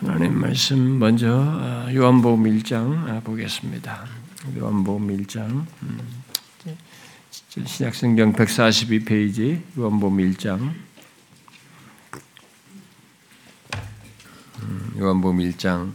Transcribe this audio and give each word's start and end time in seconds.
하나님 0.00 0.38
말씀 0.40 1.00
먼저 1.00 1.26
아, 1.28 1.92
요한복음 1.92 2.44
1장 2.44 3.08
아, 3.08 3.18
보겠습니다. 3.18 4.06
요한복음 4.56 5.08
1장 5.08 5.66
음, 5.82 6.22
신약성경 7.66 8.32
142페이지 8.34 9.60
요한복음 9.76 10.18
1장 10.18 10.72
음, 14.62 14.94
요한복음 14.96 15.38
1장 15.38 15.92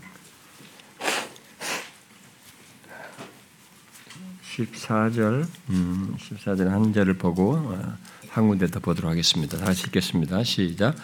14절 4.58 5.48
14절 5.70 6.66
한 6.66 6.92
절을 6.92 7.14
보고 7.14 7.56
아, 7.74 7.98
한 8.34 8.48
군데 8.48 8.66
더 8.66 8.80
보도록 8.80 9.12
하겠습니다. 9.12 9.60
다시 9.60 9.86
읽겠습니다. 9.86 10.44
시작. 10.44 10.96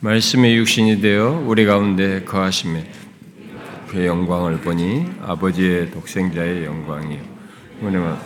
말씀의 0.00 0.56
육신이 0.56 1.02
되어 1.02 1.32
우리 1.46 1.66
가운데 1.66 2.24
거하심에 2.24 2.90
그의 3.88 4.06
영광을 4.06 4.62
보니 4.62 5.04
아버지의 5.20 5.90
독생자의 5.90 6.64
영광이요. 6.64 7.20
은혜가 7.82 8.22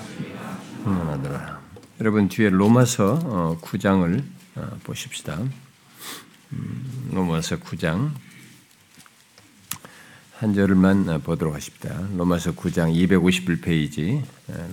충만하더라. 0.85 1.61
여러분 2.01 2.29
뒤에 2.29 2.51
로마서 2.51 3.59
9장을 3.61 4.21
어, 4.21 4.61
어, 4.61 4.79
보십시다. 4.85 5.41
음, 6.53 7.11
로마서 7.13 7.57
9장 7.57 8.13
한 10.37 10.55
절만 10.55 11.21
보도록 11.25 11.57
하십니다. 11.57 12.01
로마서 12.17 12.53
9장 12.53 12.95
251페이지, 12.95 14.23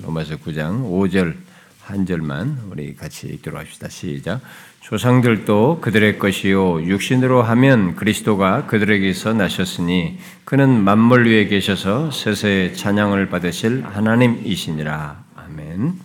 로마서 0.03 0.37
9장 0.37 0.83
5절 0.83 1.48
한 1.89 2.05
절만 2.05 2.59
우리 2.69 2.95
같이 2.95 3.27
읽도록 3.27 3.59
합시다. 3.59 3.89
시작. 3.89 4.41
조상들도 4.81 5.81
그들의 5.81 6.19
것이요 6.19 6.83
육신으로 6.83 7.41
하면 7.41 7.95
그리스도가 7.95 8.67
그들에게서 8.67 9.33
나셨으니 9.33 10.19
그는 10.45 10.83
만물 10.83 11.27
위에 11.27 11.47
계셔서 11.47 12.11
세세의 12.11 12.75
찬양을 12.75 13.29
받으실 13.29 13.83
하나님이시니라. 13.85 15.23
아멘. 15.35 15.99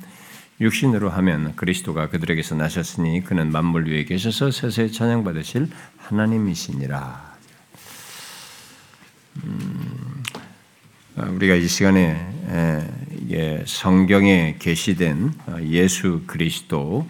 육신으로 0.60 1.10
하면 1.10 1.54
그리스도가 1.56 2.08
그들에게서 2.08 2.54
나셨으니 2.54 3.22
그는 3.24 3.52
만물 3.52 3.88
위에 3.88 4.04
계셔서 4.04 4.50
세세의 4.50 4.92
찬양 4.92 5.24
받으실 5.24 5.68
하나님이시니라. 5.98 7.34
음, 9.44 10.13
우리가 11.16 11.54
이 11.54 11.68
시간에 11.68 12.26
성경에 13.66 14.56
게시된 14.58 15.32
어, 15.46 15.58
예수 15.62 16.22
그리스도 16.26 17.08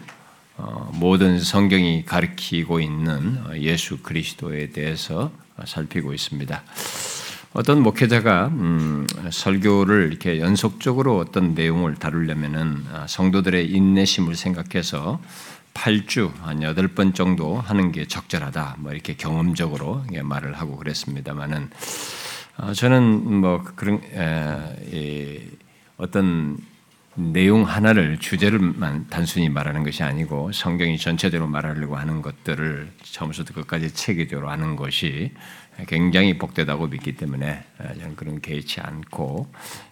어, 0.57 0.91
모든 0.93 1.39
성경이 1.39 2.05
가리키고 2.05 2.79
있는 2.79 3.39
어, 3.45 3.57
예수 3.57 3.97
그리스도에 4.03 4.69
대해서 4.69 5.31
살피고 5.65 6.13
있습니다. 6.13 6.63
어떤 7.53 7.81
목회자가 7.81 8.47
음, 8.47 9.07
설교를 9.31 10.09
이렇게 10.11 10.39
연속적으로 10.39 11.17
어떤 11.17 11.55
내용을 11.55 11.95
다루려면은 11.95 12.83
성도들의 13.07 13.71
인내심을 13.71 14.35
생각해서 14.35 15.19
8주 15.73 16.31
한 16.41 16.59
8번 16.59 17.15
정도 17.15 17.59
하는 17.59 17.91
게 17.91 18.05
적절하다. 18.05 18.75
뭐 18.79 18.91
이렇게 18.91 19.15
경험적으로 19.15 20.03
말을 20.23 20.53
하고 20.53 20.75
그랬습니다만은 20.75 21.69
저는 22.73 23.41
뭐 23.41 23.63
그런 23.75 24.01
에, 24.13 25.41
어떤 25.97 26.57
내용 27.15 27.63
하나를 27.63 28.19
주제를만 28.19 29.07
단순히 29.09 29.49
말하는 29.49 29.83
것이 29.83 30.03
아니고 30.03 30.51
성경이 30.51 30.97
전체대로 30.97 31.47
말하려고 31.47 31.95
하는 31.95 32.21
것들을 32.21 32.91
처음부터 33.03 33.53
끝까지 33.53 33.93
체계적으로 33.93 34.49
하는 34.49 34.75
것이 34.75 35.31
굉장히 35.87 36.37
복되다고 36.37 36.87
믿기 36.87 37.17
때문에 37.17 37.63
저는 37.99 38.15
그런 38.15 38.39
개의치 38.39 38.79
않고 38.81 39.51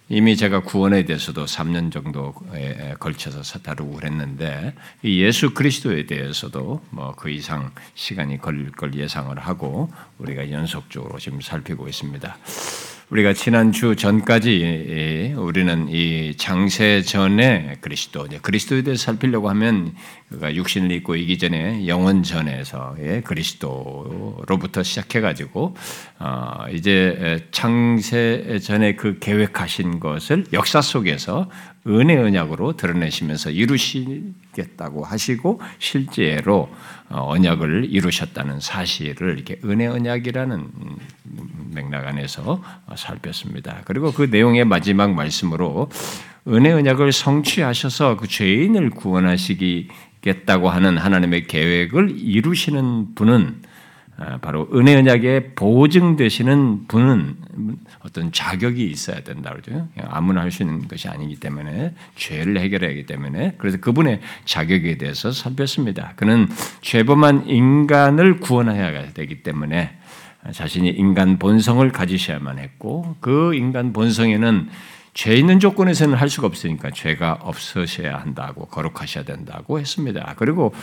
이미 0.09 0.37
제가 0.37 0.61
구원에 0.61 1.05
대해서도 1.05 1.45
3년 1.45 1.91
정도에 1.91 2.95
걸쳐서 2.99 3.59
다루고 3.59 3.93
그랬는데 3.93 4.73
예수 5.03 5.53
그리스도에 5.53 6.05
대해서도 6.05 6.85
뭐 6.89 7.13
그 7.23 7.29
이상 7.29 7.71
시간이 7.95 8.37
걸릴 8.39 8.71
걸 8.71 8.93
예상을 8.93 9.37
하고 9.39 9.89
우리가 10.17 10.51
연속적으로 10.51 11.19
지금 11.19 11.39
살피고 11.39 11.87
있습니다. 11.87 12.37
우리가 13.13 13.33
지난 13.33 13.71
주 13.71 13.95
전까지 13.95 15.35
우리는 15.37 15.87
이 15.87 16.35
장세 16.35 17.03
전에 17.03 17.75
그리스도, 17.79 18.27
그리스도에 18.41 18.81
대해 18.81 18.97
살피려고 18.97 19.49
하면 19.49 19.93
육신을 20.41 20.91
입고 20.91 21.15
이기 21.17 21.37
전에 21.37 21.85
영원 21.85 22.23
전에서의 22.23 23.21
그리스도로부터 23.23 24.81
시작해가지고 24.81 25.75
어, 26.17 26.53
이제 26.71 27.47
창세 27.51 28.57
전에 28.63 28.95
그 28.95 29.19
계획하신 29.19 29.99
것을 29.99 30.45
역사 30.51 30.81
속에서 30.81 31.51
은혜 31.87 32.17
언약으로 32.17 32.77
드러내시면서 32.77 33.49
이루시겠다고 33.49 35.03
하시고 35.03 35.61
실제로 35.79 36.69
어, 37.09 37.29
언약을 37.31 37.87
이루셨다는 37.89 38.59
사실을 38.59 39.35
이렇게 39.35 39.59
은혜 39.65 39.87
언약이라는 39.87 40.67
맥락 41.73 42.07
안에서 42.07 42.63
살폈습니다. 42.95 43.81
그리고 43.85 44.11
그 44.11 44.23
내용의 44.23 44.65
마지막 44.65 45.13
말씀으로 45.13 45.89
은혜 46.47 46.71
언약을 46.71 47.11
성취하셔서 47.11 48.17
그 48.17 48.27
죄인을 48.27 48.89
구원하시겠다고 48.91 50.69
하는 50.69 50.97
하나님의 50.97 51.47
계획을 51.47 52.17
이루시는 52.17 53.15
분은 53.15 53.61
아, 54.15 54.37
바로 54.37 54.67
은혜 54.73 54.95
언약의 54.95 55.55
보증 55.55 56.15
되시는 56.15 56.87
분은 56.87 57.35
어떤 58.05 58.31
자격이 58.31 58.85
있어야 58.89 59.21
된다 59.21 59.51
그러죠. 59.51 59.87
아무나 60.07 60.41
할 60.41 60.51
수 60.51 60.63
있는 60.63 60.87
것이 60.87 61.07
아니기 61.07 61.35
때문에 61.37 61.93
죄를 62.15 62.59
해결해야 62.59 62.91
하기 62.91 63.05
때문에 63.05 63.55
그래서 63.57 63.77
그분의 63.79 64.19
자격에 64.45 64.97
대해서 64.97 65.31
살폈습니다. 65.31 66.13
그는 66.15 66.47
죄범한 66.81 67.47
인간을 67.47 68.39
구원해야 68.39 69.13
되기 69.13 69.41
때문에 69.41 69.97
자신이 70.51 70.89
인간 70.89 71.39
본성을 71.39 71.89
가지셔야만 71.91 72.59
했고 72.59 73.15
그 73.21 73.55
인간 73.55 73.93
본성에는 73.93 74.69
죄 75.13 75.35
있는 75.35 75.59
조건에서는 75.59 76.15
할 76.15 76.29
수가 76.29 76.47
없으니까 76.47 76.89
죄가 76.91 77.39
없으셔야 77.41 78.17
한다고 78.17 78.65
거룩하셔야 78.65 79.23
된다고 79.23 79.79
했습니다. 79.79 80.33
그리고 80.37 80.73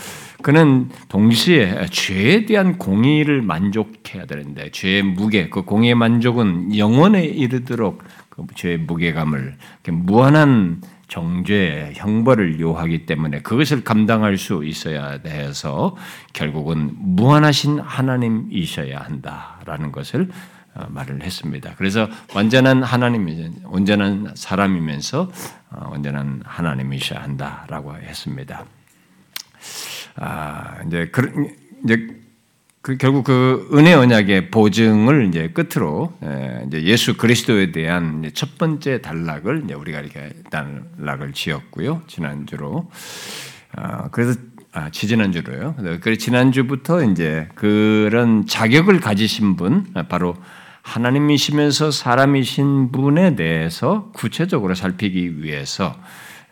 그는 0.42 0.88
동시에 1.08 1.86
죄에 1.90 2.46
대한 2.46 2.78
공의를 2.78 3.42
만족해야 3.42 4.26
되는데 4.26 4.70
죄의 4.70 5.02
무게, 5.02 5.48
그 5.48 5.62
공의의 5.62 5.96
만족은 5.96 6.76
영원에 6.76 7.24
이르도록 7.24 8.04
그 8.28 8.44
죄의 8.54 8.78
무게감을 8.78 9.56
무한한 9.88 10.80
정죄, 11.08 11.92
형벌을 11.96 12.60
요하기 12.60 13.04
때문에 13.04 13.40
그것을 13.40 13.82
감당할 13.82 14.38
수 14.38 14.64
있어야 14.64 15.18
해서 15.26 15.96
결국은 16.32 16.92
무한하신 16.94 17.80
하나님이셔야 17.80 19.00
한다라는 19.00 19.90
것을 19.90 20.28
어, 20.30 20.59
말을 20.88 21.22
했습니다. 21.22 21.74
그래서 21.76 22.08
완전한 22.34 22.82
하나님이 22.82 23.50
온전한 23.64 24.32
사람이면서 24.34 25.30
어, 25.70 25.90
온전한 25.92 26.42
하나님이셔야 26.44 27.22
한다라고 27.22 27.96
했습니다. 27.96 28.64
아, 30.16 30.78
이제 30.86 31.08
그 31.12 31.48
이제 31.84 32.20
그 32.82 32.96
결국 32.96 33.24
그 33.24 33.68
은혜 33.74 33.92
언약의 33.92 34.50
보증을 34.50 35.28
이제 35.28 35.50
끝으로 35.50 36.16
예, 36.24 36.64
이제 36.66 36.82
예수 36.84 37.16
그리스도에 37.16 37.72
대한 37.72 38.30
첫 38.34 38.56
번째 38.56 39.02
단락을 39.02 39.62
이제 39.64 39.74
우리가 39.74 40.00
이렇게 40.00 40.32
단락을 40.50 41.32
지었고요 41.32 42.02
지난주로 42.06 42.90
아, 43.72 44.08
그래서 44.08 44.40
아, 44.72 44.88
지지난주로요. 44.90 45.74
그래서 46.00 46.18
지난주부터 46.18 47.02
이제 47.04 47.48
그런 47.56 48.46
자격을 48.46 49.00
가지신 49.00 49.56
분 49.56 49.92
바로 50.08 50.36
하나님이시면서 50.82 51.90
사람이신 51.90 52.92
분에 52.92 53.36
대해서 53.36 54.10
구체적으로 54.12 54.74
살피기 54.74 55.42
위해서 55.42 55.94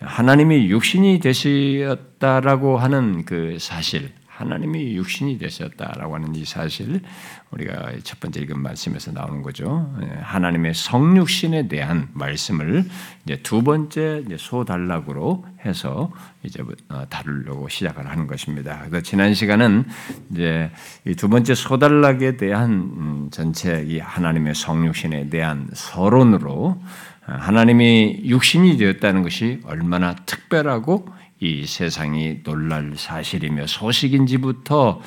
하나님이 0.00 0.68
육신이 0.70 1.20
되셨다라고 1.20 2.78
하는 2.78 3.24
그 3.24 3.56
사실, 3.58 4.12
하나님이 4.38 4.96
육신이 4.96 5.38
되셨다라고 5.38 6.14
하는 6.14 6.34
이 6.34 6.44
사실, 6.44 7.02
우리가 7.50 7.92
첫 8.04 8.20
번째 8.20 8.40
읽은 8.40 8.58
말씀에서 8.60 9.12
나오는 9.12 9.42
거죠. 9.42 9.94
예, 10.02 10.06
하나님의 10.20 10.74
성육신에 10.74 11.68
대한 11.68 12.08
말씀을 12.14 12.84
이제 13.24 13.40
두 13.42 13.62
번째 13.62 14.24
소단락으로 14.36 15.44
해서 15.64 16.10
이제 16.42 16.62
어, 16.88 17.04
다루려고 17.10 17.68
시작을 17.68 18.08
하는 18.08 18.26
것입니다. 18.26 18.84
그래서 18.88 19.02
지난 19.02 19.34
시간은 19.34 19.84
이제 20.30 20.70
이 21.04 21.18
두 21.18 21.28
번째 21.28 21.56
소단락에 21.56 22.36
대한 22.36 22.70
음, 22.70 23.28
전체 23.32 23.84
이 23.88 23.98
하나님의 23.98 24.54
성육신에 24.54 25.30
대한 25.30 25.68
서론으로 25.72 26.80
어, 27.26 27.32
하나님이 27.32 28.22
육신이 28.24 28.76
되었다는 28.76 29.24
것이 29.24 29.60
얼마나 29.64 30.14
특별하고 30.14 31.08
이 31.40 31.66
세상이 31.66 32.42
놀랄 32.42 32.94
사실이며 32.96 33.66
소식인지부터 33.66 35.00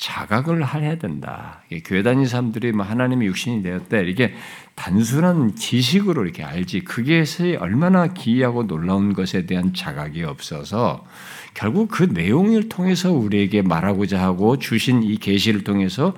자각을 0.00 0.66
해야 0.74 0.96
된다. 0.96 1.62
교회 1.84 2.02
다니는 2.02 2.26
사람들이 2.26 2.72
뭐 2.72 2.86
하나님의 2.86 3.28
육신이 3.28 3.62
되었대. 3.62 4.04
이게 4.08 4.32
단순한 4.74 5.56
지식으로 5.56 6.24
이렇게 6.24 6.42
알지. 6.42 6.80
그게 6.84 7.22
얼마나 7.58 8.06
기이하고 8.06 8.66
놀라운 8.66 9.12
것에 9.12 9.44
대한 9.44 9.74
자각이 9.74 10.22
없어서 10.24 11.04
결국 11.52 11.88
그 11.90 12.04
내용을 12.04 12.70
통해서 12.70 13.12
우리에게 13.12 13.60
말하고자 13.60 14.22
하고 14.22 14.58
주신 14.58 15.02
이 15.02 15.16
계시를 15.16 15.64
통해서 15.64 16.14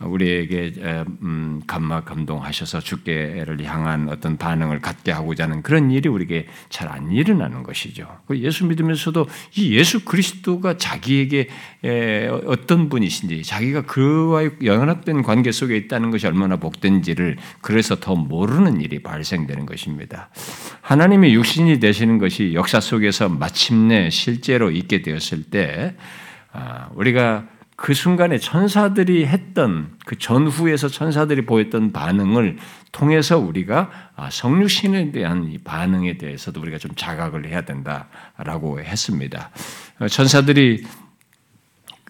우리에게 0.00 0.72
음, 1.22 1.62
감마 1.66 2.02
감동하셔서 2.02 2.80
주께를 2.80 3.64
향한 3.64 4.08
어떤 4.08 4.36
반응을 4.36 4.80
갖게 4.80 5.12
하고자 5.12 5.44
하는 5.44 5.62
그런 5.62 5.90
일이 5.90 6.08
우리에게 6.08 6.46
잘 6.68 6.90
안 6.90 7.12
일어나는 7.12 7.62
것이죠. 7.62 8.18
그 8.26 8.38
예수 8.38 8.66
믿으면서도 8.66 9.26
이 9.54 9.76
예수 9.76 10.04
그리스도가 10.04 10.76
자기에게 10.76 11.48
어떤 12.46 12.88
분이신지, 12.88 13.42
자기가 13.42 13.82
그와의 13.82 14.50
연합된 14.64 15.22
관계 15.22 15.52
속에 15.52 15.76
있다는 15.76 16.10
것이 16.10 16.26
얼마나 16.26 16.56
복된지를 16.56 17.36
그래서 17.60 17.96
더 17.96 18.16
모르는 18.16 18.80
일이 18.80 19.02
발생되는 19.02 19.66
것입니다. 19.66 20.30
하나님의 20.80 21.32
육신이 21.34 21.78
되시는 21.78 22.18
것이 22.18 22.54
역사 22.54 22.80
속에서 22.80 23.28
마침내 23.28 24.10
실제로 24.10 24.70
있게 24.70 25.02
되었을 25.02 25.44
때 25.44 25.94
아, 26.52 26.88
우리가 26.94 27.46
그 27.80 27.94
순간에 27.94 28.36
천사들이 28.36 29.26
했던 29.26 29.96
그 30.04 30.18
전후에서 30.18 30.88
천사들이 30.88 31.46
보였던 31.46 31.92
반응을 31.92 32.58
통해서 32.92 33.38
우리가 33.38 33.90
아, 34.16 34.28
성육신에 34.30 35.12
대한 35.12 35.50
이 35.50 35.56
반응에 35.56 36.18
대해서도 36.18 36.60
우리가 36.60 36.76
좀 36.76 36.90
자각을 36.94 37.48
해야 37.48 37.62
된다라고 37.62 38.80
했습니다. 38.80 39.48
어, 39.98 40.08
천사들이 40.08 40.84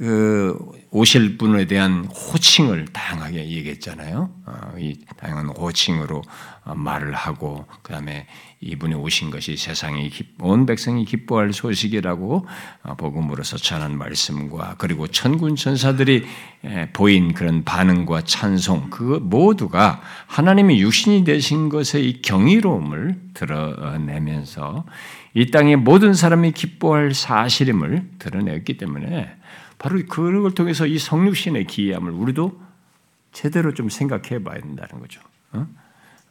그 0.00 0.56
오실 0.90 1.36
분에 1.36 1.66
대한 1.66 2.06
호칭을 2.06 2.86
다양하게 2.86 3.50
얘기했잖아요. 3.50 4.30
어, 4.46 4.74
이 4.78 4.96
다양한 5.18 5.48
호칭으로 5.48 6.22
어, 6.64 6.74
말을 6.74 7.12
하고 7.12 7.66
그 7.82 7.92
다음에 7.92 8.26
이분이 8.62 8.94
오신 8.94 9.30
것이 9.30 9.58
세상이 9.58 10.10
온 10.40 10.64
백성이 10.64 11.04
기뻐할 11.04 11.52
소식이라고 11.52 12.46
어, 12.84 12.94
복음으로서 12.94 13.58
전한 13.58 13.98
말씀과 13.98 14.76
그리고 14.78 15.06
천군 15.06 15.56
천사들이 15.56 16.24
보인 16.94 17.34
그런 17.34 17.64
반응과 17.64 18.22
찬송 18.22 18.88
그 18.88 19.20
모두가 19.22 20.00
하나님의 20.28 20.80
육신이 20.80 21.24
되신 21.24 21.68
것의 21.68 22.08
이 22.08 22.22
경이로움을 22.22 23.20
드러내면서 23.34 24.86
이 25.34 25.50
땅의 25.50 25.76
모든 25.76 26.14
사람이 26.14 26.52
기뻐할 26.52 27.12
사실임을 27.12 28.12
드러냈기 28.18 28.78
때문에 28.78 29.36
바로 29.80 29.98
그걸 30.06 30.52
통해서 30.52 30.86
이 30.86 30.98
성육신의 30.98 31.66
기이함을 31.66 32.10
우리도 32.10 32.60
제대로 33.32 33.72
좀 33.72 33.88
생각해 33.88 34.44
봐야 34.44 34.60
된다는 34.60 35.00
거죠. 35.00 35.22
어? 35.52 35.66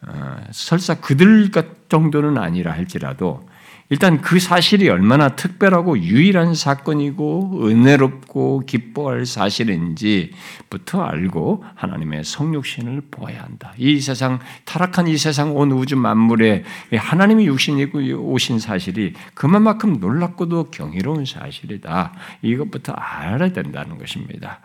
어, 0.04 0.44
설사 0.52 1.02
그들 1.02 1.50
정도는 1.90 2.38
아니라 2.38 2.72
할지라도 2.74 3.50
일단 3.92 4.22
그 4.22 4.40
사실이 4.40 4.88
얼마나 4.88 5.30
특별하고 5.30 5.98
유일한 5.98 6.54
사건이고 6.54 7.68
은혜롭고 7.68 8.64
기뻐할 8.68 9.26
사실인지부터 9.26 11.02
알고 11.02 11.64
하나님의 11.74 12.24
성육신을 12.24 13.02
보아야 13.10 13.42
한다. 13.42 13.74
이 13.78 14.00
세상 14.00 14.38
타락한 14.66 15.08
이 15.08 15.18
세상 15.18 15.58
온 15.58 15.72
우주 15.72 15.96
만물에 15.96 16.64
하나님이 16.96 17.48
육신이 17.48 17.86
오신 18.14 18.60
사실이 18.60 19.14
그만큼 19.34 20.00
놀랍고도 20.00 20.70
경이로운 20.70 21.26
사실이다. 21.26 22.14
이것부터 22.44 22.94
알아야 22.94 23.52
된다는 23.52 23.98
것입니다. 23.98 24.60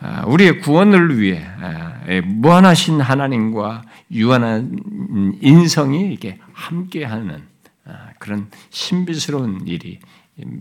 아, 0.00 0.24
우리의 0.26 0.60
구원을 0.60 1.20
위해 1.20 1.44
아, 1.60 2.00
무한하신 2.24 3.02
하나님과 3.02 3.82
유한한 4.10 4.78
인성이 5.42 6.14
이게 6.14 6.38
함께하는 6.54 7.30
아, 7.30 7.53
그런 8.18 8.50
신비스러운 8.70 9.66
일이 9.66 10.00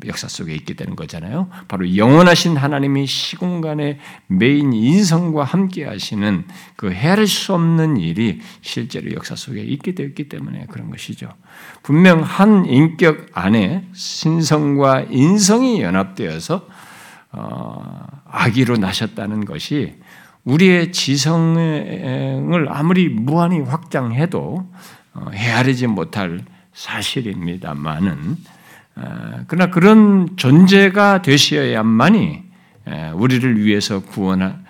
역사 0.05 0.27
속에 0.27 0.53
있게 0.53 0.75
되는 0.75 0.95
거잖아요. 0.95 1.49
바로 1.67 1.95
영원하신 1.95 2.57
하나님이 2.57 3.07
시공간의 3.07 3.97
메인 4.27 4.71
인성과 4.71 5.43
함께 5.43 5.85
하시는 5.85 6.45
그 6.75 6.91
헤아릴 6.91 7.25
수 7.25 7.55
없는 7.55 7.97
일이 7.97 8.39
실제로 8.61 9.11
역사 9.13 9.35
속에 9.35 9.61
있게 9.61 9.95
되었기 9.95 10.29
때문에 10.29 10.67
그런 10.69 10.91
것이죠. 10.91 11.33
분명 11.81 12.21
한 12.21 12.65
인격 12.65 13.25
안에 13.33 13.87
신성과 13.93 15.05
인성이 15.09 15.81
연합되어서 15.81 16.67
어, 17.31 18.05
아기로 18.25 18.77
나셨다는 18.77 19.45
것이 19.45 19.95
우리의 20.43 20.91
지성을 20.91 22.67
아무리 22.69 23.09
무한히 23.09 23.59
확장해도 23.59 24.71
어, 25.15 25.29
헤아리지 25.33 25.87
못할 25.87 26.45
사실입니다만은 26.73 28.37
어, 28.95 29.43
그러나 29.47 29.71
그런 29.71 30.35
존재가 30.37 31.21
되셔야만이 31.21 32.43
우리를 33.15 33.63
위해서 33.63 34.01
구원한 34.01 34.65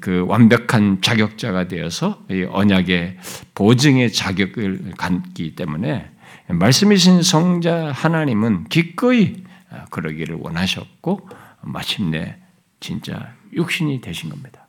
그 0.00 0.24
완벽한 0.26 1.02
자격자가 1.02 1.68
되어서 1.68 2.24
언약의 2.50 3.18
보증의 3.54 4.12
자격을 4.12 4.94
갖기 4.96 5.54
때문에 5.56 6.10
말씀이신 6.48 7.22
성자 7.22 7.92
하나님은 7.92 8.64
기꺼이 8.68 9.42
어, 9.70 9.84
그러기를 9.90 10.36
원하셨고 10.40 11.28
마침내 11.60 12.36
진짜 12.80 13.34
육신이 13.52 14.00
되신 14.00 14.30
겁니다. 14.30 14.66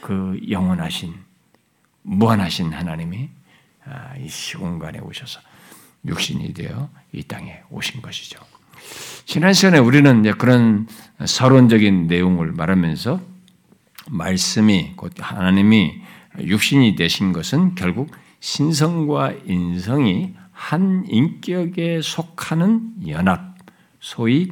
그 0.00 0.38
영원하신 0.48 1.14
무한하신 2.02 2.72
하나님이 2.72 3.28
아, 3.84 4.16
이 4.16 4.28
시공간에 4.28 5.00
오셔서 5.00 5.40
육신이 6.04 6.54
되어 6.54 6.88
이 7.12 7.22
땅에 7.22 7.60
오신 7.70 8.02
것이죠. 8.02 8.40
지난 9.24 9.52
시간에 9.52 9.78
우리는 9.78 10.22
그런 10.38 10.86
서론적인 11.24 12.06
내용을 12.06 12.52
말하면서 12.52 13.20
말씀이 14.10 14.92
곧 14.96 15.12
하나님이 15.18 16.00
육신이 16.40 16.94
되신 16.94 17.32
것은 17.32 17.74
결국 17.74 18.10
신성과 18.40 19.32
인성이 19.46 20.34
한 20.52 21.04
인격에 21.08 22.00
속하는 22.02 23.08
연합, 23.08 23.56
소위 24.00 24.50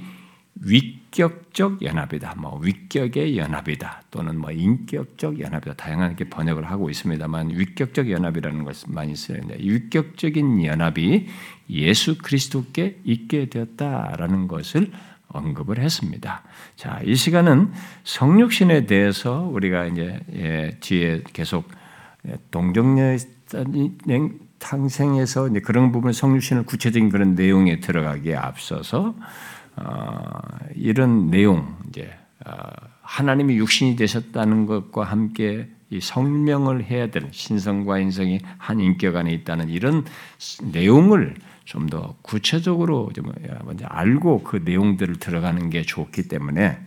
위 0.57 1.04
위격적 1.15 1.83
연합이다. 1.83 2.35
뭐 2.39 2.59
위격의 2.59 3.39
연합이다. 3.39 4.03
또는 4.11 4.39
뭐 4.39 4.51
인격적 4.51 5.41
연합이다. 5.41 5.75
다양하게 5.75 6.29
번역을 6.29 6.65
하고 6.65 6.91
있습니다만 6.91 7.51
위격적 7.51 8.11
연합이라는 8.11 8.65
것을 8.65 8.89
많이 8.93 9.15
쓰는데 9.15 9.59
위격적인 9.61 10.65
연합이 10.65 11.29
예수 11.71 12.19
그리스도께 12.19 13.01
있게 13.05 13.49
되었다라는 13.49 14.49
것을 14.49 14.91
언급을 15.29 15.79
했습니다. 15.79 16.43
자, 16.77 17.01
이 17.05 17.15
시간은 17.15 17.73
성육신에 18.03 18.87
대해서 18.87 19.41
우리가 19.41 19.87
이제 19.87 20.21
예, 20.35 20.77
뒤에 20.81 21.23
계속 21.33 21.69
예, 22.29 22.37
동정녀 22.51 23.17
탕생에서 24.59 25.51
그런 25.63 25.93
부분 25.93 26.13
성육신을 26.13 26.65
구체적인 26.65 27.11
그런 27.11 27.35
내용에 27.35 27.81
들어가기에 27.81 28.35
앞서서 28.37 29.09
어, 29.09 29.15
이런 30.75 31.31
내용 31.31 31.77
이제 31.89 32.11
어, 32.47 32.53
하나님이 33.03 33.57
육신이 33.57 33.97
되셨다는 33.97 34.67
것과 34.67 35.05
함께 35.05 35.69
이 35.91 36.01
성명을 36.01 36.85
해야 36.85 37.09
될 37.09 37.29
신성과 37.31 37.99
인성이 37.99 38.41
한 38.59 38.81
인격 38.81 39.17
안에 39.17 39.33
있다는 39.33 39.69
이런 39.69 40.05
내용을 40.73 41.35
좀 41.65 41.89
더 41.89 42.17
구체적으로 42.23 43.11
좀 43.15 43.33
먼저 43.65 43.87
알고 43.87 44.43
그 44.43 44.61
내용들을 44.65 45.17
들어가는 45.17 45.71
게 45.71 45.83
좋기 45.83 46.29
때문에 46.29 46.79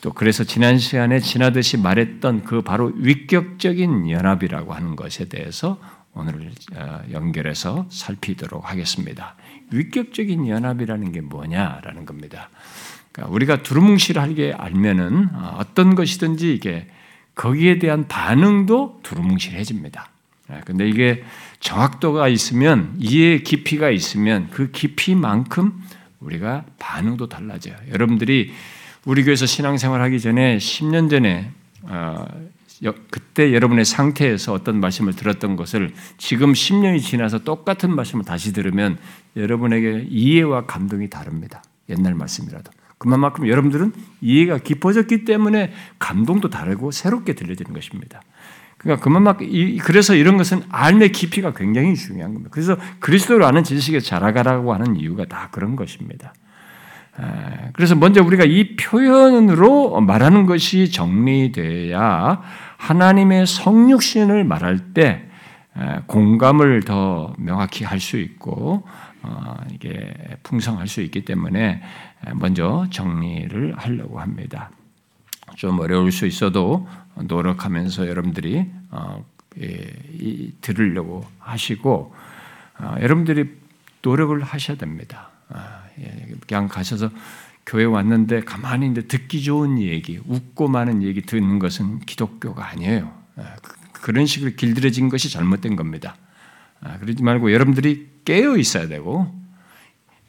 또 0.00 0.12
그래서 0.12 0.44
지난 0.44 0.78
시간에 0.78 1.18
지나듯이 1.18 1.76
말했던 1.76 2.44
그 2.44 2.62
바로 2.62 2.92
위격적인 2.96 4.10
연합이라고 4.10 4.72
하는 4.72 4.96
것에 4.96 5.28
대해서 5.28 5.78
오늘 6.14 6.52
어, 6.74 7.00
연결해서 7.10 7.86
살피도록 7.90 8.70
하겠습니다. 8.70 9.36
위격적인 9.70 10.48
연합이라는 10.48 11.12
게 11.12 11.20
뭐냐라는 11.20 12.06
겁니다. 12.06 12.50
그러니까 13.12 13.34
우리가 13.34 13.62
두루뭉실하게 13.62 14.54
알면은 14.56 15.28
어, 15.34 15.56
어떤 15.58 15.94
것이든지 15.94 16.54
이게 16.54 16.88
거기에 17.34 17.78
대한 17.78 18.08
반응도 18.08 19.00
두루뭉실해집니다. 19.02 20.10
예, 20.50 20.60
근데 20.64 20.88
이게 20.88 21.24
정확도가 21.60 22.28
있으면 22.28 22.94
이해 22.98 23.38
깊이가 23.38 23.90
있으면 23.90 24.48
그 24.50 24.70
깊이만큼 24.70 25.82
우리가 26.20 26.64
반응도 26.78 27.28
달라져요. 27.28 27.76
여러분들이 27.92 28.52
우리 29.04 29.24
교회에서 29.24 29.46
신앙생활 29.46 30.00
하기 30.02 30.20
전에 30.20 30.58
10년 30.58 31.10
전에 31.10 31.50
어, 31.82 32.26
그때 33.10 33.52
여러분의 33.52 33.84
상태에서 33.84 34.52
어떤 34.52 34.80
말씀을 34.80 35.14
들었던 35.14 35.56
것을 35.56 35.92
지금 36.16 36.52
10년이 36.52 37.00
지나서 37.00 37.40
똑같은 37.40 37.94
말씀을 37.94 38.24
다시 38.24 38.52
들으면 38.52 38.98
여러분에게 39.36 40.06
이해와 40.08 40.66
감동이 40.66 41.10
다릅니다. 41.10 41.62
옛날 41.88 42.14
말씀이라도. 42.14 42.70
그만큼 42.98 43.48
여러분들은 43.48 43.92
이해가 44.20 44.58
깊어졌기 44.58 45.24
때문에 45.24 45.72
감동도 45.98 46.50
다르고 46.50 46.90
새롭게 46.90 47.34
들려지는 47.34 47.72
것입니다. 47.72 48.20
그러니까 48.76 49.02
그만큼 49.02 49.48
그래서 49.82 50.14
이런 50.14 50.36
것은 50.36 50.62
알의 50.68 51.12
깊이가 51.12 51.52
굉장히 51.52 51.96
중요한 51.96 52.32
겁니다. 52.32 52.50
그래서 52.52 52.76
그리스도를 53.00 53.44
아는 53.44 53.64
지식에 53.64 54.00
자라가라고 54.00 54.72
하는 54.72 54.96
이유가 54.96 55.24
다 55.24 55.48
그런 55.50 55.74
것입니다. 55.74 56.32
그래서 57.72 57.96
먼저 57.96 58.22
우리가 58.22 58.44
이 58.44 58.76
표현으로 58.76 60.00
말하는 60.00 60.46
것이 60.46 60.90
정리돼야 60.92 62.40
하나님의 62.78 63.46
성육신을 63.46 64.44
말할 64.44 64.94
때 64.94 65.28
공감을 66.06 66.82
더 66.82 67.34
명확히 67.38 67.84
할 67.84 68.00
수 68.00 68.16
있고 68.16 68.84
어, 69.22 69.56
이게 69.72 70.14
풍성할 70.42 70.88
수 70.88 71.02
있기 71.02 71.24
때문에 71.24 71.82
먼저 72.34 72.86
정리를 72.90 73.74
하려고 73.76 74.20
합니다. 74.20 74.70
좀 75.56 75.80
어려울 75.80 76.12
수 76.12 76.26
있어도 76.26 76.88
노력하면서 77.16 78.08
여러분들이 78.08 78.66
어, 78.90 79.24
예, 79.60 79.92
들으려고 80.60 81.26
하시고 81.40 82.14
어, 82.78 82.94
여러분들이 83.00 83.56
노력을 84.02 84.40
하셔야 84.42 84.76
됩니다. 84.76 85.30
아, 85.48 85.82
예, 85.98 86.28
그냥 86.46 86.68
가셔서 86.68 87.10
교회 87.68 87.84
왔는데 87.84 88.40
가만히 88.40 88.86
있는데 88.86 89.06
듣기 89.06 89.42
좋은 89.42 89.78
얘기, 89.78 90.18
웃고 90.26 90.68
많은 90.68 91.02
얘기 91.02 91.20
듣는 91.20 91.58
것은 91.58 92.00
기독교가 92.00 92.66
아니에요. 92.66 93.12
아, 93.36 93.56
그, 93.62 94.00
그런 94.00 94.24
식으로 94.24 94.52
길들여진 94.56 95.10
것이 95.10 95.30
잘못된 95.30 95.76
겁니다. 95.76 96.16
아, 96.80 96.98
그러지 96.98 97.22
말고 97.22 97.52
여러분들이 97.52 98.08
깨어 98.24 98.56
있어야 98.56 98.88
되고 98.88 99.30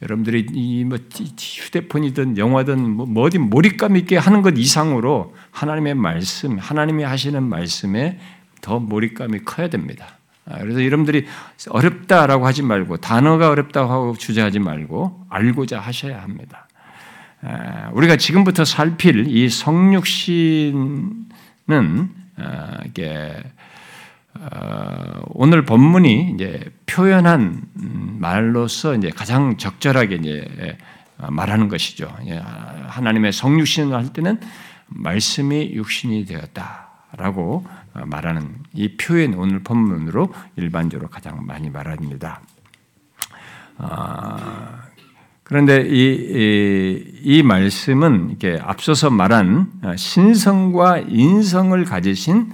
여러분들이 0.02 0.48
이 0.52 0.84
뭐 0.84 0.98
휴대폰이든 1.38 2.36
영화든 2.36 2.90
뭐, 2.90 3.06
뭐 3.06 3.24
어디 3.24 3.38
몰입감 3.38 3.96
있게 3.96 4.18
하는 4.18 4.42
것 4.42 4.58
이상으로 4.58 5.34
하나님의 5.50 5.94
말씀, 5.94 6.58
하나님이 6.58 7.04
하시는 7.04 7.42
말씀에 7.42 8.18
더 8.60 8.78
몰입감이 8.78 9.44
커야 9.44 9.68
됩니다. 9.68 10.18
아, 10.44 10.58
그래서 10.58 10.84
여러분들이 10.84 11.26
어렵다라고 11.70 12.46
하지 12.46 12.62
말고 12.62 12.98
단어가 12.98 13.48
어렵다고 13.48 13.90
하고 13.90 14.14
주저하지 14.14 14.58
말고 14.58 15.24
알고자 15.30 15.80
하셔야 15.80 16.22
합니다. 16.22 16.66
아, 17.42 17.90
우리가 17.94 18.16
지금부터 18.16 18.64
살필 18.64 19.28
이 19.28 19.48
성육신은 19.48 21.24
이게 22.86 23.42
어, 24.34 25.22
오늘 25.28 25.64
본문이 25.64 26.32
이제 26.34 26.70
표현한 26.86 27.62
말로서 28.18 28.94
이제 28.94 29.10
가장 29.10 29.56
적절하게 29.56 30.16
이제 30.16 30.76
말하는 31.16 31.68
것이죠. 31.68 32.14
하나님의 32.86 33.32
성육신을 33.32 33.94
할 33.94 34.12
때는 34.12 34.40
말씀이 34.86 35.72
육신이 35.72 36.26
되었다라고 36.26 37.66
말하는 38.06 38.56
이 38.74 38.96
표현 38.96 39.34
오늘 39.34 39.62
본문으로 39.62 40.32
일반적으로 40.56 41.08
가장 41.08 41.44
많이 41.46 41.70
말합니다. 41.70 42.40
아, 45.50 45.54
그런데 45.60 45.84
이, 45.88 47.12
이, 47.24 47.38
이, 47.38 47.42
말씀은 47.42 48.28
이렇게 48.30 48.58
앞서서 48.62 49.10
말한 49.10 49.96
신성과 49.96 50.98
인성을 51.08 51.84
가지신 51.84 52.52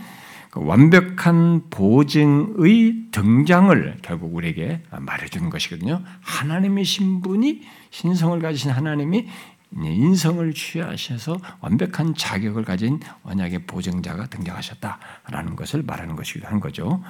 그 0.50 0.60
완벽한 0.64 1.64
보증의 1.68 3.10
등장을 3.12 3.96
결국 4.00 4.34
우리에게 4.34 4.80
말해주는 4.90 5.50
것이거든요. 5.50 6.02
하나님의 6.22 6.84
신분이 6.84 7.60
신성을 7.90 8.40
가지신 8.40 8.70
하나님이 8.70 9.26
인성을 9.74 10.52
취하셔서 10.54 11.38
완벽한 11.60 12.14
자격을 12.14 12.64
가진 12.64 13.00
언약의 13.24 13.66
보증자가 13.66 14.26
등장하셨다라는 14.26 15.56
것을 15.56 15.82
말하는 15.82 16.16
것이기도 16.16 16.46
한 16.46 16.60
거죠. 16.60 17.02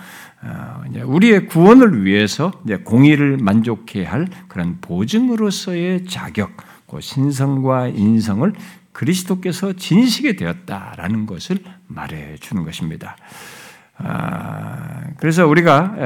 어, 0.42 0.82
우리의 1.04 1.46
구원을 1.46 2.04
위해서 2.04 2.50
공의를 2.84 3.36
만족해 3.38 4.04
할 4.04 4.26
그런 4.48 4.78
보증으로서의 4.80 6.06
자격, 6.06 6.56
그 6.88 7.00
신성과 7.00 7.88
인성을 7.88 8.52
그리스도께서 8.92 9.74
진시게 9.74 10.36
되었다라는 10.36 11.26
것을 11.26 11.58
말해 11.86 12.36
주는 12.36 12.64
것입니다. 12.64 13.16
아, 13.98 15.04
그래서 15.18 15.46
우리가 15.46 15.96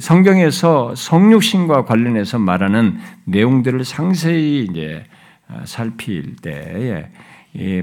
성경에서 0.00 0.94
성육신과 0.94 1.84
관련해서 1.84 2.38
말하는 2.38 2.98
내용들을 3.24 3.84
상세히 3.84 4.66
이제 4.70 5.04
살필 5.64 6.36
때에 6.36 7.06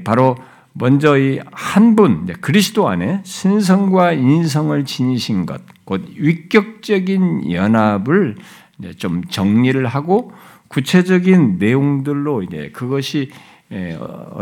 바로 0.04 0.36
먼저 0.74 1.18
이 1.18 1.40
한 1.74 1.96
분, 1.96 2.28
그리스도 2.40 2.88
안에 2.88 3.22
신성과 3.24 4.14
인성을 4.14 4.86
지니신 4.86 5.48
것, 5.48 5.62
곧 5.86 6.06
위격적인 6.16 7.52
연합을 7.52 8.36
좀 8.98 9.24
정리를 9.24 9.84
하고 9.88 10.32
구체적인 10.68 11.58
내용들로 11.58 12.44
이제 12.44 12.70
그것이 12.74 13.32
예, 13.72 13.94
어, 14.00 14.42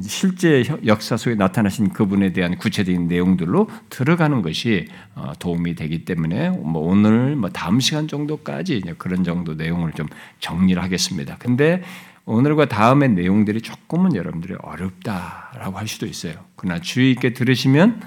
실제 0.00 0.64
역사 0.86 1.18
속에 1.18 1.34
나타나신 1.34 1.90
그분에 1.90 2.32
대한 2.32 2.56
구체적인 2.56 3.08
내용들로 3.08 3.68
들어가는 3.90 4.40
것이 4.40 4.86
어, 5.14 5.32
도움이 5.38 5.74
되기 5.74 6.06
때문에 6.06 6.50
뭐 6.50 6.88
오늘 6.90 7.36
뭐 7.36 7.50
다음 7.50 7.80
시간 7.80 8.08
정도까지 8.08 8.82
그런 8.96 9.24
정도 9.24 9.52
내용을 9.52 9.92
좀 9.92 10.06
정리를 10.40 10.82
하겠습니다. 10.82 11.36
근데 11.38 11.82
오늘과 12.26 12.66
다음의 12.66 13.10
내용들이 13.10 13.62
조금은 13.62 14.16
여러분들이 14.16 14.54
어렵다라고 14.60 15.78
할 15.78 15.86
수도 15.86 16.06
있어요. 16.06 16.34
그러나 16.56 16.80
주의 16.80 17.12
있게 17.12 17.32
들으시면 17.32 18.02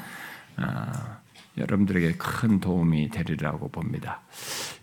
아, 0.57 1.19
여러분들에게 1.57 2.15
큰 2.17 2.59
도움이 2.59 3.09
되리라고 3.11 3.69
봅니다. 3.69 4.21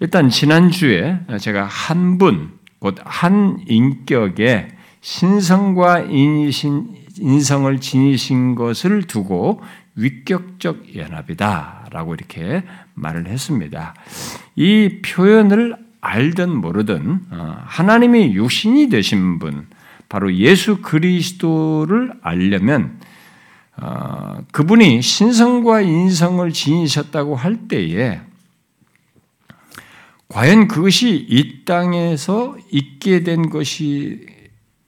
일단 0.01 0.31
지난주에 0.31 1.21
제가 1.39 1.65
한 1.65 2.17
분, 2.19 2.59
곧 2.79 2.97
한 3.05 3.63
인격의 3.67 4.69
신성과 5.03 6.01
인신, 6.01 6.97
인성을 7.19 7.79
지니신 7.79 8.55
것을 8.55 9.03
두고 9.03 9.61
위격적 9.97 10.97
연합이다라고 10.97 12.15
이렇게 12.15 12.65
말을 12.95 13.27
했습니다. 13.29 13.95
이 14.57 15.01
표현을 15.05 15.86
알든 16.07 16.57
모르든 16.57 17.21
어, 17.31 17.57
하나님이 17.65 18.35
육신이 18.35 18.89
되신 18.89 19.39
분, 19.39 19.67
바로 20.09 20.33
예수 20.35 20.81
그리스도를 20.81 22.13
알려면 22.23 23.01
어, 23.77 24.39
그분이 24.53 25.03
신성과 25.03 25.81
인성을 25.83 26.51
지니셨다고 26.53 27.35
할 27.35 27.69
때에 27.69 28.21
과연 30.29 30.69
그것이 30.69 31.27
이 31.29 31.65
땅에서 31.65 32.57
있게 32.71 33.23
된 33.23 33.51
것이 33.51 34.27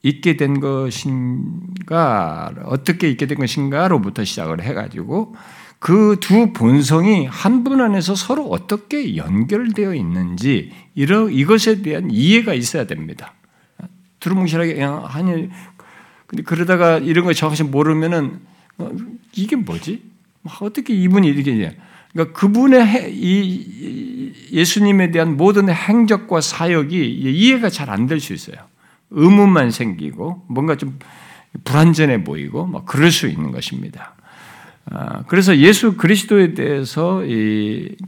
있게 0.01 0.37
된 0.37 0.61
것인가, 0.61 2.53
어떻게 2.63 3.09
있게 3.09 3.27
된 3.27 3.37
것인가로부터 3.37 4.23
시작을 4.23 4.61
해가지고 4.61 5.35
그 5.79 6.17
두 6.19 6.51
본성이 6.53 7.25
한 7.25 7.63
분 7.63 7.79
안에서 7.81 8.15
서로 8.15 8.47
어떻게 8.49 9.15
연결되어 9.15 9.93
있는지 9.95 10.71
이러, 10.95 11.29
이것에 11.29 11.81
대한 11.81 12.09
이해가 12.11 12.53
있어야 12.53 12.85
됩니다. 12.85 13.33
두루뭉실하게 14.19 14.73
그냥 14.73 15.03
하니 15.05 15.49
근데 16.27 16.43
그러다가 16.43 16.97
이런 16.97 17.25
거 17.25 17.33
정확히 17.33 17.63
모르면은 17.63 18.39
어, 18.77 18.91
이게 19.33 19.55
뭐지? 19.55 20.03
어떻게 20.61 20.93
이분이 20.93 21.27
이렇게 21.27 21.75
그러니까 22.11 22.39
그분의 22.39 22.85
해, 22.85 23.09
이 23.11 24.33
예수님에 24.51 25.11
대한 25.11 25.37
모든 25.37 25.69
행적과 25.69 26.41
사역이 26.41 27.09
이해가 27.09 27.69
잘 27.69 27.89
안 27.89 28.07
될 28.07 28.19
수 28.19 28.33
있어요. 28.33 28.57
의문만 29.11 29.71
생기고 29.71 30.45
뭔가 30.49 30.75
좀 30.75 30.99
불안전해 31.63 32.23
보이고 32.23 32.65
막 32.65 32.85
그럴 32.85 33.11
수 33.11 33.27
있는 33.27 33.51
것입니다. 33.51 34.15
아, 34.91 35.23
그래서 35.27 35.57
예수 35.57 35.97
그리스도에 35.97 36.53
대해서 36.53 37.21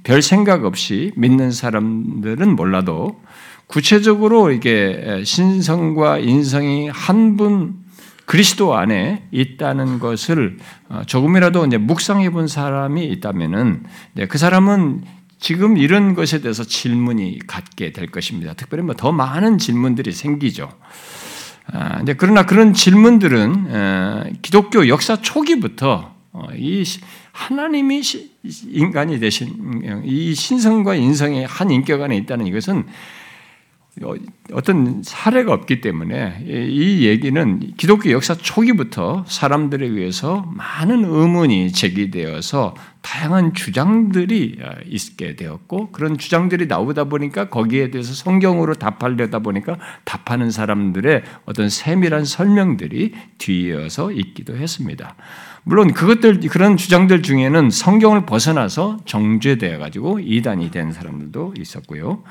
별 0.04 0.22
생각 0.22 0.66
없이 0.66 1.12
믿는 1.16 1.52
사람들은 1.52 2.56
몰라도 2.56 3.22
구체적으로 3.68 4.52
이게 4.52 5.22
신성과 5.24 6.20
인성이 6.20 6.90
한 6.90 7.38
분 7.38 7.82
그리스도 8.32 8.76
안에 8.76 9.28
있다는 9.32 10.00
것을 10.00 10.58
어, 10.88 11.02
조금이라도 11.06 11.66
이제 11.66 11.78
묵상해 11.78 12.30
본 12.30 12.48
사람이 12.48 13.06
있다면은 13.06 13.84
그 14.30 14.38
사람은 14.38 15.04
지금 15.38 15.76
이런 15.76 16.14
것에 16.14 16.40
대해서 16.40 16.64
질문이 16.64 17.40
갖게 17.46 17.92
될 17.92 18.08
것입니다. 18.08 18.54
특별히 18.54 18.84
뭐 18.84 18.94
더 18.96 19.12
많은 19.12 19.58
질문들이 19.58 20.14
생기죠. 20.14 20.70
아, 21.74 22.02
그러나 22.18 22.46
그런 22.46 22.74
질문들은 22.74 24.38
기독교 24.42 24.88
역사 24.88 25.18
초기부터 25.18 26.14
어, 26.14 26.21
이 26.56 26.84
하나님이 27.32 28.02
인간이 28.70 29.20
되신 29.20 30.04
이 30.06 30.34
신성과 30.34 30.96
인성의 30.96 31.46
한 31.46 31.72
인격 31.72 32.02
안에 32.02 32.16
있다는 32.18 32.48
이것은 32.48 32.86
어떤 34.54 35.04
사례가 35.04 35.52
없기 35.52 35.82
때문에 35.82 36.46
이 36.48 37.06
얘기는 37.06 37.60
기독교 37.76 38.10
역사 38.12 38.34
초기부터 38.36 39.26
사람들에 39.28 39.86
의해서 39.86 40.50
많은 40.56 41.04
의문이 41.04 41.74
제기되어서 41.74 42.74
다양한 43.02 43.54
주장들이 43.54 44.60
있게 44.86 45.36
되었고 45.36 45.92
그런 45.92 46.18
주장들이 46.18 46.68
나오다 46.68 47.06
보니까 47.06 47.50
거기에 47.50 47.92
대해서 47.92 48.14
성경으로 48.14 48.76
답하려다 48.76 49.40
보니까 49.40 49.78
답하는 50.06 50.52
사람들의 50.52 51.24
어떤 51.46 51.68
세밀한 51.68 52.24
설명들이 52.24 53.14
뒤이어서 53.40 54.14
있기도 54.14 54.56
했습니다. 54.56 55.16
물론 55.64 55.94
그것들 55.94 56.40
그런 56.50 56.76
주장들 56.76 57.22
중에는 57.22 57.70
성경을 57.70 58.26
벗어나서 58.26 59.00
정죄되어 59.06 59.78
가지고 59.78 60.20
이단이 60.20 60.72
된 60.72 60.92
사람들도 60.92 61.54
있었고요. 61.58 62.24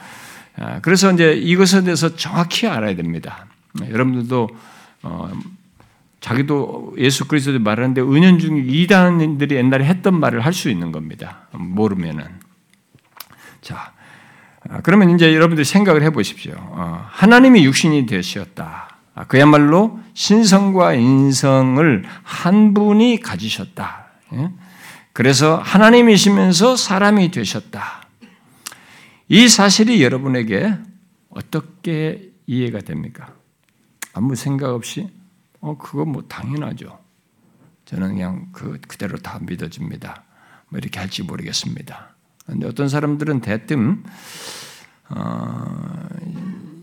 아, 0.57 0.81
그래서 0.81 1.13
이제 1.13 1.33
이것에 1.33 1.85
대해서 1.85 2.17
정확히 2.17 2.67
알아야 2.67 2.97
됩니다. 2.97 3.47
여러분들도 3.89 4.49
어, 5.03 5.31
자기도 6.21 6.95
예수 6.99 7.27
그리스도 7.29 7.59
말하는데 7.61 8.01
은연중 8.03 8.65
이단인들이 8.69 9.55
옛날에 9.55 9.85
했던 9.85 10.19
말을 10.19 10.45
할 10.45 10.53
수 10.53 10.69
있는 10.69 10.93
겁니다. 10.93 11.49
모르면은 11.53 12.25
자 13.63 13.93
아, 14.69 14.81
그러면 14.83 15.15
이제 15.15 15.35
여러분들 15.35 15.65
생각을 15.65 16.03
해보십시오. 16.03 16.55
어, 16.57 17.07
하나님이 17.09 17.65
육신이 17.65 18.07
되셨다. 18.07 18.90
아, 19.21 19.27
그야말로 19.27 20.01
신성과 20.15 20.95
인성을 20.95 22.05
한 22.23 22.73
분이 22.73 23.21
가지셨다. 23.21 24.07
예? 24.33 24.51
그래서 25.13 25.59
하나님이시면서 25.59 26.77
사람이 26.77 27.31
되셨다. 27.31 28.09
이 29.29 29.47
사실이 29.47 30.03
여러분에게 30.03 30.75
어떻게 31.29 32.33
이해가 32.47 32.79
됩니까? 32.79 33.35
아무 34.15 34.35
생각 34.35 34.71
없이 34.75 35.11
어 35.61 35.77
그거 35.77 36.07
뭐 36.07 36.23
당연하죠. 36.23 36.99
저는 37.85 38.15
그냥 38.15 38.49
그 38.53 38.81
그대로 38.89 39.19
다 39.19 39.39
믿어집니다. 39.43 40.25
뭐 40.71 40.79
이렇게 40.79 40.99
할지 40.99 41.25
모르겠습니다. 41.25 42.15
그런데 42.47 42.67
어떤 42.67 42.89
사람들은 42.89 43.43
대뜸 43.43 44.03
어, 45.11 46.09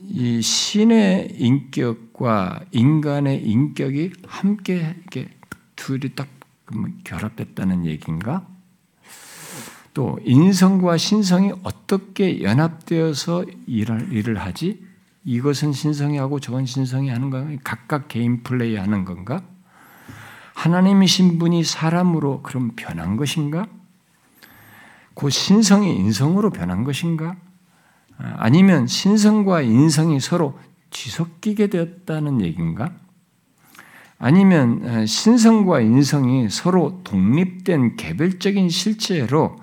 이 0.09 0.41
신의 0.41 1.35
인격 1.39 2.06
과 2.17 2.59
인간의 2.71 3.43
인격이 3.43 4.13
함께 4.27 4.95
이렇게 4.97 5.29
둘이 5.75 6.15
딱 6.15 6.27
결합됐다는 7.03 7.85
얘기인가? 7.85 8.47
또 9.93 10.19
인성과 10.23 10.97
신성이 10.97 11.53
어떻게 11.61 12.41
연합되어서 12.41 13.45
일을, 13.67 14.11
일을 14.11 14.39
하지? 14.39 14.83
이것은 15.25 15.73
신성이 15.73 16.17
하고 16.17 16.39
저건 16.39 16.65
신성이 16.65 17.09
하는 17.09 17.29
건가? 17.29 17.55
각각 17.63 18.07
개인 18.07 18.41
플레이 18.41 18.75
하는 18.77 19.05
건가? 19.05 19.41
하나님이신 20.55 21.37
분이 21.37 21.63
사람으로 21.63 22.41
그럼 22.41 22.71
변한 22.75 23.15
것인가? 23.15 23.67
그 25.13 25.29
신성이 25.29 25.95
인성으로 25.97 26.49
변한 26.49 26.83
것인가? 26.83 27.35
아니면 28.17 28.87
신성과 28.87 29.61
인성이 29.61 30.19
서로 30.19 30.57
뒤섞이게 30.97 31.67
되었다는 31.67 32.41
얘기인가? 32.41 32.91
아니면 34.17 35.05
신성과 35.05 35.81
인성이 35.81 36.49
서로 36.49 37.01
독립된 37.03 37.97
개별적인 37.97 38.69
실체로 38.69 39.55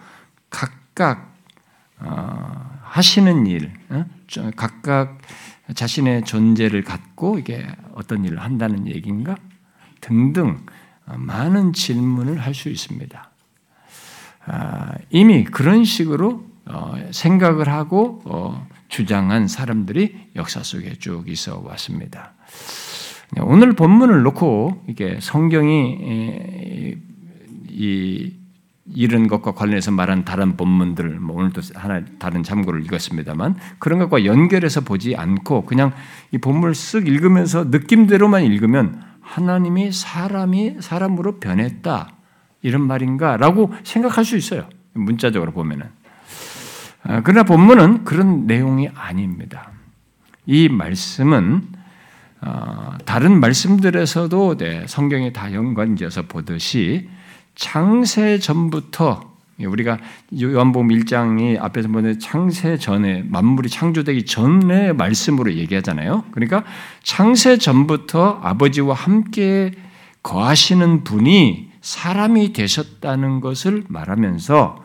각각 0.49 1.35
어, 1.99 2.79
하시는 2.83 3.47
일, 3.47 3.73
어? 3.89 4.05
각각 4.55 5.19
자신의 5.75 6.25
존재를 6.25 6.85
갖고 6.85 7.39
이게 7.39 7.67
어떤 7.95 8.25
일을 8.25 8.41
한다는 8.41 8.87
얘기인가? 8.87 9.35
등등 10.01 10.65
많은 11.07 11.73
질문을 11.73 12.39
할 12.39 12.55
수 12.55 12.69
있습니다. 12.69 13.31
아, 14.47 14.95
이미 15.11 15.45
그런 15.45 15.85
식으로 15.85 16.47
어, 16.67 16.95
생각을 17.11 17.69
하고 17.69 18.23
어, 18.25 18.69
주장한 18.95 19.49
사람들이 19.49 20.29
역사 20.37 20.63
속에 20.63 20.93
쭉 21.01 21.29
있어 21.29 21.61
왔습니다. 21.65 22.35
오늘 23.41 23.73
본문을 23.73 24.23
놓고 24.23 24.85
이게 24.87 25.19
성경이 25.21 26.95
이 27.71 28.33
이런 28.95 29.27
것과 29.27 29.55
관련해서 29.55 29.91
말한 29.91 30.25
다른 30.25 30.57
본문들, 30.57 31.19
뭐 31.19 31.37
오늘도 31.37 31.63
하나 31.75 32.03
다른 32.21 32.45
참고를 32.45 32.85
읽었습니다만 32.85 33.57
그런 33.81 33.99
것과 33.99 34.27
연결해서 34.27 34.83
보지 34.83 35.17
않고 35.17 35.65
그냥 35.65 35.93
이 36.31 36.39
본문을 36.39 36.75
쓱 36.75 37.09
읽으면서 37.09 37.65
느낌대로만 37.65 38.45
읽으면 38.45 39.03
하나님이 39.23 39.91
사람이 39.91 40.77
사람으로 40.79 41.41
변했다 41.41 42.13
이런 42.63 42.83
말인가라고 42.83 43.75
생각할 43.83 44.25
수 44.25 44.37
있어요. 44.37 44.69
문자적으로 44.93 45.51
보면은. 45.51 46.04
아, 47.05 47.21
그러나 47.23 47.43
본문은 47.43 48.05
그런 48.05 48.47
내용이 48.47 48.89
아닙니다. 48.95 49.71
이 50.47 50.69
말씀은 50.69 51.63
어, 52.41 52.93
다른 53.05 53.41
말씀들에서도 53.41 54.57
네, 54.57 54.85
성경에 54.87 55.33
다 55.33 55.53
연관지어서 55.53 56.23
보듯이 56.23 57.09
창세 57.55 58.39
전부터 58.39 59.35
우리가 59.59 59.99
요한복음 60.41 60.89
1장이 60.89 61.63
앞에서 61.63 61.89
보는 61.89 62.19
창세 62.19 62.77
전에 62.77 63.23
만물이 63.29 63.69
창조되기 63.69 64.25
전의 64.25 64.95
말씀으로 64.95 65.55
얘기하잖아요. 65.55 66.25
그러니까 66.33 66.65
창세 67.03 67.57
전부터 67.59 68.41
아버지와 68.43 68.95
함께 68.95 69.73
거하시는 70.23 71.05
분이 71.05 71.71
사람이 71.81 72.53
되셨다는 72.53 73.41
것을 73.41 73.85
말하면서 73.89 74.83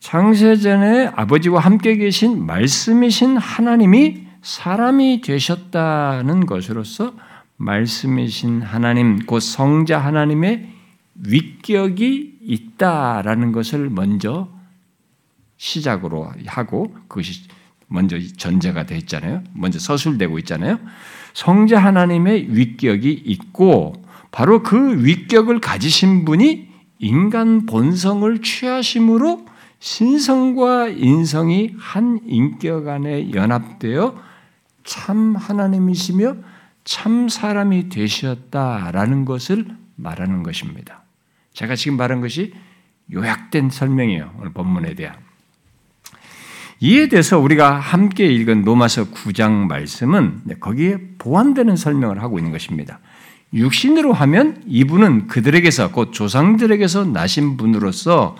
창세전에 0.00 1.10
아버지와 1.14 1.60
함께 1.60 1.96
계신 1.96 2.46
말씀이신 2.46 3.36
하나님이 3.36 4.26
사람이 4.42 5.20
되셨다는 5.20 6.46
것으로서 6.46 7.14
말씀이신 7.56 8.62
하나님, 8.62 9.18
곧 9.26 9.40
성자 9.40 9.98
하나님의 9.98 10.68
위격이 11.14 12.38
있다라는 12.40 13.52
것을 13.52 13.90
먼저 13.90 14.48
시작으로 15.56 16.30
하고 16.46 16.94
그것이 17.08 17.48
먼저 17.88 18.16
전제가 18.36 18.86
되어 18.86 18.98
있잖아요. 18.98 19.42
먼저 19.52 19.80
서술되고 19.80 20.38
있잖아요. 20.40 20.78
성자 21.34 21.82
하나님의 21.82 22.54
위격이 22.54 23.10
있고 23.10 23.92
바로 24.30 24.62
그 24.62 25.04
위격을 25.04 25.60
가지신 25.60 26.24
분이 26.24 26.68
인간 27.00 27.66
본성을 27.66 28.40
취하심으로 28.40 29.47
신성과 29.80 30.88
인성이 30.88 31.74
한 31.78 32.20
인격 32.26 32.88
안에 32.88 33.32
연합되어 33.32 34.20
참 34.84 35.36
하나님이시며 35.36 36.36
참 36.84 37.28
사람이 37.28 37.88
되셨다라는 37.90 39.24
것을 39.24 39.66
말하는 39.96 40.42
것입니다. 40.42 41.02
제가 41.52 41.76
지금 41.76 41.96
말한 41.96 42.20
것이 42.20 42.54
요약된 43.12 43.70
설명이에요. 43.70 44.34
오늘 44.38 44.52
본문에 44.52 44.94
대한. 44.94 45.16
이에 46.80 47.08
대해서 47.08 47.38
우리가 47.38 47.78
함께 47.78 48.26
읽은 48.26 48.62
로마서 48.62 49.10
9장 49.10 49.66
말씀은 49.66 50.42
거기에 50.60 50.98
보완되는 51.18 51.76
설명을 51.76 52.22
하고 52.22 52.38
있는 52.38 52.52
것입니다. 52.52 53.00
육신으로 53.52 54.12
하면 54.12 54.62
이분은 54.66 55.26
그들에게서 55.26 55.90
곧 55.90 56.12
조상들에게서 56.12 57.06
나신 57.06 57.56
분으로서 57.56 58.36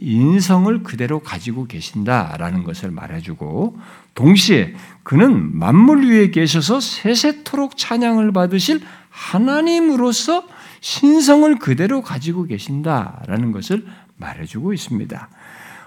인성을 0.00 0.82
그대로 0.82 1.20
가지고 1.20 1.66
계신다라는 1.66 2.64
것을 2.64 2.90
말해주고 2.90 3.78
동시에 4.14 4.74
그는 5.02 5.56
만물 5.56 6.04
위에 6.10 6.30
계셔서 6.30 6.80
세세토록 6.80 7.76
찬양을 7.76 8.32
받으실 8.32 8.80
하나님으로서 9.10 10.44
신성을 10.80 11.58
그대로 11.58 12.00
가지고 12.00 12.44
계신다라는 12.44 13.52
것을 13.52 13.84
말해주고 14.16 14.72
있습니다. 14.72 15.28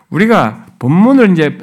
우리가 0.10 0.68
본문을 0.78 1.32
이제 1.32 1.58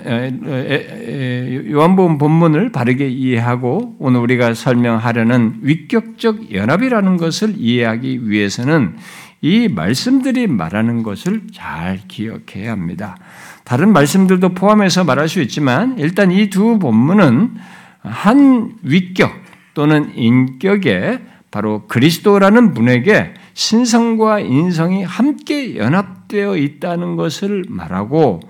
요한복음 1.70 2.18
본문을 2.18 2.72
바르게 2.72 3.08
이해하고 3.08 3.96
오늘 4.00 4.20
우리가 4.20 4.54
설명하려는 4.54 5.58
위격적 5.62 6.52
연합이라는 6.52 7.16
것을 7.16 7.54
이해하기 7.56 8.28
위해서는 8.28 8.96
이 9.42 9.68
말씀들이 9.68 10.46
말하는 10.46 11.02
것을 11.02 11.42
잘 11.52 12.00
기억해야 12.08 12.72
합니다. 12.72 13.16
다른 13.64 13.92
말씀들도 13.92 14.50
포함해서 14.50 15.04
말할 15.04 15.28
수 15.28 15.40
있지만 15.40 15.98
일단 15.98 16.30
이 16.30 16.50
두 16.50 16.78
본문은 16.78 17.54
한 18.02 18.72
위격 18.82 19.32
또는 19.74 20.12
인격에 20.14 21.20
바로 21.50 21.86
그리스도라는 21.88 22.74
분에게 22.74 23.34
신성과 23.54 24.40
인성이 24.40 25.02
함께 25.02 25.76
연합되어 25.76 26.56
있다는 26.56 27.16
것을 27.16 27.64
말하고 27.68 28.40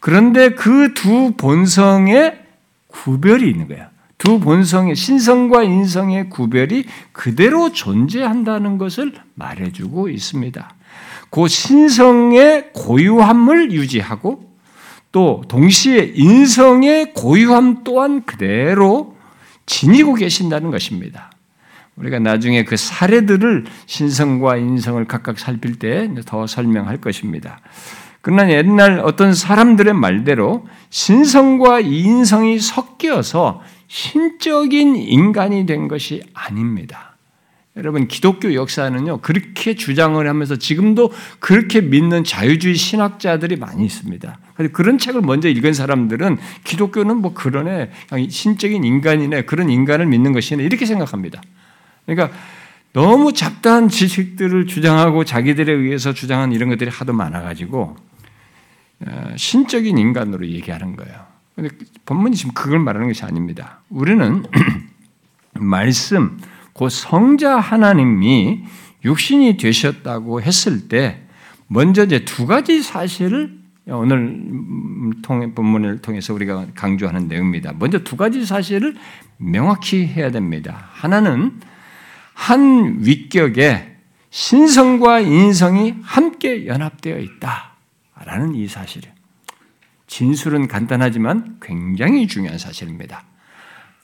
그런데 0.00 0.50
그 0.50 0.94
두 0.94 1.32
본성에 1.36 2.34
구별이 2.88 3.48
있는 3.48 3.68
거야. 3.68 3.90
두 4.20 4.38
본성의 4.38 4.96
신성과 4.96 5.62
인성의 5.62 6.28
구별이 6.28 6.84
그대로 7.12 7.72
존재한다는 7.72 8.76
것을 8.76 9.14
말해주고 9.34 10.10
있습니다. 10.10 10.74
그 11.30 11.48
신성의 11.48 12.72
고유함을 12.74 13.72
유지하고 13.72 14.44
또 15.10 15.42
동시에 15.48 16.12
인성의 16.14 17.14
고유함 17.14 17.82
또한 17.82 18.22
그대로 18.26 19.16
지니고 19.64 20.12
계신다는 20.12 20.70
것입니다. 20.70 21.32
우리가 21.96 22.18
나중에 22.18 22.64
그 22.64 22.76
사례들을 22.76 23.64
신성과 23.86 24.58
인성을 24.58 25.02
각각 25.06 25.38
살필 25.38 25.78
때 25.78 26.08
더 26.26 26.46
설명할 26.46 26.98
것입니다. 26.98 27.60
그러나 28.20 28.50
옛날 28.50 29.00
어떤 29.00 29.32
사람들의 29.32 29.94
말대로 29.94 30.66
신성과 30.90 31.80
인성이 31.80 32.58
섞여서 32.58 33.62
신적인 33.90 34.94
인간이 34.94 35.66
된 35.66 35.88
것이 35.88 36.22
아닙니다. 36.32 37.16
여러분 37.76 38.06
기독교 38.06 38.54
역사는요 38.54 39.18
그렇게 39.20 39.74
주장을 39.74 40.28
하면서 40.28 40.54
지금도 40.54 41.12
그렇게 41.40 41.80
믿는 41.80 42.22
자유주의 42.22 42.76
신학자들이 42.76 43.56
많이 43.56 43.84
있습니다. 43.84 44.38
그런 44.72 44.96
책을 44.96 45.22
먼저 45.22 45.48
읽은 45.48 45.72
사람들은 45.72 46.38
기독교는 46.62 47.16
뭐 47.16 47.34
그러네 47.34 47.90
신적인 48.28 48.84
인간이네 48.84 49.42
그런 49.42 49.68
인간을 49.70 50.06
믿는 50.06 50.32
것이네 50.32 50.62
이렇게 50.62 50.86
생각합니다. 50.86 51.42
그러니까 52.06 52.36
너무 52.92 53.32
잡다한 53.32 53.88
지식들을 53.88 54.68
주장하고 54.68 55.24
자기들에 55.24 55.72
의해서 55.72 56.12
주장한 56.14 56.52
이런 56.52 56.68
것들이 56.68 56.90
하도 56.90 57.12
많아가지고 57.12 57.96
어, 59.00 59.32
신적인 59.34 59.98
인간으로 59.98 60.46
얘기하는 60.46 60.94
거예요. 60.94 61.29
근데 61.60 61.76
본문이 62.06 62.36
지금 62.36 62.54
그걸 62.54 62.78
말하는 62.78 63.08
것이 63.08 63.22
아닙니다. 63.22 63.80
우리는 63.90 64.44
말씀, 65.52 66.38
그 66.72 66.88
성자 66.88 67.58
하나님이 67.58 68.64
육신이 69.04 69.58
되셨다고 69.58 70.40
했을 70.40 70.88
때 70.88 71.22
먼저 71.66 72.04
이제 72.04 72.24
두 72.24 72.46
가지 72.46 72.82
사실을 72.82 73.60
오늘 73.86 74.40
통해 75.22 75.52
본문을 75.52 75.98
통해서 76.00 76.32
우리가 76.32 76.68
강조하는 76.74 77.28
내용입니다. 77.28 77.74
먼저 77.78 77.98
두 77.98 78.16
가지 78.16 78.46
사실을 78.46 78.94
명확히 79.36 80.06
해야 80.06 80.30
됩니다. 80.30 80.88
하나는 80.92 81.60
한 82.32 82.98
위격에 83.00 83.96
신성과 84.30 85.20
인성이 85.20 85.96
함께 86.02 86.66
연합되어 86.66 87.18
있다라는 87.18 88.54
이 88.54 88.66
사실이에요. 88.66 89.19
진술은 90.10 90.66
간단하지만 90.66 91.58
굉장히 91.62 92.26
중요한 92.26 92.58
사실입니다. 92.58 93.22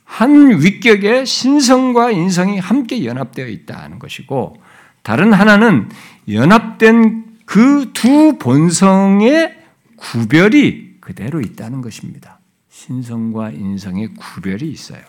한 0.05 0.63
위격에 0.63 1.25
신성과 1.25 2.13
인성이 2.13 2.61
함께 2.61 3.05
연합되어 3.05 3.49
있다는 3.49 3.99
것이고 3.99 4.57
다른 5.03 5.33
하나는 5.33 5.89
연합된 6.31 7.25
그 7.45 7.91
두 7.93 8.39
본성의 8.39 9.57
구별이 9.97 11.01
그대로 11.01 11.41
있다는 11.41 11.83
것입니다. 11.83 12.39
신성과 12.71 13.51
인성의 13.51 14.15
구별이 14.15 14.71
있어요. 14.71 15.01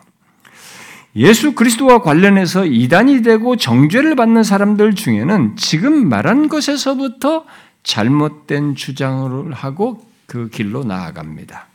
예수 1.16 1.54
그리스도와 1.54 2.02
관련해서 2.02 2.66
이단이 2.66 3.22
되고 3.22 3.56
정죄를 3.56 4.16
받는 4.16 4.42
사람들 4.44 4.96
중에는 4.96 5.58
지금 5.58 6.10
말한 6.10 6.48
것에서부터 6.48 7.46
잘못된 7.84 8.74
주장을 8.76 9.54
하고 9.54 10.07
그 10.28 10.50
길로 10.50 10.84
나아갑니다. 10.84 11.68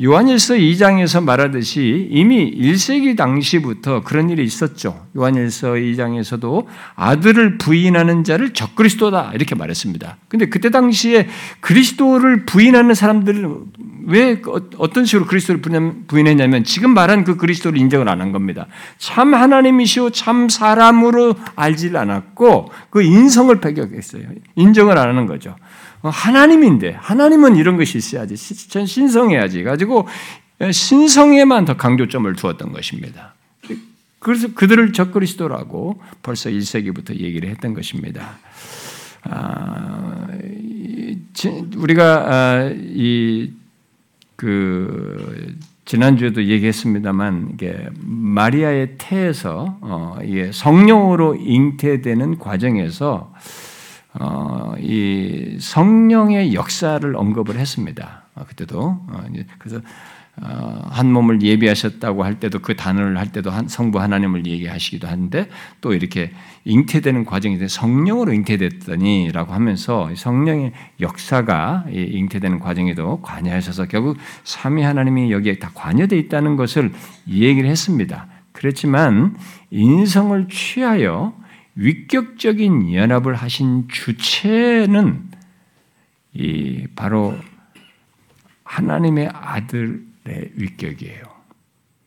요한일서 0.00 0.54
2장에서 0.54 1.24
말하듯이 1.24 2.06
이미 2.12 2.56
1세기 2.56 3.16
당시부터 3.16 4.02
그런 4.04 4.30
일이 4.30 4.44
있었죠. 4.44 5.06
요한일서 5.16 5.72
2장에서도 5.72 6.66
아들을 6.94 7.58
부인하는 7.58 8.22
자를 8.22 8.52
적그리스도다 8.52 9.32
이렇게 9.34 9.56
말했습니다. 9.56 10.18
근데 10.28 10.46
그때 10.48 10.70
당시에 10.70 11.26
그리스도를 11.58 12.46
부인하는 12.46 12.94
사람들은 12.94 13.64
왜 14.06 14.40
어떤 14.78 15.04
식으로 15.04 15.26
그리스도를 15.26 15.60
부인했냐면 16.06 16.62
지금 16.62 16.94
말한 16.94 17.24
그 17.24 17.36
그리스도를 17.36 17.78
인정을 17.78 18.08
안 18.08 18.20
한 18.20 18.30
겁니다. 18.30 18.66
참 18.98 19.34
하나님이시오 19.34 20.10
참 20.10 20.48
사람으로 20.48 21.34
알지 21.56 21.96
않았고 21.96 22.70
그 22.90 23.02
인성을 23.02 23.60
배격했어요. 23.60 24.28
인정을 24.54 24.96
안 24.96 25.08
하는 25.08 25.26
거죠. 25.26 25.56
어, 26.02 26.08
하나님인데 26.08 26.92
하나님은 26.92 27.56
이런 27.56 27.76
것이 27.76 27.98
있어야지 27.98 28.36
신성해야지 28.36 29.64
가지고 29.64 30.06
신성에만 30.70 31.64
더 31.64 31.76
강조점을 31.76 32.32
두었던 32.34 32.72
것입니다. 32.72 33.34
그래서 34.18 34.48
그들을 34.52 34.92
적그리스도라고 34.92 36.00
벌써 36.22 36.50
1세기부터 36.50 37.18
얘기를 37.18 37.48
했던 37.48 37.74
것입니다. 37.74 38.38
아, 39.22 40.26
우리가 41.76 42.26
아, 42.26 42.70
이그 44.36 45.56
지난주에도 45.84 46.44
얘기했습니다만 46.44 47.52
이게 47.54 47.88
마리아의 48.00 48.96
태에서 48.98 49.78
어, 49.80 50.18
성령으로 50.52 51.36
잉태되는 51.36 52.38
과정에서 52.38 53.32
어, 54.20 54.74
이 54.80 55.56
성령의 55.60 56.54
역사를 56.54 57.16
언급을 57.16 57.56
했습니다. 57.56 58.24
어, 58.34 58.44
그때도 58.48 58.80
어, 58.80 59.24
그래서 59.58 59.80
어, 60.40 60.82
한 60.90 61.12
몸을 61.12 61.42
예비하셨다고 61.42 62.24
할 62.24 62.38
때도 62.38 62.60
그 62.60 62.76
단어를 62.76 63.18
할 63.18 63.32
때도 63.32 63.50
한, 63.50 63.68
성부 63.68 64.00
하나님을 64.00 64.46
얘기하시기도 64.46 65.08
하는데 65.08 65.48
또 65.80 65.94
이렇게 65.94 66.32
잉태되는 66.64 67.24
과정이 67.24 67.58
성령으로 67.68 68.32
잉태됐더니라고 68.32 69.52
하면서 69.52 70.10
성령의 70.14 70.72
역사가 71.00 71.86
잉태되는 71.90 72.60
과정에도 72.60 73.20
관여하셔서 73.22 73.86
결국 73.86 74.16
삼위 74.44 74.82
하나님이 74.82 75.32
여기에 75.32 75.58
다 75.58 75.70
관여되어 75.74 76.18
있다는 76.18 76.56
것을 76.56 76.92
얘기를 77.28 77.68
했습니다. 77.68 78.26
그렇지만 78.52 79.36
인성을 79.70 80.48
취하여 80.48 81.32
위격적인 81.78 82.92
연합을 82.92 83.34
하신 83.36 83.86
주체는 83.88 85.30
이 86.34 86.86
바로 86.96 87.36
하나님의 88.64 89.30
아들의 89.32 90.50
위격이에요. 90.54 91.22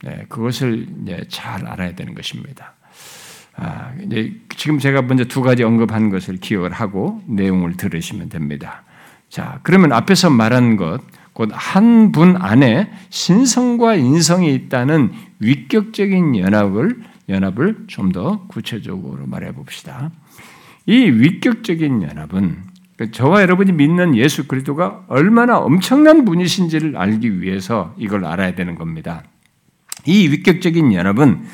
네, 0.03 0.25
그것을 0.27 0.87
잘 1.29 1.65
알아야 1.65 1.95
되는 1.95 2.13
것입니다. 2.13 2.73
아, 3.55 3.93
지금 4.57 4.77
제가 4.77 5.03
먼저 5.03 5.23
두 5.23 5.41
가지 5.41 5.63
언급한 5.63 6.09
것을 6.09 6.37
기억을 6.37 6.71
하고 6.73 7.21
내용을 7.27 7.77
들으시면 7.77 8.29
됩니다. 8.29 8.83
자, 9.29 9.59
그러면 9.63 9.93
앞에서 9.93 10.29
말한 10.29 10.75
것, 10.75 11.01
곧 11.33 11.49
한 11.53 12.11
분 12.11 12.35
안에 12.35 12.91
신성과 13.09 13.95
인성이 13.95 14.53
있다는 14.53 15.13
위격적인 15.39 16.37
연합을 16.37 17.01
연합을 17.31 17.85
좀 17.87 18.11
더 18.11 18.45
구체적으로 18.47 19.25
말해 19.25 19.51
봅시다. 19.53 20.11
이 20.85 20.95
위격적인 20.95 22.03
연합은 22.03 22.57
그 22.97 23.11
저와 23.11 23.41
여러분이 23.41 23.71
믿는 23.71 24.15
예수 24.15 24.47
그리스도가 24.47 25.05
얼마나 25.07 25.57
엄청난 25.57 26.25
분이신지를 26.25 26.97
알기 26.97 27.41
위해서 27.41 27.95
이걸 27.97 28.25
알아야 28.25 28.53
되는 28.53 28.75
겁니다. 28.75 29.23
이 30.05 30.27
위격적인 30.27 30.93
연합은 30.93 31.45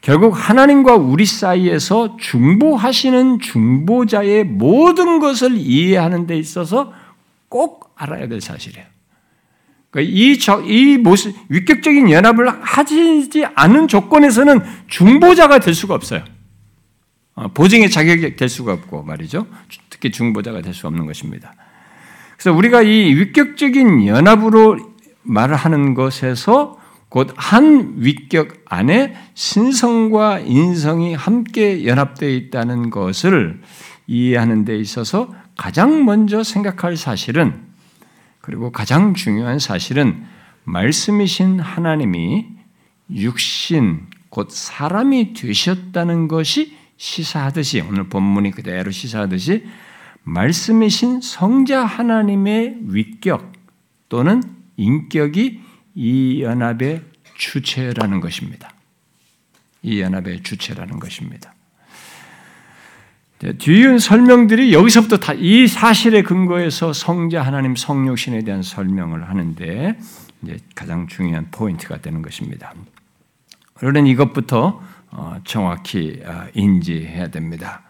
결국 0.00 0.30
하나님과 0.32 0.96
우리 0.96 1.26
사이에서 1.26 2.16
중보하시는 2.16 3.40
중보자의 3.40 4.44
모든 4.44 5.18
것을 5.18 5.56
이해하는 5.56 6.26
데 6.26 6.38
있어서 6.38 6.92
꼭 7.48 7.92
알아야 7.96 8.28
될 8.28 8.40
사실이에요. 8.40 8.95
그러니까 9.96 10.14
이, 10.14 10.38
저, 10.38 10.60
이 10.60 10.98
모습, 10.98 11.34
위격적인 11.48 12.10
연합을 12.10 12.48
하지 12.62 13.46
않은 13.54 13.88
조건에서는 13.88 14.60
중보자가 14.88 15.58
될 15.58 15.72
수가 15.72 15.94
없어요. 15.94 16.22
어, 17.34 17.48
보증의 17.48 17.88
자격이 17.88 18.36
될 18.36 18.50
수가 18.50 18.74
없고 18.74 19.04
말이죠. 19.04 19.46
특히 19.88 20.10
중보자가 20.10 20.60
될 20.60 20.74
수 20.74 20.86
없는 20.86 21.06
것입니다. 21.06 21.54
그래서 22.36 22.52
우리가 22.54 22.82
이 22.82 23.14
위격적인 23.14 24.06
연합으로 24.06 24.76
말을 25.22 25.56
하는 25.56 25.94
것에서 25.94 26.78
곧 27.08 27.32
한 27.36 27.94
위격 27.96 28.48
안에 28.66 29.16
신성과 29.32 30.40
인성이 30.40 31.14
함께 31.14 31.86
연합되어 31.86 32.28
있다는 32.28 32.90
것을 32.90 33.62
이해하는 34.06 34.66
데 34.66 34.76
있어서 34.76 35.32
가장 35.56 36.04
먼저 36.04 36.42
생각할 36.42 36.98
사실은 36.98 37.65
그리고 38.46 38.70
가장 38.70 39.14
중요한 39.14 39.58
사실은 39.58 40.24
말씀이신 40.62 41.58
하나님이 41.58 42.46
육신, 43.10 44.06
곧 44.30 44.52
사람이 44.52 45.32
되셨다는 45.32 46.28
것이 46.28 46.76
시사하듯이, 46.96 47.80
오늘 47.80 48.08
본문이 48.08 48.52
그대로 48.52 48.92
시사하듯이, 48.92 49.66
말씀이신 50.22 51.22
성자 51.22 51.84
하나님의 51.84 52.78
위격 52.82 53.52
또는 54.08 54.40
인격이 54.76 55.60
이 55.96 56.40
연합에 56.40 57.02
주체라는 57.34 58.20
것입니다. 58.20 58.72
이 59.82 60.00
연합의 60.00 60.44
주체라는 60.44 61.00
것입니다. 61.00 61.55
뒤이은 63.38 63.98
설명들이 63.98 64.72
여기서부터 64.72 65.18
다 65.18 65.34
이 65.34 65.68
사실에 65.68 66.22
근거해서 66.22 66.92
성자 66.92 67.42
하나님 67.42 67.76
성육신에 67.76 68.42
대한 68.44 68.62
설명을 68.62 69.28
하는데 69.28 69.98
이제 70.42 70.58
가장 70.74 71.06
중요한 71.06 71.48
포인트가 71.50 71.98
되는 72.00 72.22
것입니다. 72.22 72.72
우리는 73.82 74.06
이것부터 74.06 74.80
어, 75.10 75.36
정확히 75.44 76.22
아, 76.24 76.48
인지해야 76.54 77.28
됩니다. 77.28 77.82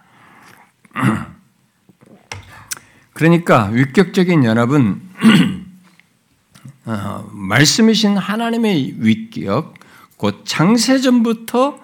그러니까 3.14 3.66
위격적인 3.66 4.44
연합은 4.44 5.00
어, 6.86 7.30
말씀이신 7.32 8.16
하나님의 8.16 8.96
위격, 8.98 9.74
곧 10.16 10.42
창세전부터 10.44 11.78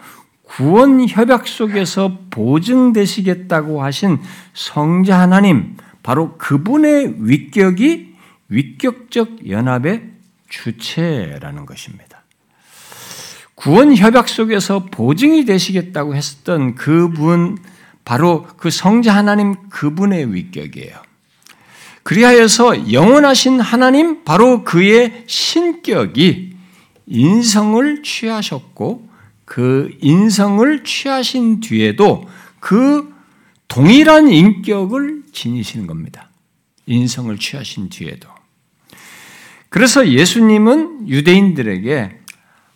구원 0.57 1.09
협약 1.09 1.49
속에서 1.49 2.19
보증되시겠다고 2.29 3.83
하신 3.83 4.21
성자 4.53 5.19
하나님, 5.19 5.79
바로 6.03 6.37
그분의 6.37 7.15
위격이 7.21 8.15
위격적 8.51 9.49
연합의 9.49 10.03
주체라는 10.51 11.65
것입니다. 11.65 12.23
구원 13.55 13.97
협약 13.97 14.29
속에서 14.29 14.85
보증이 14.87 15.47
되시겠다고 15.47 16.15
했었던 16.15 16.75
그분, 16.75 17.57
바로 18.05 18.47
그 18.59 18.69
성자 18.69 19.15
하나님 19.15 19.55
그분의 19.71 20.35
위격이에요. 20.35 20.97
그리하여서 22.03 22.93
영원하신 22.93 23.59
하나님, 23.59 24.25
바로 24.25 24.65
그의 24.65 25.25
신격이 25.27 26.57
인성을 27.07 28.03
취하셨고, 28.03 29.12
그 29.45 29.91
인성을 30.01 30.85
취하신 30.85 31.61
뒤에도 31.61 32.29
그 32.61 33.13
동일한 33.69 34.29
인격을 34.29 35.25
지니시는 35.33 35.87
겁니다. 35.87 36.29
인성을 36.87 37.37
취하신 37.39 37.89
뒤에도. 37.89 38.29
그래서 39.69 40.09
예수님은 40.09 41.09
유대인들에게 41.09 42.19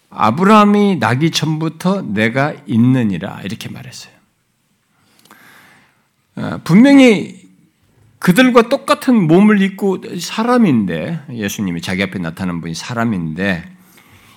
아브라함이 0.09 0.96
나기 0.96 1.31
전부터 1.31 2.02
내가 2.02 2.55
있느니라 2.66 3.42
이렇게 3.42 3.68
말했어요. 3.68 4.14
어, 6.37 6.61
분명히 6.64 7.46
그들과 8.18 8.68
똑같은 8.68 9.26
몸을 9.26 9.61
입고 9.61 10.18
사람인데 10.18 11.20
예수님이 11.33 11.83
자기 11.83 12.02
앞에 12.02 12.18
나타난 12.18 12.61
분이 12.61 12.74
사람인데 12.74 13.76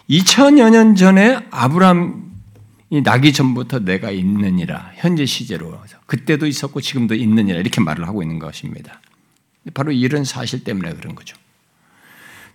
2000여 0.09 0.71
년 0.71 0.95
전에 0.95 1.39
아브라함이 1.51 3.03
나기 3.03 3.31
전부터 3.31 3.79
내가 3.79 4.09
있느니라 4.09 4.91
현재 4.95 5.25
시제로 5.25 5.79
그때도 6.07 6.47
있었고 6.47 6.81
지금도 6.81 7.13
있느니라 7.13 7.59
이렇게 7.59 7.79
말을 7.79 8.07
하고 8.07 8.23
있는 8.23 8.39
것입니다. 8.39 9.01
바로 9.73 9.91
이런 9.91 10.23
사실 10.23 10.63
때문에 10.63 10.93
그런 10.93 11.13
거죠. 11.13 11.37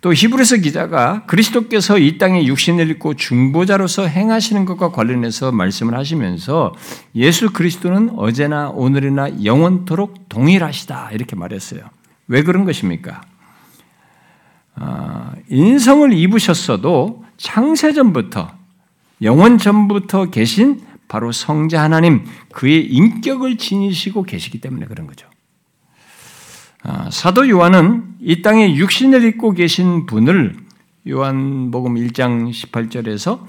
또 0.01 0.13
히브리서 0.13 0.57
기자가 0.59 1.25
그리스도께서 1.27 1.99
이 1.99 2.19
땅에 2.19 2.45
육신을 2.45 2.91
입고 2.91 3.15
중보자로서 3.15 4.07
행하시는 4.07 4.67
것과 4.67 4.91
관련해서 4.91 5.51
말씀을 5.51 5.95
하시면서 5.95 6.75
예수 7.15 7.53
그리스도는 7.53 8.11
어제나 8.17 8.69
오늘이나 8.69 9.45
영원토록 9.45 10.29
동일하시다 10.29 11.13
이렇게 11.13 11.37
말했어요. 11.37 11.89
왜 12.27 12.43
그런 12.43 12.67
것입니까? 12.67 13.23
아, 14.75 15.33
인성을 15.49 16.13
입으셨어도 16.13 17.24
창세전부터 17.45 18.51
영원 19.21 19.59
전부터 19.59 20.31
계신 20.31 20.81
바로 21.09 21.31
성자 21.31 21.83
하나님 21.83 22.25
그의 22.51 22.87
인격을 22.87 23.59
지니시고 23.59 24.23
계시기 24.23 24.61
때문에 24.63 24.87
그런 24.87 25.07
거죠. 25.07 25.29
아, 26.83 27.11
사도 27.11 27.49
요한은 27.49 28.17
이 28.21 28.41
땅에 28.41 28.75
육신을 28.75 29.25
입고 29.25 29.53
계신 29.53 30.07
분을 30.07 30.57
요한복음 31.07 31.95
1장 31.97 32.51
18절에서 32.51 33.45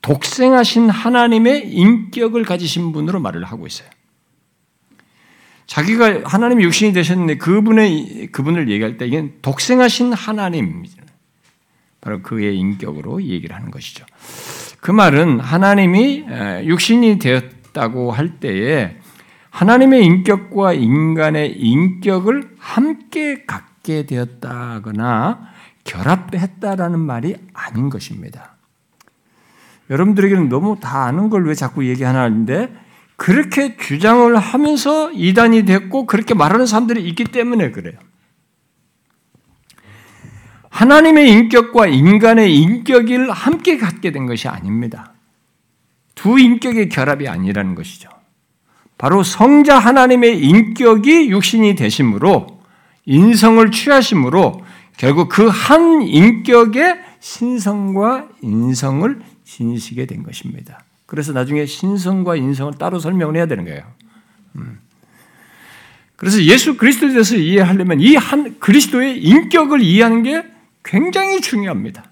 독생하신 0.00 0.88
하나님의 0.88 1.72
인격을 1.72 2.44
가지신 2.44 2.92
분으로 2.92 3.20
말을 3.20 3.44
하고 3.44 3.66
있어요. 3.66 3.88
자기가 5.66 6.22
하나님의 6.24 6.64
육신이 6.64 6.92
되셨는데 6.92 7.36
그분의 7.38 8.28
그분을 8.30 8.70
얘기할 8.70 8.96
때 8.96 9.06
이게 9.06 9.32
독생하신 9.42 10.12
하나님 10.12 10.84
바로 12.00 12.22
그의 12.22 12.56
인격으로 12.58 13.22
얘기를 13.22 13.54
하는 13.54 13.70
것이죠. 13.70 14.04
그 14.80 14.90
말은 14.90 15.40
하나님이 15.40 16.24
육신이 16.64 17.18
되었다고 17.18 18.12
할 18.12 18.40
때에 18.40 18.96
하나님의 19.50 20.04
인격과 20.04 20.72
인간의 20.74 21.58
인격을 21.58 22.56
함께 22.58 23.44
갖게 23.44 24.06
되었다거나 24.06 25.50
결합했다라는 25.84 26.98
말이 27.00 27.36
아닌 27.52 27.90
것입니다. 27.90 28.56
여러분들에게는 29.90 30.48
너무 30.48 30.78
다 30.80 31.04
아는 31.04 31.30
걸 31.30 31.46
왜 31.46 31.54
자꾸 31.54 31.86
얘기하나는데 31.86 32.72
그렇게 33.16 33.76
주장을 33.76 34.34
하면서 34.36 35.10
이단이 35.12 35.64
됐고 35.64 36.06
그렇게 36.06 36.32
말하는 36.32 36.64
사람들이 36.64 37.06
있기 37.08 37.24
때문에 37.24 37.70
그래요. 37.72 37.98
하나님의 40.70 41.30
인격과 41.30 41.88
인간의 41.88 42.56
인격을 42.56 43.30
함께 43.30 43.76
갖게 43.76 44.12
된 44.12 44.26
것이 44.26 44.48
아닙니다. 44.48 45.12
두 46.14 46.38
인격의 46.38 46.88
결합이 46.88 47.28
아니라는 47.28 47.74
것이죠. 47.74 48.08
바로 48.96 49.22
성자 49.22 49.78
하나님의 49.78 50.40
인격이 50.40 51.30
육신이 51.30 51.74
되심으로 51.74 52.60
인성을 53.06 53.70
취하심으로 53.70 54.62
결국 54.96 55.28
그 55.28 55.48
한 55.48 56.02
인격의 56.02 57.00
신성과 57.20 58.28
인성을 58.42 59.20
지니시게 59.44 60.06
된 60.06 60.22
것입니다. 60.22 60.84
그래서 61.06 61.32
나중에 61.32 61.66
신성과 61.66 62.36
인성을 62.36 62.74
따로 62.74 62.98
설명을 62.98 63.36
해야 63.36 63.46
되는 63.46 63.64
거예요. 63.64 63.82
음. 64.56 64.78
그래서 66.16 66.42
예수 66.42 66.76
그리스도에 66.76 67.10
대해서 67.10 67.34
이해하려면 67.36 68.00
이 68.00 68.14
한 68.16 68.58
그리스도의 68.60 69.22
인격을 69.22 69.80
이해하는 69.82 70.22
게 70.22 70.44
굉장히 70.84 71.40
중요합니다. 71.40 72.04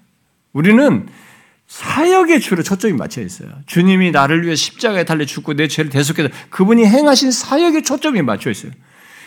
우리는 0.53 1.07
사역에 1.67 2.39
주로 2.39 2.63
초점이 2.63 2.93
맞춰 2.93 3.21
있어요. 3.21 3.49
주님이 3.67 4.11
나를 4.11 4.43
위해 4.43 4.55
십자가에 4.55 5.03
달려 5.03 5.25
죽고 5.25 5.53
내 5.53 5.67
죄를 5.67 5.91
대속해서 5.91 6.29
그분이 6.49 6.85
행하신 6.85 7.31
사역에 7.31 7.81
초점이 7.83 8.21
맞춰 8.23 8.49
있어요. 8.49 8.71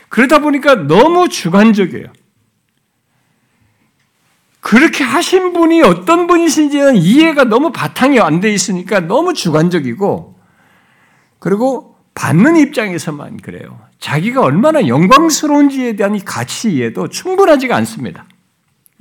그러다 0.09 0.41
보니까 0.41 0.75
너무 0.75 1.29
주관적이에요. 1.29 2.07
그렇게 4.61 5.03
하신 5.05 5.53
분이 5.53 5.83
어떤 5.83 6.27
분이신지는 6.27 6.97
이해가 6.97 7.45
너무 7.45 7.73
바탕이 7.73 8.21
안 8.21 8.41
돼 8.41 8.53
있으니까 8.53 9.01
너무 9.01 9.35
주관적이고 9.35 10.39
그리고 11.39 11.97
받는 12.15 12.57
입장에서만 12.57 13.39
그래요. 13.39 13.81
자기가 13.99 14.41
얼마나 14.43 14.87
영광스러운지에 14.87 15.97
대한 15.97 16.19
가치 16.25 16.73
이해도 16.73 17.09
충분하지가 17.09 17.75
않습니다. 17.77 18.27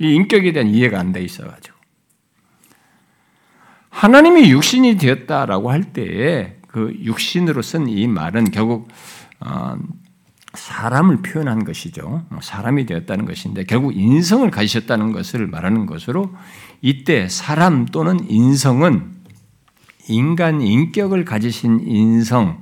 이 0.02 0.14
인격에 0.14 0.52
대한 0.52 0.68
이해가 0.68 0.98
안 0.98 1.12
돼 1.12 1.22
있어가지고. 1.22 1.76
하나님이 3.90 4.50
육신이 4.50 4.96
되었다라고 4.96 5.70
할 5.70 5.92
때에 5.92 6.56
그 6.66 6.96
육신으로 7.02 7.62
쓴 7.62 7.86
이 7.86 8.08
말은 8.08 8.50
결국 8.50 8.88
어, 9.40 9.76
사람을 10.54 11.18
표현한 11.22 11.64
것이죠. 11.64 12.26
사람이 12.40 12.86
되었다는 12.86 13.26
것인데 13.26 13.64
결국 13.64 13.96
인성을 13.96 14.50
가지셨다는 14.50 15.12
것을 15.12 15.46
말하는 15.46 15.86
것으로 15.86 16.34
이때 16.80 17.28
사람 17.28 17.86
또는 17.86 18.18
인성은 18.28 19.12
인간 20.08 20.60
인격을 20.60 21.24
가지신 21.24 21.86
인성, 21.86 22.60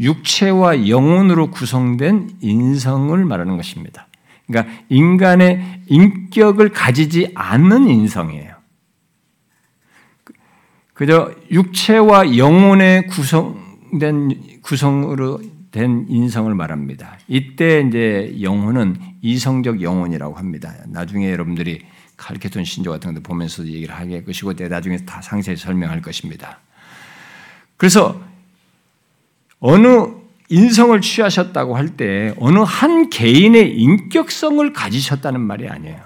육체와 0.00 0.88
영혼으로 0.88 1.50
구성된 1.50 2.38
인성을 2.40 3.24
말하는 3.24 3.56
것입니다. 3.56 4.08
그러니까 4.50 4.72
인간의 4.88 5.82
인격을 5.86 6.70
가지지 6.70 7.32
않는 7.34 7.88
인성이에요. 7.88 8.54
그저 10.94 11.32
육체와 11.50 12.36
영혼의 12.36 13.06
구성된 13.06 14.60
구성으로 14.62 15.40
된 15.70 16.04
인성을 16.08 16.52
말합니다. 16.54 17.18
이때 17.28 17.80
이제 17.80 18.36
영혼은 18.42 18.96
이성적 19.22 19.82
영혼이라고 19.82 20.34
합니다. 20.34 20.74
나중에 20.88 21.30
여러분들이 21.30 21.80
칼케톤 22.16 22.64
신조 22.64 22.90
같은 22.90 23.14
데 23.14 23.20
보면서 23.22 23.64
얘기를 23.66 23.94
하게 23.94 24.22
것이고 24.22 24.52
나중에 24.52 24.98
다 25.06 25.22
상세히 25.22 25.56
설명할 25.56 26.02
것입니다. 26.02 26.58
그래서 27.76 28.20
어느 29.58 30.19
인성을 30.50 31.00
취하셨다고 31.00 31.76
할 31.76 31.96
때 31.96 32.34
어느 32.38 32.58
한 32.58 33.08
개인의 33.08 33.76
인격성을 33.76 34.72
가지셨다는 34.72 35.40
말이 35.40 35.68
아니에요. 35.68 35.98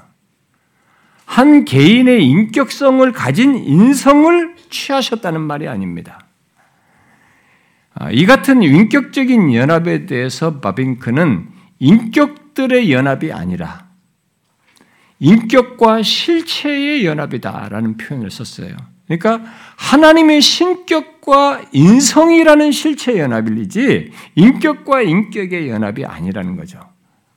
한 1.24 1.64
개인의 1.64 2.24
인격성을 2.26 3.10
가진 3.12 3.56
인성을 3.56 4.54
취하셨다는 4.70 5.40
말이 5.40 5.66
아닙니다. 5.66 6.26
아, 7.94 8.10
이 8.10 8.26
같은 8.26 8.62
인격적인 8.62 9.54
연합에 9.54 10.06
대해서 10.06 10.60
바빙크는 10.60 11.48
인격들의 11.78 12.92
연합이 12.92 13.32
아니라 13.32 13.88
인격과 15.20 16.02
실체의 16.02 17.06
연합이다라는 17.06 17.96
표현을 17.96 18.30
썼어요. 18.30 18.76
그러니까 19.18 19.50
하나님의 19.76 20.40
신격과 20.40 21.62
인성이라는 21.72 22.72
실체 22.72 23.18
연합이지 23.18 24.12
인격과 24.34 25.02
인격의 25.02 25.68
연합이 25.68 26.04
아니라는 26.04 26.56
거죠. 26.56 26.80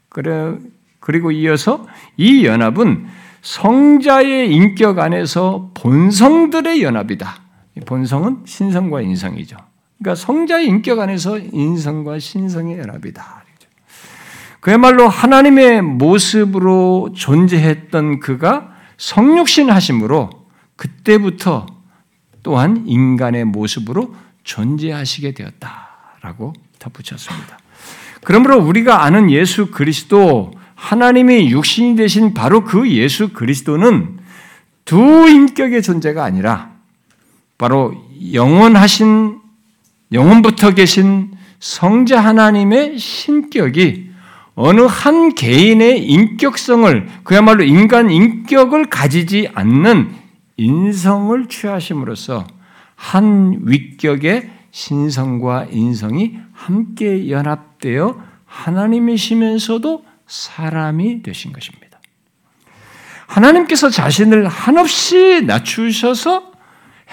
그래 0.10 0.56
그리고 1.00 1.32
이어서 1.32 1.88
이 2.18 2.46
연합은 2.46 3.08
성자의 3.42 4.52
인격 4.52 5.00
안에서 5.00 5.72
본성들의 5.74 6.84
연합이다. 6.84 7.42
본성은 7.86 8.40
신성과 8.46 9.02
인성이죠. 9.02 9.56
그러니까 10.00 10.16
성자의 10.16 10.68
인격 10.68 11.00
안에서 11.00 11.38
인성과 11.40 12.20
신성의 12.20 12.80
연합이다. 12.80 13.46
그야말로 14.60 15.08
하나님의 15.08 15.82
모습으로 15.82 17.14
존재했던 17.16 18.20
그가 18.20 18.74
성육신 18.98 19.70
하심으로 19.70 20.30
그때부터 20.78 21.66
또한 22.44 22.86
인간의 22.88 23.44
모습으로 23.44 24.16
존재하시게 24.44 25.34
되었다라고 25.34 26.54
덧붙였습니다. 26.80 27.60
그러므로 28.24 28.58
우리가 28.64 29.04
아는 29.04 29.30
예수 29.32 29.72
그리스도 29.72 30.54
하나님의 30.76 31.50
육신이 31.50 31.96
되신 31.96 32.34
바로 32.34 32.64
그 32.64 32.90
예수 32.90 33.34
그리스도는 33.34 34.20
두 34.86 35.28
인격의 35.28 35.82
존재가 35.82 36.24
아니라 36.24 36.72
바로 37.58 37.94
영원하신 38.32 39.40
영원부터 40.12 40.74
계신 40.76 41.32
성자 41.60 42.20
하나님의 42.22 42.98
신격이 43.00 44.12
어느 44.56 44.82
한 44.82 45.36
개인의 45.36 46.04
인격성을 46.06 47.10
그야말로 47.24 47.64
인간 47.64 48.10
인격을 48.10 48.90
가지지 48.90 49.50
않는 49.54 50.27
인성을 50.58 51.48
취하심으로써 51.48 52.46
한 52.96 53.60
위격의 53.62 54.50
신성과 54.72 55.68
인성이 55.72 56.38
함께 56.54 57.30
연합되어 57.30 58.22
하나님이시면서도 58.46 60.04
사람이 60.28 61.24
되신 61.24 61.54
것입니다. 61.54 62.00
하나님께서 63.28 63.90
자신을 63.90 64.48
한없이 64.48 65.44
낮추셔서 65.46 66.52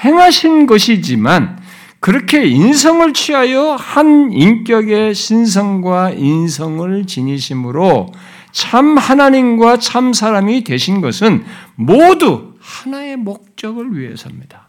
행하신 0.05 0.67
것이지만 0.67 1.59
그렇게 2.01 2.45
인성을 2.47 3.13
취하여 3.15 3.77
한 3.77 4.31
인격의 4.33 5.15
신성과 5.15 6.11
인성을 6.11 7.07
지니심으로 7.07 8.13
참 8.53 8.99
하나님과 8.99 9.79
참 9.79 10.13
사람이 10.13 10.65
되신 10.65 11.01
것은 11.01 11.45
모두 11.75 12.54
하나의 12.65 13.17
목적을 13.17 13.97
위해서입니다. 13.97 14.69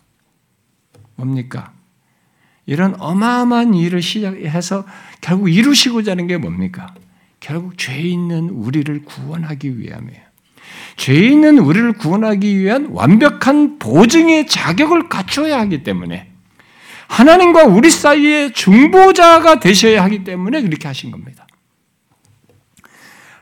뭡니까? 1.15 1.71
이런 2.65 2.99
어마어마한 2.99 3.73
일을 3.73 4.01
시작해서 4.01 4.85
결국 5.21 5.49
이루시고자 5.49 6.11
하는 6.11 6.27
게 6.27 6.35
뭡니까? 6.37 6.93
결국 7.39 7.77
죄 7.77 7.97
있는 7.97 8.49
우리를 8.49 9.05
구원하기 9.05 9.79
위함이에요. 9.79 10.21
죄 10.97 11.13
있는 11.13 11.59
우리를 11.59 11.93
구원하기 11.93 12.59
위한 12.59 12.87
완벽한 12.91 13.79
보증의 13.79 14.47
자격을 14.47 15.07
갖춰야 15.07 15.59
하기 15.61 15.83
때문에 15.83 16.31
하나님과 17.07 17.65
우리 17.65 17.89
사이의 17.89 18.51
중보자가 18.51 19.59
되셔야 19.59 20.03
하기 20.03 20.25
때문에 20.25 20.61
그렇게 20.63 20.87
하신 20.87 21.11
겁니다. 21.11 21.44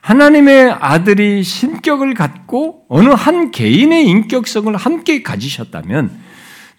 하나님의 0.04 0.70
아들이 0.82 1.44
신격을 1.44 2.14
갖고 2.14 2.86
어느 2.90 3.08
한 3.08 3.52
개인의 3.52 4.06
인격성을 4.06 4.76
함께 4.76 5.24
가지셨다면 5.24 6.12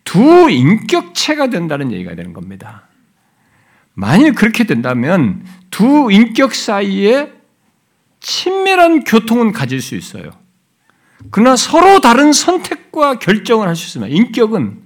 두 0.04 0.50
인격체가 0.50 1.48
된다는 1.48 1.90
얘기가 1.90 2.14
되는 2.16 2.34
겁니다. 2.34 2.82
만일 3.94 4.34
그렇게 4.34 4.64
된다면 4.64 5.42
두 5.70 6.12
인격 6.12 6.54
사이에 6.54 7.32
친밀한 8.20 9.04
교통은 9.04 9.52
가질 9.52 9.80
수 9.80 9.94
있어요. 9.94 10.30
그러나 11.30 11.56
서로 11.56 12.00
다른 12.00 12.34
선택과 12.34 13.18
결정을 13.20 13.66
할 13.66 13.74
수 13.74 13.86
있습니다. 13.86 14.14
인격은 14.14 14.82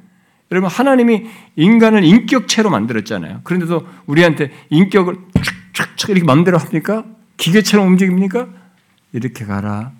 여러분 0.52 0.70
하나님이 0.70 1.26
인간을 1.56 2.04
인격체로 2.04 2.70
만들었잖아요. 2.70 3.40
그런데도 3.42 3.84
우리한테 4.06 4.52
인격을 4.70 5.16
촥촥촥 5.72 6.10
이렇게 6.10 6.24
마음대로 6.24 6.56
합니까? 6.56 7.04
기계처럼 7.38 7.86
움직입니까? 7.86 8.48
이렇게 9.12 9.46
가라. 9.46 9.92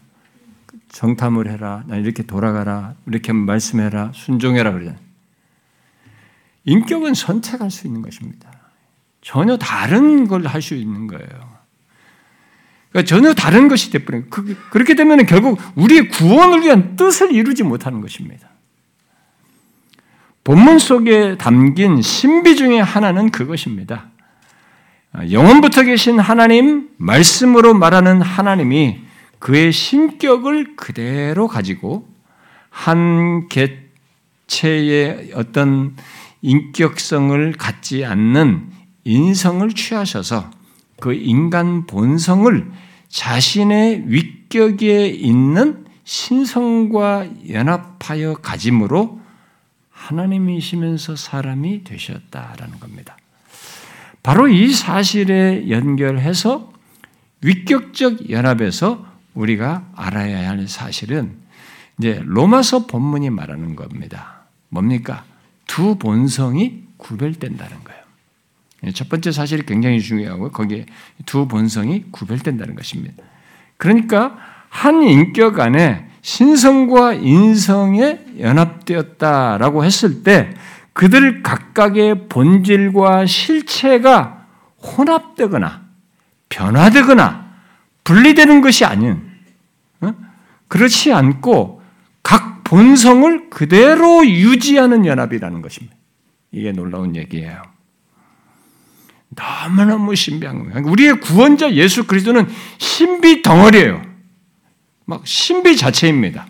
정탐을 0.91 1.51
해라. 1.51 1.85
나 1.87 1.97
이렇게 1.97 2.23
돌아가라. 2.23 2.95
이렇게 3.07 3.33
말씀해라. 3.33 4.13
순종해라 4.15 4.73
그러잖아요. 4.73 5.01
인격은 6.65 7.15
선택할 7.15 7.71
수 7.71 7.87
있는 7.87 8.03
것입니다. 8.03 8.51
전혀 9.23 9.57
다른 9.57 10.29
걸 10.29 10.47
할 10.47 10.61
수 10.61 10.75
있는 10.75 11.07
거예요. 11.07 11.59
그러니까 12.91 13.07
전혀 13.09 13.35
다른 13.35 13.69
것이 13.69 13.91
돼버린 13.91 14.29
그, 14.31 14.57
그렇게 14.71 14.95
되면 14.95 15.25
결국 15.27 15.59
우리의 15.77 16.09
구원을 16.09 16.63
위한 16.63 16.97
뜻을 16.97 17.33
이루지 17.33 17.63
못하는 17.63 18.01
것입니다. 18.01 18.49
본문 20.45 20.79
속에 20.79 21.37
담긴 21.37 22.01
신비 22.01 22.57
중의 22.57 22.83
하나는 22.83 23.31
그것입니다. 23.31 24.11
영원부터 25.31 25.83
계신 25.83 26.19
하나님, 26.19 26.91
말씀으로 26.97 27.75
말하는 27.75 28.21
하나님이 28.21 29.01
그의 29.39 29.73
신격을 29.73 30.77
그대로 30.77 31.49
가지고 31.49 32.09
한 32.71 33.49
개체의 33.49 35.33
어떤 35.35 35.97
인격성을 36.43 37.53
갖지 37.53 38.05
않는 38.05 38.71
인성을 39.05 39.69
취하셔서 39.71 40.51
그 41.01 41.13
인간 41.13 41.87
본성을 41.87 42.71
자신의 43.09 44.05
위격에 44.07 45.07
있는 45.07 45.85
신성과 46.05 47.29
연합하여 47.51 48.35
가짐으로 48.37 49.21
하나님이시면서 49.91 51.17
사람이 51.17 51.85
되셨다라는 51.85 52.81
겁니다. 52.81 53.18
바로 54.23 54.49
이 54.49 54.73
사실에 54.73 55.71
연결해서 55.71 56.73
위격적 57.43 58.31
연합에서 58.31 59.07
우리가 59.35 59.87
알아야 59.95 60.49
할 60.49 60.67
사실은 60.67 61.37
이제 61.99 62.21
로마서 62.25 62.87
본문이 62.87 63.31
말하는 63.31 63.77
겁니다. 63.77 64.43
뭡니까? 64.69 65.25
두 65.67 65.97
본성이 65.97 66.85
구별된다는 66.97 67.77
거예요. 67.85 68.93
첫 68.95 69.09
번째 69.09 69.33
사실이 69.33 69.67
굉장히 69.67 70.01
중요하고 70.01 70.51
거기에 70.51 70.87
두 71.27 71.49
본성이 71.49 72.05
구별된다는 72.11 72.75
것입니다. 72.75 73.23
그러니까 73.77 74.37
한 74.69 75.03
인격 75.03 75.59
안에 75.61 76.09
신성과 76.23 77.15
인성에 77.15 78.19
연합되었다라고 78.39 79.85
했을 79.85 80.23
때 80.23 80.55
그들 80.99 81.45
각각의 81.45 82.27
본질과 82.29 83.25
실체가 83.25 84.49
혼합되거나 84.83 85.87
변화되거나 86.49 87.53
분리되는 88.03 88.61
것이 88.61 88.85
아닌 88.85 89.23
어? 90.01 90.13
그렇지 90.67 91.13
않고 91.13 91.83
각 92.25 92.65
본성을 92.65 93.49
그대로 93.49 94.27
유지하는 94.27 95.07
연합이라는 95.07 95.63
것입니다. 95.63 95.95
이게 96.51 96.73
놀라운 96.73 97.15
얘기예요. 97.15 97.63
너무너무 99.29 100.17
신비한 100.17 100.59
겁니다. 100.59 100.81
우리의 100.85 101.21
구원자 101.21 101.75
예수 101.75 102.09
그리스도는 102.09 102.49
신비 102.79 103.43
덩어리예요. 103.43 104.03
막 105.05 105.25
신비 105.25 105.77
자체입니다. 105.77 106.49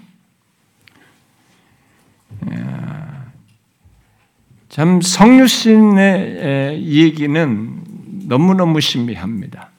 참 4.78 5.00
성유신의 5.00 6.84
얘기는 6.84 7.80
너무너무 8.28 8.80
신비합니다. 8.80 9.70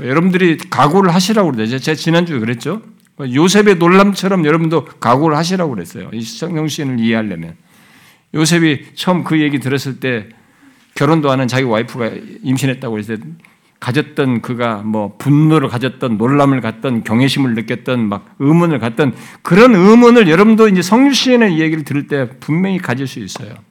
여러분들이 0.00 0.56
각오를 0.70 1.14
하시라고 1.14 1.52
그러죠. 1.52 1.78
제가 1.78 1.94
지난주에 1.94 2.38
그랬죠. 2.38 2.80
요셉의 3.20 3.74
놀람처럼 3.74 4.46
여러분도 4.46 4.86
각오를 4.98 5.36
하시라고 5.36 5.74
그랬어요. 5.74 6.08
이 6.14 6.22
성령신을 6.22 7.00
이해하려면. 7.00 7.56
요셉이 8.32 8.94
처음 8.94 9.24
그 9.24 9.42
얘기 9.42 9.60
들었을 9.60 10.00
때 10.00 10.30
결혼도 10.94 11.30
하는 11.30 11.48
자기 11.48 11.64
와이프가 11.64 12.12
임신했다고 12.42 12.98
했을 12.98 13.18
때 13.18 13.26
가졌던 13.78 14.40
그가 14.40 14.76
뭐 14.76 15.16
분노를 15.18 15.68
가졌던 15.68 16.16
놀람을 16.16 16.62
갖던 16.62 17.04
경외심을 17.04 17.54
느꼈던 17.56 18.08
막 18.08 18.34
의문을 18.38 18.78
갖던 18.78 19.16
그런 19.42 19.74
의문을 19.74 20.30
여러분도 20.30 20.68
이제 20.68 20.80
성시인의 20.80 21.60
얘기를 21.60 21.84
들을 21.84 22.06
때 22.06 22.30
분명히 22.40 22.78
가질 22.78 23.06
수 23.06 23.18
있어요. 23.18 23.65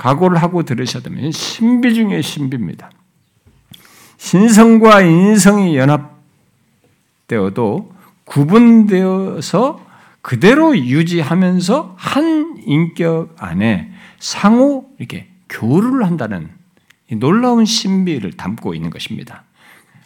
각오를 0.00 0.42
하고 0.42 0.62
들으셔야 0.62 1.02
되면 1.02 1.30
신비 1.30 1.92
중의 1.92 2.22
신비입니다. 2.22 2.90
신성과 4.16 5.02
인성이 5.02 5.76
연합되어도 7.26 7.92
구분되어서 8.24 9.86
그대로 10.22 10.76
유지하면서 10.76 11.96
한 11.98 12.56
인격 12.64 13.36
안에 13.38 13.92
상호 14.18 14.88
이렇게 14.98 15.28
교류를 15.50 16.06
한다는 16.06 16.48
놀라운 17.12 17.66
신비를 17.66 18.32
담고 18.32 18.74
있는 18.74 18.88
것입니다. 18.88 19.44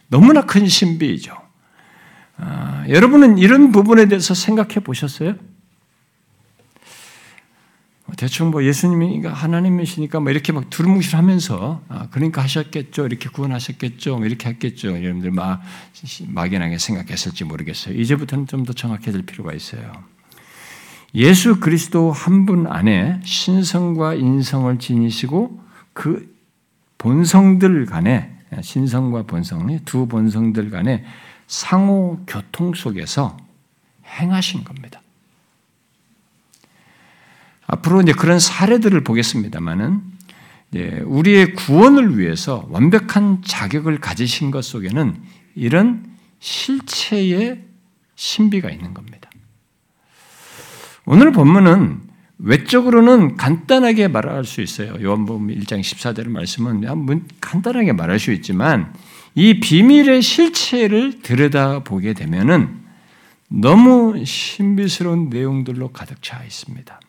너무나 0.09 0.41
큰 0.43 0.67
신비이죠. 0.67 1.37
아, 2.39 2.85
여러분은 2.89 3.39
이런 3.39 3.71
부분에 3.71 4.07
대해서 4.07 4.35
생각해 4.35 4.81
보셨어요? 4.81 5.37
대충 8.17 8.51
뭐 8.51 8.65
예수님이 8.65 9.27
하나님이시니까 9.27 10.21
뭐 10.21 10.31
이렇게 10.31 10.53
막 10.53 10.71
두루뭉실 10.71 11.17
하면서 11.17 11.83
아, 11.89 12.09
그러니까 12.11 12.43
하셨겠죠, 12.43 13.07
이렇게 13.07 13.29
구원하셨겠죠, 13.29 14.17
뭐 14.19 14.27
이렇게 14.27 14.49
했겠죠. 14.49 14.89
여러분들 15.03 15.31
막 15.31 15.63
막연하게 16.29 16.79
생각했을지 16.79 17.45
모르겠어요. 17.45 17.95
이제부터는 17.95 18.47
좀 18.47 18.65
더 18.65 18.73
정확해질 18.73 19.23
필요가 19.23 19.53
있어요. 19.53 19.93
예수 21.15 21.61
그리스도 21.61 22.11
한 22.13 22.47
분 22.47 22.67
안에 22.67 23.21
신성과 23.25 24.15
인성을 24.15 24.79
지니시고 24.79 25.61
그 25.93 26.35
본성들 26.99 27.87
간에 27.87 28.35
신성과 28.61 29.25
본성, 29.25 29.81
두 29.85 30.07
본성들 30.09 30.71
간에 30.71 31.05
상호 31.47 32.21
교통 32.27 32.73
속에서 32.75 33.37
행하신 34.07 34.65
겁니다. 34.65 35.03
앞으로 37.75 38.03
이제 38.03 38.13
그런 38.13 38.39
사례들을 38.39 39.05
보겠습니다만은 39.05 40.01
우리의 41.05 41.55
구원을 41.55 42.19
위해서 42.19 42.67
완벽한 42.71 43.43
자격을 43.45 44.01
가지신 44.01 44.51
것 44.51 44.65
속에는 44.65 45.15
이런 45.55 46.05
실체의 46.41 47.63
신비가 48.17 48.71
있는 48.71 48.93
겁니다. 48.93 49.31
오늘 51.07 51.33
본문은 51.33 52.01
외적으로는 52.39 53.37
간단하게 53.37 54.09
말할 54.09 54.45
수 54.45 54.61
있어요. 54.61 54.95
요한복음 55.01 55.49
1장 55.49 55.81
14절 55.81 56.29
말씀은 56.29 56.85
간단하게 57.41 57.93
말할 57.93 58.19
수 58.19 58.33
있지만 58.33 58.93
이 59.35 59.61
비밀의 59.61 60.23
실체를 60.23 61.21
들여다보게 61.23 62.15
되면은 62.15 62.83
너무 63.49 64.25
신비스러운 64.25 65.29
내용들로 65.29 65.93
가득 65.93 66.23
차 66.23 66.43
있습니다. 66.43 67.01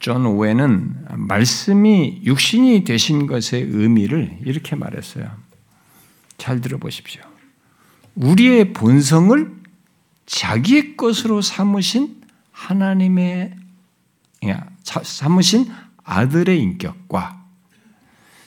존 0.00 0.24
오웬은 0.26 1.06
말씀이 1.10 2.22
육신이 2.24 2.84
되신 2.84 3.26
것의 3.26 3.68
의미를 3.68 4.38
이렇게 4.44 4.74
말했어요. 4.74 5.30
잘 6.38 6.60
들어보십시오. 6.60 7.22
우리의 8.14 8.72
본성을 8.72 9.60
자기의 10.26 10.96
것으로 10.96 11.42
삼으신 11.42 12.22
하나님의 12.50 13.54
삼으신 14.82 15.70
아들의 16.02 16.60
인격과 16.60 17.40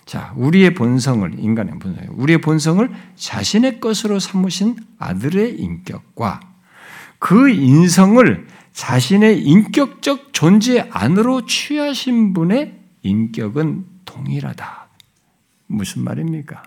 자, 0.05 0.33
우리의 0.35 0.73
본성을 0.73 1.39
인간의 1.39 1.79
본성, 1.79 2.07
우리의 2.11 2.41
본성을 2.41 2.89
자신의 3.15 3.79
것으로 3.79 4.19
삼으신 4.19 4.77
아들의 4.99 5.59
인격과 5.59 6.41
그 7.19 7.49
인성을 7.49 8.47
자신의 8.73 9.41
인격적 9.43 10.33
존재 10.33 10.87
안으로 10.91 11.45
취하신 11.45 12.33
분의 12.33 12.79
인격은 13.03 13.85
동일하다. 14.05 14.87
무슨 15.67 16.03
말입니까? 16.03 16.63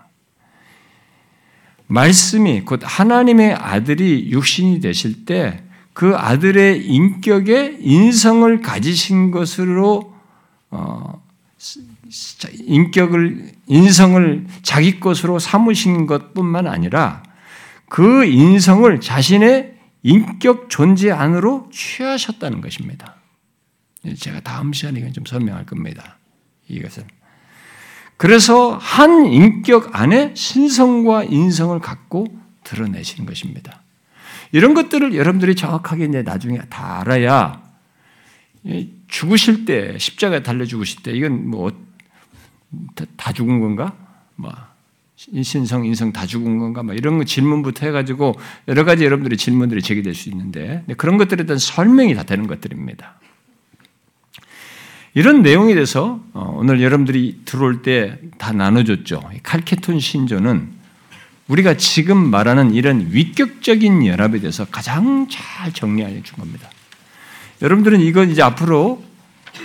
말씀이 1.89 2.63
곧 2.63 2.81
하나님의 2.83 3.55
아들이 3.55 4.31
육신이 4.31 4.81
되실 4.81 5.25
때 5.25 5.67
그 5.97 6.15
아들의 6.15 6.85
인격의 6.85 7.79
인성을 7.81 8.61
가지신 8.61 9.31
것으로 9.31 10.15
어, 10.71 11.23
인격을 12.67 13.53
인성을 13.67 14.47
자기 14.63 15.01
것으로 15.01 15.39
삼으신 15.39 16.07
것뿐만 16.07 16.67
아니라 16.67 17.23
그 17.89 18.27
인성을 18.27 19.01
자신의 19.01 19.76
인격 20.07 20.71
존재 20.71 21.11
안으로 21.11 21.69
취하셨다는 21.73 22.61
것입니다. 22.61 23.17
제가 24.19 24.41
다음 24.41 24.73
시간에 24.73 25.11
좀 25.13 25.25
설명할 25.25 25.67
겁니다. 25.67 26.19
이것은 26.69 27.05
그래서 28.17 28.77
한 28.77 29.27
인격 29.27 29.99
안에 29.99 30.35
신성과 30.35 31.25
인성을 31.25 31.79
갖고 31.81 32.27
드러내신 32.65 33.27
것입니다. 33.27 33.83
이런 34.53 34.75
것들을 34.75 35.15
여러분들이 35.15 35.55
정확하게 35.55 36.05
이제 36.07 36.23
나중에 36.23 36.59
다 36.71 37.01
알아야 37.01 37.63
죽으실 39.09 39.65
때 39.65 39.99
십자가에 39.99 40.43
달려 40.43 40.65
죽으실 40.65 41.03
때 41.03 41.13
이건 41.13 41.49
뭐 41.49 41.87
다 43.17 43.33
죽은 43.33 43.61
건가? 43.61 43.97
뭐 44.35 44.53
신성 45.17 45.85
인성 45.85 46.13
다 46.13 46.27
죽은 46.27 46.59
건가? 46.59 46.83
뭐 46.83 46.95
이런 46.95 47.19
거 47.19 47.25
질문부터 47.25 47.87
해가지고 47.87 48.35
여러 48.69 48.85
가지 48.85 49.05
여러분들의 49.05 49.39
질문들이 49.39 49.83
제기될 49.83 50.15
수 50.15 50.29
있는데 50.29 50.85
그런 50.99 51.17
것들에 51.17 51.45
대한 51.45 51.59
설명이 51.59 52.15
다 52.15 52.23
되는 52.23 52.47
것들입니다. 52.47 53.19
이런 55.15 55.41
내용에 55.41 55.73
대해서 55.73 56.21
어, 56.35 56.55
오늘 56.59 56.83
여러분들이 56.83 57.41
들어올 57.47 57.81
때 57.83 58.19
다 58.39 58.53
나눠줬죠. 58.53 59.23
칼케톤 59.43 60.01
신조는 60.01 60.69
우리가 61.49 61.77
지금 61.77 62.31
말하는 62.31 62.75
이런 62.75 63.09
위격적인 63.11 64.07
연합에 64.07 64.41
대해서 64.41 64.65
가장 64.67 65.27
잘 65.29 65.73
정리해 65.73 66.23
준 66.23 66.39
겁니다. 66.39 66.69
여러분들은 67.63 68.01
이건 68.01 68.31
이제 68.31 68.43
앞으로 68.43 69.03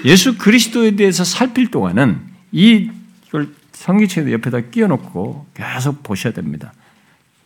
예수 0.05 0.37
그리스도에 0.37 0.95
대해서 0.95 1.23
살필 1.23 1.69
동안은 1.71 2.21
이걸 2.51 3.53
성기책에 3.81 4.31
옆에다 4.33 4.61
끼워놓고 4.61 5.47
계속 5.55 6.03
보셔야 6.03 6.33
됩니다. 6.33 6.71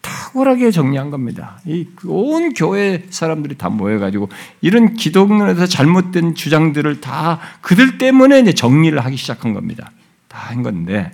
탁월하게 0.01 0.69
정리한 0.71 1.09
겁니다. 1.09 1.59
이 1.65 1.87
온 2.05 2.53
교회 2.53 3.05
사람들이 3.09 3.55
다 3.57 3.69
모여가지고 3.69 4.29
이런 4.61 4.93
기독론에서 4.95 5.65
잘못된 5.65 6.35
주장들을 6.35 6.99
다 6.99 7.39
그들 7.61 7.97
때문에 7.97 8.39
이제 8.41 8.53
정리를 8.53 8.99
하기 9.03 9.15
시작한 9.17 9.53
겁니다. 9.53 9.91
다 10.27 10.49
한 10.49 10.61
건데 10.61 11.11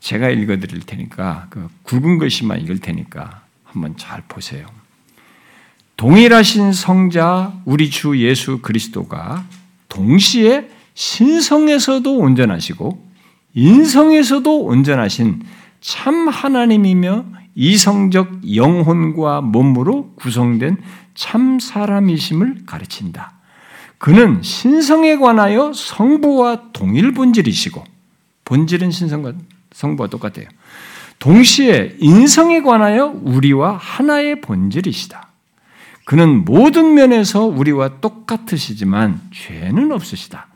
제가 0.00 0.30
읽어드릴 0.30 0.80
테니까 0.86 1.48
그 1.50 1.68
굵은 1.82 2.16
글씨만 2.18 2.60
읽을 2.62 2.78
테니까 2.80 3.42
한번 3.64 3.96
잘 3.98 4.22
보세요. 4.26 4.66
동일하신 5.98 6.72
성자 6.72 7.52
우리 7.66 7.90
주 7.90 8.18
예수 8.18 8.60
그리스도가 8.62 9.44
동시에 9.90 10.70
신성에서도 10.94 12.16
온전하시고 12.16 13.05
인성에서도 13.56 14.64
온전하신 14.64 15.42
참 15.80 16.28
하나님이며 16.28 17.24
이성적 17.54 18.54
영혼과 18.54 19.40
몸으로 19.40 20.12
구성된 20.16 20.76
참 21.14 21.58
사람이심을 21.58 22.66
가르친다. 22.66 23.32
그는 23.96 24.42
신성에 24.42 25.16
관하여 25.16 25.72
성부와 25.74 26.72
동일 26.74 27.14
본질이시고 27.14 27.82
본질은 28.44 28.90
신성과 28.90 29.32
성부와 29.72 30.10
똑같아요. 30.10 30.46
동시에 31.18 31.96
인성에 31.98 32.60
관하여 32.60 33.06
우리와 33.22 33.78
하나의 33.78 34.42
본질이시다. 34.42 35.28
그는 36.04 36.44
모든 36.44 36.92
면에서 36.92 37.46
우리와 37.46 38.00
똑같으시지만 38.02 39.22
죄는 39.32 39.92
없으시다. 39.92 40.46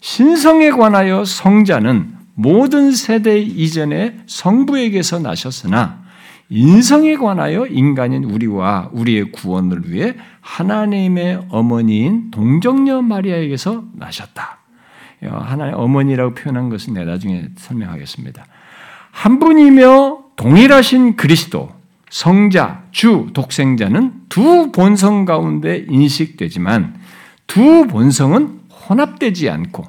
신성에 0.00 0.70
관하여 0.70 1.24
성자는 1.24 2.15
모든 2.38 2.92
세대 2.92 3.38
이전에 3.38 4.18
성부에게서 4.26 5.20
나셨으나 5.20 6.04
인성에 6.50 7.16
관하여 7.16 7.66
인간인 7.66 8.24
우리와 8.24 8.90
우리의 8.92 9.32
구원을 9.32 9.90
위해 9.90 10.14
하나님의 10.42 11.46
어머니인 11.48 12.30
동정녀 12.30 13.02
마리아에게서 13.02 13.84
나셨다. 13.94 14.58
하나의 15.22 15.72
어머니라고 15.72 16.34
표현한 16.34 16.68
것은 16.68 16.92
내가 16.92 17.12
나중에 17.12 17.46
설명하겠습니다. 17.56 18.46
한 19.10 19.38
분이며 19.38 20.18
동일하신 20.36 21.16
그리스도, 21.16 21.70
성자, 22.10 22.84
주, 22.90 23.28
독생자는 23.32 24.26
두 24.28 24.70
본성 24.72 25.24
가운데 25.24 25.86
인식되지만 25.88 27.00
두 27.46 27.86
본성은 27.86 28.60
혼합되지 28.88 29.48
않고 29.48 29.84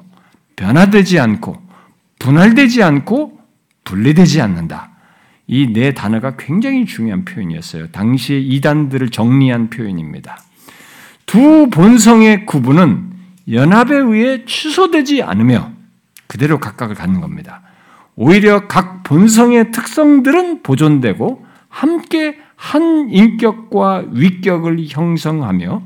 변화되지 0.56 1.20
않고 1.20 1.67
분할되지 2.18 2.82
않고 2.82 3.38
분리되지 3.84 4.40
않는다. 4.40 4.90
이 5.50 5.72
네 5.72 5.94
단어가 5.94 6.36
굉장히 6.36 6.84
중요한 6.84 7.24
표현이었어요. 7.24 7.88
당시의 7.88 8.46
이단들을 8.48 9.08
정리한 9.08 9.70
표현입니다. 9.70 10.38
두 11.24 11.68
본성의 11.70 12.44
구분은 12.44 13.10
연합에 13.50 13.96
의해 13.96 14.44
취소되지 14.44 15.22
않으며 15.22 15.70
그대로 16.26 16.58
각각을 16.58 16.94
갖는 16.94 17.22
겁니다. 17.22 17.62
오히려 18.14 18.66
각 18.68 19.02
본성의 19.04 19.72
특성들은 19.72 20.62
보존되고 20.62 21.46
함께 21.70 22.38
한 22.56 23.08
인격과 23.10 24.04
위격을 24.10 24.78
형성하며 24.88 25.82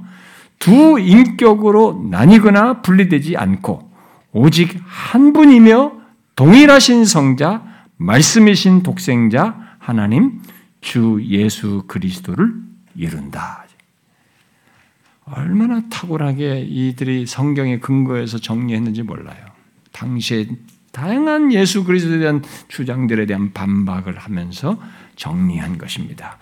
두 0.58 0.98
인격으로 0.98 2.08
나뉘거나 2.10 2.82
분리되지 2.82 3.36
않고 3.36 3.90
오직 4.32 4.76
한 4.86 5.32
분이며 5.32 6.01
동일하신 6.36 7.04
성자, 7.04 7.62
말씀이신 7.96 8.82
독생자 8.82 9.76
하나님 9.78 10.40
주 10.80 11.20
예수 11.28 11.84
그리스도를 11.86 12.52
이룬다. 12.94 13.62
얼마나 15.24 15.88
탁월하게 15.88 16.66
이들이 16.68 17.26
성경의 17.26 17.80
근거에서 17.80 18.38
정리했는지 18.38 19.02
몰라요. 19.02 19.46
당시에 19.92 20.46
다양한 20.90 21.52
예수 21.52 21.84
그리스도에 21.84 22.18
대한 22.18 22.42
주장들에 22.68 23.26
대한 23.26 23.52
반박을 23.52 24.18
하면서 24.18 24.78
정리한 25.16 25.78
것입니다. 25.78 26.38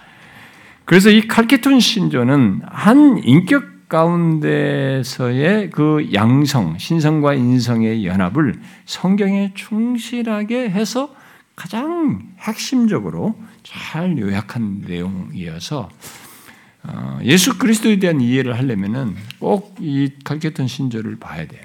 그래서 0.85 1.11
이 1.11 1.29
칼케톤 1.29 1.79
신조는 1.79 2.63
한 2.67 3.21
인격 3.23 3.70
가운데서의 3.91 5.69
그 5.71 6.09
양성, 6.15 6.79
신성과 6.79 7.35
인성의 7.35 8.07
연합을 8.07 8.59
성경에 8.87 9.53
충실하게 9.55 10.71
해서 10.71 11.15
가장 11.55 12.23
핵심적으로 12.39 13.39
잘 13.63 14.17
요약한 14.17 14.83
내용이어서 14.87 15.91
어, 16.85 17.19
예수 17.25 17.59
그리스도에 17.59 17.99
대한 17.99 18.23
이해를 18.23 18.57
하려면은 18.57 19.15
꼭이 19.39 20.13
칼케톤 20.25 20.67
신조를 20.67 21.19
봐야 21.19 21.47
돼요. 21.47 21.63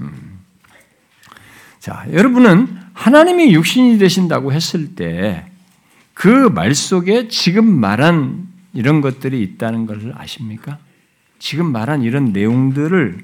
음. 0.00 0.40
자, 1.78 2.04
여러분은 2.10 2.76
하나님이 2.94 3.54
육신이 3.54 3.98
되신다고 3.98 4.52
했을 4.52 4.96
때 4.96 5.46
그 6.14 6.50
말 6.50 6.74
속에 6.74 7.28
지금 7.28 7.64
말한 7.80 8.46
이런 8.74 9.00
것들이 9.00 9.42
있다는 9.42 9.86
것을 9.86 10.12
아십니까? 10.16 10.78
지금 11.42 11.72
말한 11.72 12.04
이런 12.04 12.26
내용들을 12.26 13.18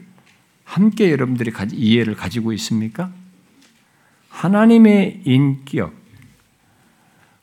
함께 0.64 1.12
여러분들이 1.12 1.52
이해를 1.70 2.16
가지고 2.16 2.52
있습니까? 2.54 3.12
하나님의 4.28 5.20
인격, 5.24 5.94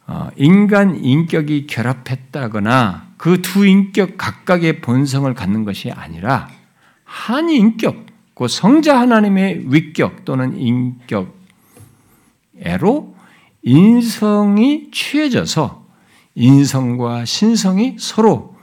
어, 0.05 0.27
인간 0.35 1.01
인격이 1.01 1.67
결합했다거나 1.67 3.13
그 3.15 3.41
두 3.41 3.65
인격 3.65 4.17
각각의 4.17 4.81
본성을 4.81 5.33
갖는 5.33 5.63
것이 5.63 5.91
아니라 5.91 6.49
한 7.05 7.49
인격, 7.49 8.05
그 8.33 8.49
성자 8.49 8.99
하나님의 8.99 9.73
위격 9.73 10.25
또는 10.25 10.59
인격애로 10.59 11.31
인성이 13.63 14.91
취해져서 14.91 15.85
인성과 16.35 17.23
신성이 17.23 17.95
서로 17.97 18.57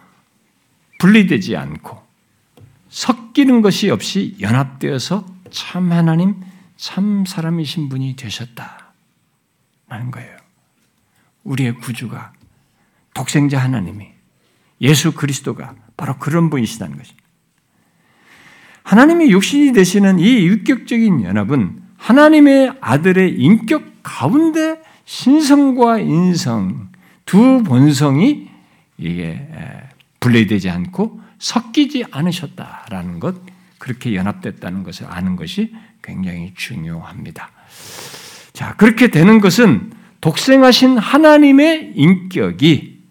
분리되지 0.98 1.56
않고 1.56 2.01
섞이는 2.92 3.62
것이 3.62 3.88
없이 3.88 4.36
연합되어서 4.38 5.24
참 5.50 5.90
하나님, 5.92 6.36
참 6.76 7.24
사람이신 7.26 7.88
분이 7.88 8.16
되셨다. 8.16 8.92
라는 9.88 10.10
거예요. 10.10 10.36
우리의 11.44 11.76
구주가 11.76 12.32
독생자 13.14 13.58
하나님이 13.58 14.08
예수 14.82 15.12
그리스도가 15.12 15.74
바로 15.96 16.18
그런 16.18 16.50
분이시다는 16.50 16.98
것입니다. 16.98 17.22
하나님이 18.82 19.30
육신이 19.30 19.72
되시는 19.72 20.18
이 20.18 20.46
유격적인 20.46 21.22
연합은 21.22 21.82
하나님의 21.96 22.74
아들의 22.80 23.36
인격 23.38 24.02
가운데 24.02 24.82
신성과 25.06 26.00
인성 26.00 26.90
두 27.24 27.62
본성이 27.62 28.50
이게 28.98 29.48
분리되지 30.20 30.68
않고 30.68 31.21
섞이지 31.42 32.04
않으셨다라는 32.12 33.18
것, 33.18 33.34
그렇게 33.78 34.14
연합됐다는 34.14 34.84
것을 34.84 35.06
아는 35.08 35.34
것이 35.34 35.74
굉장히 36.00 36.52
중요합니다. 36.54 37.50
자, 38.52 38.76
그렇게 38.76 39.08
되는 39.08 39.40
것은 39.40 39.92
독생하신 40.20 40.98
하나님의 40.98 41.94
인격이 41.96 43.02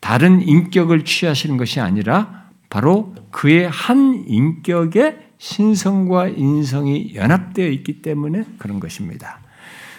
다른 0.00 0.42
인격을 0.42 1.04
취하시는 1.04 1.56
것이 1.56 1.78
아니라 1.78 2.48
바로 2.68 3.14
그의 3.30 3.68
한 3.68 4.24
인격의 4.26 5.28
신성과 5.38 6.30
인성이 6.30 7.14
연합되어 7.14 7.68
있기 7.68 8.02
때문에 8.02 8.44
그런 8.58 8.80
것입니다. 8.80 9.38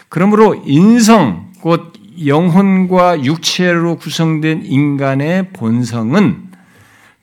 그러므로 0.09 0.61
인성, 0.65 1.53
곧 1.61 1.93
영혼과 2.25 3.23
육체로 3.23 3.95
구성된 3.95 4.65
인간의 4.65 5.51
본성은 5.53 6.48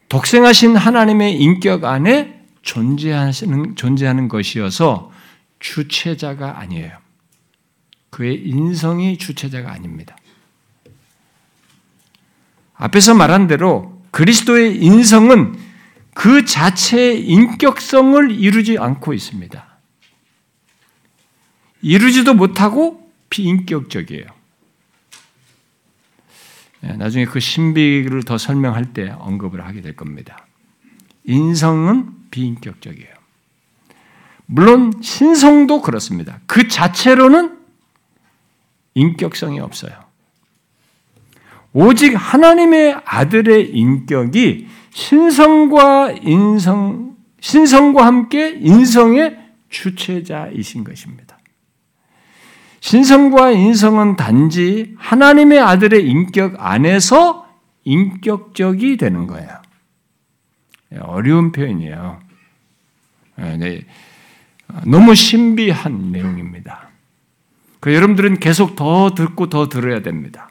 독생하신 0.09 0.77
하나님의 0.77 1.41
인격 1.41 1.85
안에 1.85 2.45
존재하시는, 2.63 3.77
존재하는 3.77 4.29
것이어서 4.29 5.11
주체자가 5.59 6.59
아니에요. 6.59 6.97
그의 8.11 8.47
인성이 8.47 9.19
주체자가 9.19 9.71
아닙니다. 9.73 10.17
앞에서 12.75 13.15
말한 13.15 13.47
대로 13.47 14.03
그리스도의 14.11 14.77
인성은 14.83 15.59
그 16.15 16.45
자체의 16.45 17.27
인격성을 17.27 18.31
이루지 18.31 18.79
않고 18.79 19.13
있습니다. 19.13 19.79
이루지도 21.83 22.35
못하고 22.35 23.11
비인격적이에요. 23.29 24.36
예, 26.85 26.93
나중에 26.93 27.24
그 27.24 27.41
신비를 27.41 28.22
더 28.24 28.39
설명할 28.39 28.93
때 28.93 29.14
언급을 29.18 29.64
하게 29.64 29.81
될 29.81 29.97
겁니다. 29.97 30.47
인성은 31.24 32.31
비인격적이에요. 32.31 33.14
물론 34.47 34.93
신성도 35.03 35.83
그렇습니다. 35.83 36.41
그 36.47 36.68
자체로는 36.68 37.59
인격성이 38.95 39.61
없어요. 39.61 40.07
오직 41.72 42.14
하나님의 42.14 43.01
아들의 43.05 43.70
인격이 43.70 44.68
신성과 44.91 46.12
인성, 46.22 47.16
신성과 47.41 48.07
함께 48.07 48.59
인성의 48.61 49.39
주체자이신 49.68 50.85
것입니다. 50.85 51.26
신성과 52.87 53.51
인성은 53.51 54.14
단지 54.14 54.95
하나님의 54.97 55.59
아들의 55.59 56.09
인격 56.09 56.55
안에서 56.57 57.49
인격적이 57.82 58.97
되는 58.97 59.26
거예요. 59.26 59.49
예, 60.93 60.99
어려운 60.99 61.51
표현이에요. 61.51 62.20
예, 63.41 63.57
네. 63.57 63.80
너무 64.84 65.16
신비한 65.16 66.12
내용입니다. 66.12 66.91
그 67.80 67.93
여러분들은 67.93 68.39
계속 68.39 68.76
더 68.76 69.16
듣고 69.16 69.49
더 69.49 69.68
들어야 69.68 70.03
됩니다. 70.03 70.49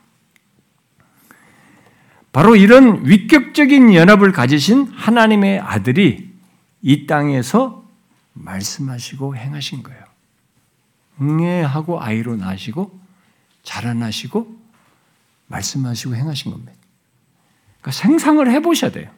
바로 2.34 2.58
이런 2.58 3.08
위격적인 3.08 3.94
연합을 3.94 4.34
가지신 4.34 4.88
하나님의 4.94 5.62
아들이 5.62 6.34
이 6.82 7.08
땅에서 7.08 7.86
말씀하시고 8.34 9.38
행하신 9.38 9.84
거예요. 9.84 10.05
응애 11.22 11.62
하고 11.62 12.02
아이로 12.02 12.36
나시고 12.36 13.00
자라나시고 13.64 14.56
말씀하시고 15.48 16.16
행하신 16.16 16.52
겁니다. 16.52 16.74
그러니까 17.82 17.92
생상을 17.92 18.50
해보셔야 18.52 18.92
돼요. 18.92 19.10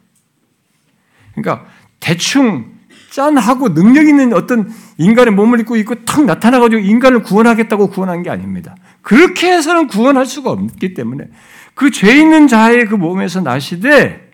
그러니까 1.34 1.66
대충 2.00 2.78
짠하고 3.10 3.74
능력 3.74 4.06
있는 4.06 4.32
어떤 4.32 4.72
인간의 4.98 5.32
몸을 5.34 5.60
입고 5.60 5.76
있고 5.78 6.04
탁 6.04 6.24
나타나가지고 6.24 6.80
인간을 6.82 7.22
구원하겠다고 7.22 7.88
구원한 7.88 8.22
게 8.22 8.30
아닙니다. 8.30 8.76
그렇게 9.02 9.50
해서는 9.50 9.86
구원할 9.86 10.26
수가 10.26 10.50
없기 10.50 10.94
때문에 10.94 11.28
그 11.74 11.90
죄 11.90 12.18
있는 12.18 12.48
자의 12.48 12.86
그 12.86 12.94
몸에서 12.96 13.40
나시되 13.40 14.30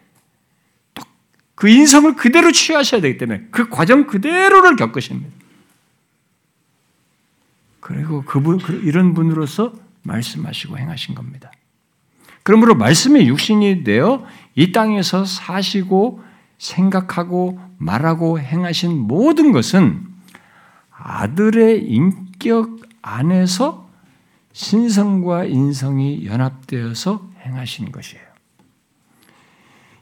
그 1.55 1.69
인성을 1.69 2.17
그대로 2.17 2.51
취하셔야 2.51 3.01
되기 3.01 3.17
때문에 3.19 3.47
그 3.51 3.69
과정 3.69 4.07
그대로를 4.07 4.77
겪으십니다. 4.77 5.34
그리고 7.85 8.23
그분 8.23 8.57
그 8.57 8.73
이런 8.83 9.13
분으로서 9.13 9.75
말씀하시고 10.05 10.79
행하신 10.79 11.15
겁니다. 11.15 11.53
그러므로 12.43 12.75
말씀의 12.75 13.29
육신이 13.29 13.85
되어 13.85 14.25
이 14.55 14.73
땅에서 14.73 15.27
사시고 15.27 16.25
생각하고 16.57 17.61
말하고 17.77 18.41
행하신 18.41 18.97
모든 18.97 19.53
것은 19.53 20.01
아들의 20.93 21.85
인격 21.85 22.81
안에서 23.03 23.87
신성과 24.55 25.45
인성이 25.45 26.25
연합되어서 26.25 27.29
행하시는 27.45 27.93
것이에요. 27.93 28.25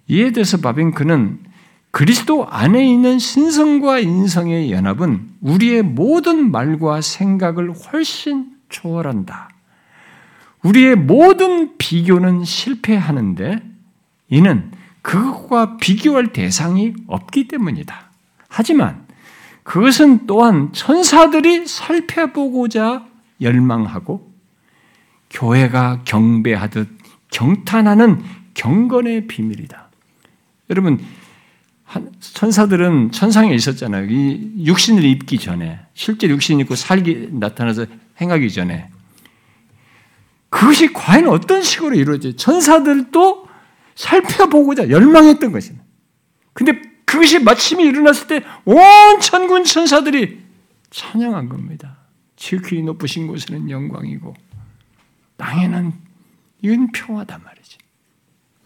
이에 0.06 0.30
대해서 0.30 0.58
바빙크는 0.58 1.51
그리스도 1.92 2.46
안에 2.48 2.88
있는 2.88 3.18
신성과 3.18 3.98
인성의 4.00 4.72
연합은 4.72 5.28
우리의 5.42 5.82
모든 5.82 6.50
말과 6.50 7.02
생각을 7.02 7.70
훨씬 7.70 8.56
초월한다. 8.70 9.50
우리의 10.62 10.96
모든 10.96 11.76
비교는 11.76 12.44
실패하는데 12.44 13.62
이는 14.30 14.72
그것과 15.02 15.76
비교할 15.76 16.32
대상이 16.32 16.94
없기 17.08 17.48
때문이다. 17.48 18.10
하지만 18.48 19.06
그것은 19.62 20.26
또한 20.26 20.72
천사들이 20.72 21.66
살펴보고자 21.66 23.04
열망하고 23.42 24.32
교회가 25.28 26.00
경배하듯 26.04 26.88
경탄하는 27.30 28.22
경건의 28.54 29.26
비밀이다. 29.26 29.88
여러분, 30.70 30.98
천사들은 32.20 33.12
천상에 33.12 33.54
있었잖아요. 33.54 34.06
이 34.10 34.64
육신을 34.66 35.04
입기 35.04 35.38
전에, 35.38 35.80
실제 35.94 36.28
육신 36.28 36.60
입고 36.60 36.74
살기 36.74 37.28
나타나서 37.32 37.86
행하기 38.20 38.50
전에. 38.50 38.88
그것이 40.48 40.92
과연 40.92 41.28
어떤 41.28 41.62
식으로 41.62 41.94
이루어져? 41.94 42.32
천사들도 42.36 43.48
살펴보고자 43.94 44.90
열망했던 44.90 45.52
것입니다. 45.52 45.84
근데 46.52 46.80
그것이 47.04 47.38
마침이 47.38 47.84
일어났을 47.84 48.26
때 48.26 48.42
온 48.64 49.20
천군 49.20 49.64
천사들이 49.64 50.40
찬양한 50.90 51.48
겁니다. 51.48 51.96
지극히 52.36 52.82
높으신 52.82 53.26
곳에는 53.26 53.70
영광이고 53.70 54.34
땅에는 55.36 55.92
이건 56.62 56.92
평화단 56.92 57.42
말이지. 57.42 57.78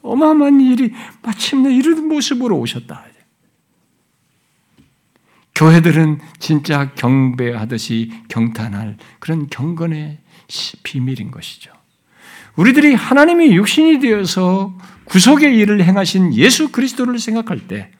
어마어마한 0.02 0.60
일이 0.60 0.92
마침내 1.22 1.74
이런 1.74 2.06
모습으로 2.08 2.58
오셨다. 2.58 3.04
교회들은 5.56 6.20
진짜 6.38 6.92
경배하듯이 6.94 8.12
경탄할 8.28 8.98
그런 9.18 9.48
경건의 9.48 10.18
비밀인 10.82 11.30
것이죠. 11.30 11.72
우리들이 12.56 12.94
하나님이 12.94 13.56
육신이 13.56 13.98
되어서 14.00 14.74
구속의 15.06 15.56
일을 15.56 15.82
행하신 15.82 16.34
예수 16.34 16.70
그리스도를 16.70 17.18
생각할 17.18 17.66
때 17.68 17.90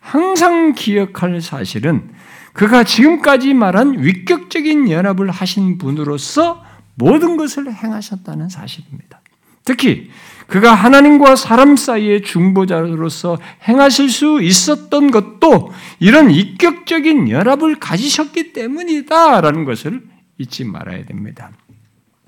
항상 0.00 0.72
기억할 0.72 1.40
사실은 1.42 2.10
그가 2.54 2.82
지금까지 2.82 3.54
말한 3.54 4.02
위격적인 4.02 4.90
연합을 4.90 5.30
하신 5.30 5.78
분으로서 5.78 6.64
모든 6.94 7.36
것을 7.36 7.72
행하셨다는 7.72 8.48
사실입니다. 8.48 9.20
특히 9.64 10.10
그가 10.52 10.74
하나님과 10.74 11.36
사람 11.36 11.76
사이의 11.76 12.22
중보자로서 12.22 13.38
행하실 13.66 14.10
수 14.10 14.42
있었던 14.42 15.10
것도 15.10 15.72
이런 15.98 16.30
인격적인 16.30 17.30
연합을 17.30 17.80
가지셨기 17.80 18.52
때문이다라는 18.52 19.64
것을 19.64 20.02
잊지 20.38 20.64
말아야 20.64 21.04
됩니다. 21.04 21.50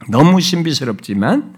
너무 0.08 0.40
신비스럽지만 0.40 1.54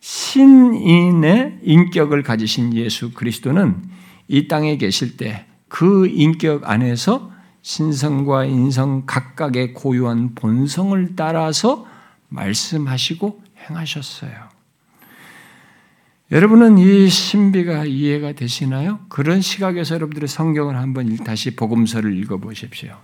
신인의 0.00 1.60
인격을 1.62 2.22
가지신 2.22 2.74
예수 2.74 3.12
그리스도는 3.12 3.82
이 4.28 4.48
땅에 4.48 4.76
계실 4.76 5.16
때 5.16 5.46
그 5.74 6.06
인격 6.06 6.70
안에서 6.70 7.32
신성과 7.62 8.44
인성 8.44 9.06
각각의 9.06 9.74
고유한 9.74 10.36
본성을 10.36 11.16
따라서 11.16 11.84
말씀하시고 12.28 13.42
행하셨어요. 13.68 14.53
여러분은 16.34 16.78
이 16.78 17.08
신비가 17.08 17.84
이해가 17.84 18.32
되시나요? 18.32 18.98
그런 19.08 19.40
시각에서 19.40 19.94
여러분들의 19.94 20.26
성경을 20.26 20.74
한번 20.76 21.16
다시 21.18 21.54
복음서를 21.54 22.18
읽어보십시오. 22.18 22.98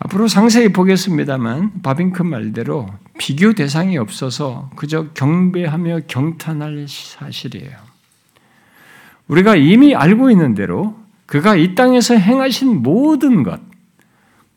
앞으로 0.00 0.26
상세히 0.26 0.72
보겠습니다만 0.72 1.82
바빙크 1.82 2.24
말대로 2.24 2.88
비교 3.16 3.52
대상이 3.52 3.96
없어서 3.96 4.70
그저 4.74 5.10
경배하며 5.10 6.00
경탄할 6.08 6.86
사실이에요. 6.88 7.76
우리가 9.28 9.54
이미 9.54 9.94
알고 9.94 10.32
있는 10.32 10.56
대로 10.56 10.98
그가 11.26 11.54
이 11.54 11.76
땅에서 11.76 12.14
행하신 12.14 12.82
모든 12.82 13.44
것, 13.44 13.60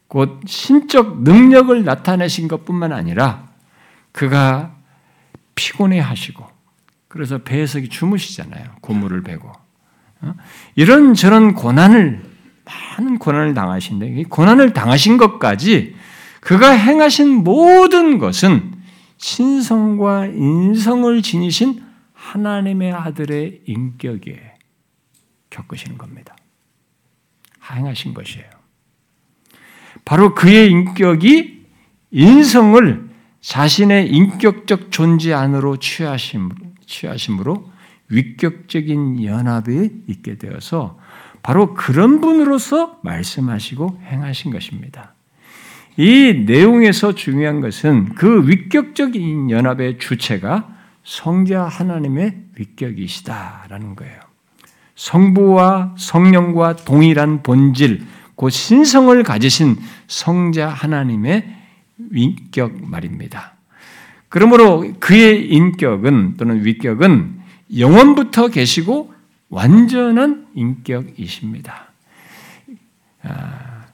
곧 0.07 0.41
신적 0.47 1.21
능력을 1.21 1.83
나타내신 1.83 2.47
것뿐만 2.47 2.91
아니라 2.93 3.47
그가 4.11 4.73
피곤해 5.53 5.99
하시고 5.99 6.54
그래서 7.15 7.37
배에서 7.37 7.79
주무시잖아요. 7.79 8.75
고물을 8.81 9.23
베고. 9.23 9.49
어? 10.19 10.33
이런 10.75 11.13
저런 11.13 11.53
고난을 11.53 12.21
많은 12.65 13.19
고난을 13.19 13.53
당하신데 13.53 14.23
고난을 14.23 14.73
당하신 14.73 15.15
것까지 15.15 15.95
그가 16.41 16.71
행하신 16.71 17.45
모든 17.45 18.17
것은 18.17 18.73
신성과 19.15 20.25
인성을 20.25 21.21
지니신 21.21 21.85
하나님의 22.11 22.91
아들의 22.91 23.61
인격에 23.65 24.55
겪으시는 25.51 25.97
겁니다. 25.97 26.35
행하신 27.71 28.13
것이에요. 28.13 28.49
바로 30.03 30.35
그의 30.35 30.69
인격이 30.69 31.63
인성을 32.11 33.09
자신의 33.39 34.09
인격적 34.09 34.91
존재 34.91 35.31
안으로 35.31 35.77
취하심, 35.77 36.64
취하심으로 36.85 37.71
위격적인 38.09 39.23
연합에 39.23 39.89
있게 40.07 40.37
되어서 40.37 40.99
바로 41.41 41.73
그런 41.73 42.21
분으로서 42.21 42.99
말씀하시고 43.03 44.01
행하신 44.03 44.51
것입니다. 44.51 45.13
이 45.97 46.43
내용에서 46.45 47.15
중요한 47.15 47.61
것은 47.61 48.15
그 48.15 48.47
위격적인 48.47 49.49
연합의 49.49 49.97
주체가 49.99 50.75
성자 51.03 51.63
하나님의 51.65 52.35
위격이시다라는 52.55 53.95
거예요. 53.95 54.19
성부와 54.95 55.95
성령과 55.97 56.77
동일한 56.77 57.43
본질, 57.43 58.05
그 58.35 58.49
신성을 58.49 59.21
가지신 59.23 59.77
성자 60.07 60.67
하나님의 60.69 61.55
위격 61.97 62.73
말입니다. 62.81 63.54
그러므로 64.35 64.85
그의 64.99 65.47
인격은 65.47 66.35
또는 66.35 66.65
위격은 66.65 67.39
영원부터 67.77 68.49
계시고 68.49 69.13
완전한 69.47 70.47
인격이십니다. 70.53 71.87
아, 73.23 73.85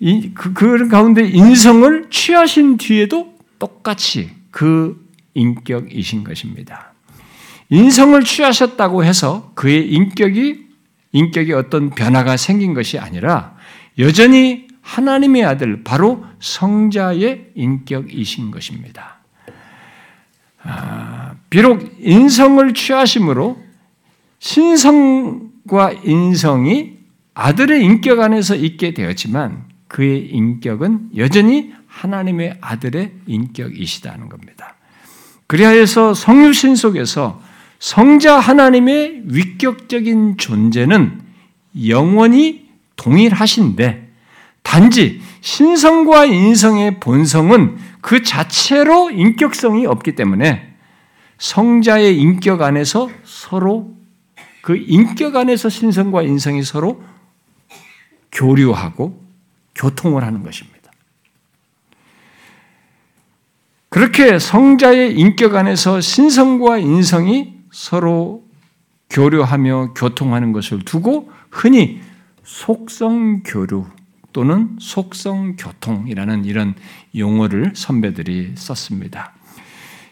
이, 0.00 0.30
그, 0.32 0.54
그 0.54 0.88
가운데 0.88 1.28
인성을 1.28 2.06
취하신 2.08 2.78
뒤에도 2.78 3.34
똑같이 3.58 4.30
그 4.50 5.06
인격이신 5.34 6.24
것입니다. 6.24 6.94
인성을 7.68 8.24
취하셨다고 8.24 9.04
해서 9.04 9.52
그의 9.54 9.90
인격이 9.92 10.64
인격에 11.12 11.52
어떤 11.52 11.90
변화가 11.90 12.38
생긴 12.38 12.72
것이 12.72 12.98
아니라 12.98 13.54
여전히 13.98 14.68
하나님의 14.80 15.44
아들 15.44 15.84
바로 15.84 16.24
성자의 16.40 17.50
인격이신 17.54 18.50
것입니다. 18.50 19.13
아, 20.64 21.34
비록 21.50 21.94
인성을 22.00 22.74
취하심으로 22.74 23.62
신성과 24.38 25.92
인성이 26.04 26.98
아들의 27.34 27.82
인격 27.82 28.20
안에서 28.20 28.54
있게 28.54 28.94
되었지만 28.94 29.64
그의 29.88 30.26
인격은 30.30 31.10
여전히 31.16 31.72
하나님의 31.86 32.58
아들의 32.60 33.12
인격이시다는 33.26 34.28
겁니다. 34.28 34.76
그리하여서 35.46 36.14
성유신 36.14 36.74
속에서 36.74 37.40
성자 37.78 38.38
하나님의 38.38 39.22
위격적인 39.26 40.38
존재는 40.38 41.20
영원히 41.86 42.68
동일하신데 42.96 44.12
단지 44.62 45.20
신성과 45.44 46.24
인성의 46.24 47.00
본성은 47.00 47.76
그 48.00 48.22
자체로 48.22 49.10
인격성이 49.10 49.84
없기 49.84 50.14
때문에 50.14 50.74
성자의 51.36 52.18
인격 52.18 52.62
안에서 52.62 53.10
서로 53.24 53.94
그 54.62 54.74
인격 54.74 55.36
안에서 55.36 55.68
신성과 55.68 56.22
인성이 56.22 56.62
서로 56.62 57.02
교류하고 58.32 59.22
교통을 59.74 60.24
하는 60.24 60.42
것입니다. 60.42 60.90
그렇게 63.90 64.38
성자의 64.38 65.14
인격 65.14 65.56
안에서 65.56 66.00
신성과 66.00 66.78
인성이 66.78 67.52
서로 67.70 68.42
교류하며 69.10 69.92
교통하는 69.92 70.52
것을 70.52 70.86
두고 70.86 71.30
흔히 71.50 72.00
속성 72.44 73.42
교류 73.42 73.84
또는 74.34 74.76
속성 74.80 75.54
교통이라는 75.56 76.44
이런 76.44 76.74
용어를 77.16 77.72
선배들이 77.74 78.52
썼습니다. 78.56 79.32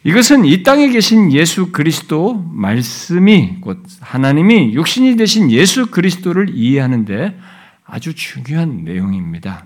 이것은 0.04 0.44
이 0.44 0.62
땅에 0.62 0.88
계신 0.88 1.32
예수 1.32 1.72
그리스도 1.72 2.34
말씀이 2.52 3.58
곧 3.60 3.82
하나님이 4.00 4.74
육신이 4.74 5.16
되신 5.16 5.50
예수 5.50 5.90
그리스도를 5.90 6.54
이해하는데 6.54 7.36
아주 7.84 8.14
중요한 8.14 8.84
내용입니다. 8.84 9.64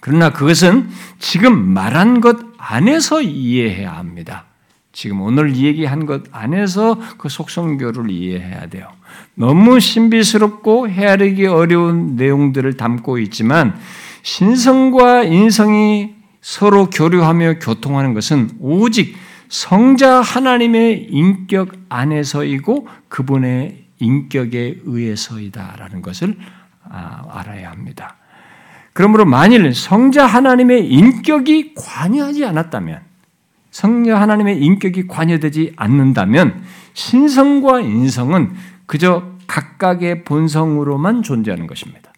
그러나 0.00 0.30
그것은 0.32 0.90
지금 1.18 1.72
말한 1.72 2.20
것 2.20 2.38
안에서 2.58 3.22
이해해야 3.22 3.92
합니다. 3.96 4.44
지금 4.92 5.22
오늘 5.22 5.56
얘기한 5.56 6.04
것 6.04 6.24
안에서 6.30 7.00
그 7.16 7.30
속성교를 7.30 8.10
이해해야 8.10 8.66
돼요. 8.66 8.88
너무 9.34 9.80
신비스럽고 9.80 10.88
헤아리기 10.88 11.46
어려운 11.46 12.16
내용들을 12.16 12.76
담고 12.76 13.18
있지만 13.18 13.74
신성과 14.22 15.24
인성이 15.24 16.14
서로 16.40 16.90
교류하며 16.90 17.58
교통하는 17.60 18.14
것은 18.14 18.50
오직 18.60 19.16
성자 19.48 20.20
하나님의 20.20 21.08
인격 21.10 21.72
안에서이고 21.88 22.88
그분의 23.08 23.84
인격에 23.98 24.80
의해서이다라는 24.84 26.02
것을 26.02 26.36
아, 26.88 27.22
알아야 27.30 27.70
합니다. 27.70 28.16
그러므로 28.92 29.24
만일 29.24 29.74
성자 29.74 30.26
하나님의 30.26 30.88
인격이 30.88 31.74
관여하지 31.74 32.44
않았다면, 32.44 33.00
성자 33.70 34.20
하나님의 34.20 34.58
인격이 34.58 35.06
관여되지 35.06 35.72
않는다면, 35.76 36.62
신성과 36.92 37.80
인성은 37.80 38.52
그저 38.92 39.22
각각의 39.46 40.24
본성으로만 40.24 41.22
존재하는 41.22 41.66
것입니다. 41.66 42.12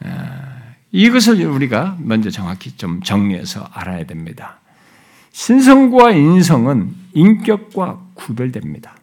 아, 0.00 0.74
이것을 0.90 1.46
우리가 1.46 1.98
먼저 2.00 2.28
정확히 2.28 2.76
좀 2.76 3.00
정리해서 3.00 3.62
알아야 3.72 4.04
됩니다. 4.04 4.58
신성과 5.30 6.10
인성은 6.10 6.96
인격과 7.14 8.00
구별됩니다. 8.14 8.96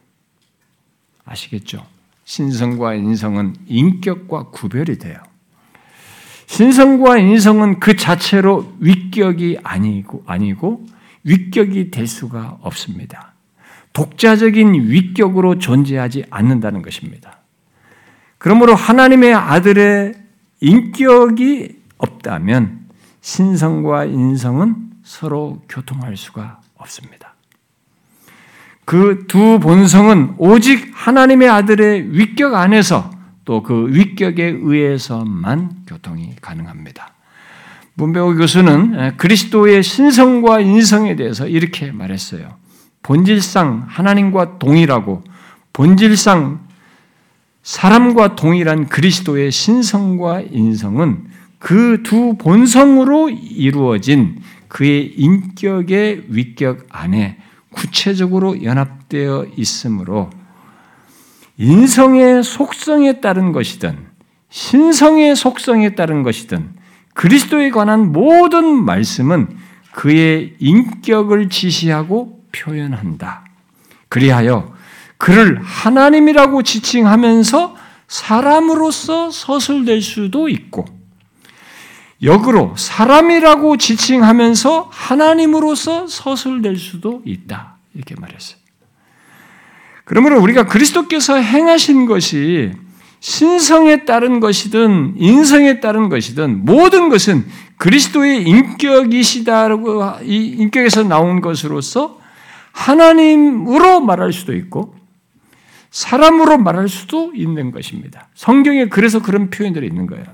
아시겠죠? 1.24 1.86
신성과 2.24 2.92
인성은 2.92 3.56
인격과 3.68 4.50
구별이 4.50 4.98
돼요. 4.98 5.16
신성과 6.44 7.16
인성은 7.16 7.80
그 7.80 7.96
자체로 7.96 8.70
위격이 8.80 9.60
아니고, 9.62 10.24
아니고 10.26 10.86
위격이 11.24 11.90
될 11.90 12.06
수가 12.06 12.58
없습니다. 12.60 13.29
독자적인 13.92 14.74
위격으로 14.74 15.58
존재하지 15.58 16.24
않는다는 16.30 16.82
것입니다. 16.82 17.38
그러므로 18.38 18.74
하나님의 18.74 19.34
아들의 19.34 20.14
인격이 20.60 21.76
없다면 21.98 22.86
신성과 23.20 24.06
인성은 24.06 24.76
서로 25.02 25.62
교통할 25.68 26.16
수가 26.16 26.60
없습니다. 26.76 27.34
그 28.84 29.26
두 29.28 29.60
본성은 29.60 30.34
오직 30.38 30.90
하나님의 30.94 31.48
아들의 31.48 32.18
위격 32.18 32.54
안에서 32.54 33.10
또 33.44 33.62
그 33.62 33.88
위격에 33.88 34.44
의해서만 34.60 35.84
교통이 35.86 36.36
가능합니다. 36.40 37.14
문배호 37.94 38.36
교수는 38.36 39.16
그리스도의 39.16 39.82
신성과 39.82 40.60
인성에 40.60 41.16
대해서 41.16 41.46
이렇게 41.48 41.90
말했어요. 41.90 42.59
본질상 43.10 43.86
하나님과 43.88 44.60
동일하고 44.60 45.24
본질상 45.72 46.60
사람과 47.64 48.36
동일한 48.36 48.86
그리스도의 48.86 49.50
신성과 49.50 50.42
인성은 50.42 51.24
그 51.58 52.02
두 52.04 52.36
본성으로 52.38 53.30
이루어진 53.30 54.40
그의 54.68 55.12
인격의 55.16 56.26
위격 56.28 56.86
안에 56.88 57.38
구체적으로 57.72 58.62
연합되어 58.62 59.46
있으므로 59.56 60.30
인성의 61.58 62.44
속성에 62.44 63.20
따른 63.20 63.50
것이든 63.50 64.06
신성의 64.50 65.34
속성에 65.34 65.96
따른 65.96 66.22
것이든 66.22 66.74
그리스도에 67.14 67.70
관한 67.70 68.12
모든 68.12 68.84
말씀은 68.84 69.48
그의 69.90 70.54
인격을 70.60 71.48
지시하고 71.48 72.39
표현한다. 72.52 73.44
그리하여 74.08 74.74
그를 75.16 75.60
하나님이라고 75.62 76.62
지칭하면서 76.62 77.76
사람으로서 78.08 79.30
서술될 79.30 80.02
수도 80.02 80.48
있고 80.48 80.84
역으로 82.22 82.74
사람이라고 82.76 83.76
지칭하면서 83.76 84.88
하나님으로서 84.90 86.06
서술될 86.06 86.76
수도 86.76 87.22
있다. 87.24 87.78
이렇게 87.94 88.14
말했어요. 88.18 88.58
그러므로 90.04 90.40
우리가 90.40 90.66
그리스도께서 90.66 91.36
행하신 91.36 92.06
것이 92.06 92.72
신성에 93.20 94.04
따른 94.04 94.40
것이든 94.40 95.14
인성에 95.18 95.80
따른 95.80 96.08
것이든 96.08 96.64
모든 96.64 97.10
것은 97.10 97.46
그리스도의 97.76 98.42
인격이시다라고 98.42 100.20
이 100.24 100.56
인격에서 100.58 101.04
나온 101.04 101.40
것으로서 101.40 102.19
하나님으로 102.72 104.00
말할 104.00 104.32
수도 104.32 104.54
있고 104.54 104.94
사람으로 105.90 106.58
말할 106.58 106.88
수도 106.88 107.32
있는 107.34 107.70
것입니다. 107.72 108.28
성경에 108.34 108.86
그래서 108.86 109.20
그런 109.20 109.50
표현들이 109.50 109.86
있는 109.86 110.06
거예요. 110.06 110.24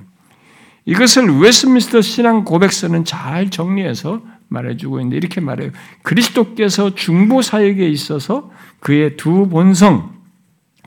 이것을 0.85 1.41
웨스민스터 1.41 2.01
신앙 2.01 2.45
고백서는 2.45 3.05
잘 3.05 3.51
정리해서 3.51 4.23
말해주고 4.49 5.01
있는데 5.01 5.17
이렇게 5.17 5.41
말해요. 5.41 5.71
그리스도께서 6.03 6.95
중보 6.95 7.43
사역에 7.43 7.89
있어서 7.89 8.51
그의 8.81 9.17
두 9.17 9.49
본성, 9.49 10.15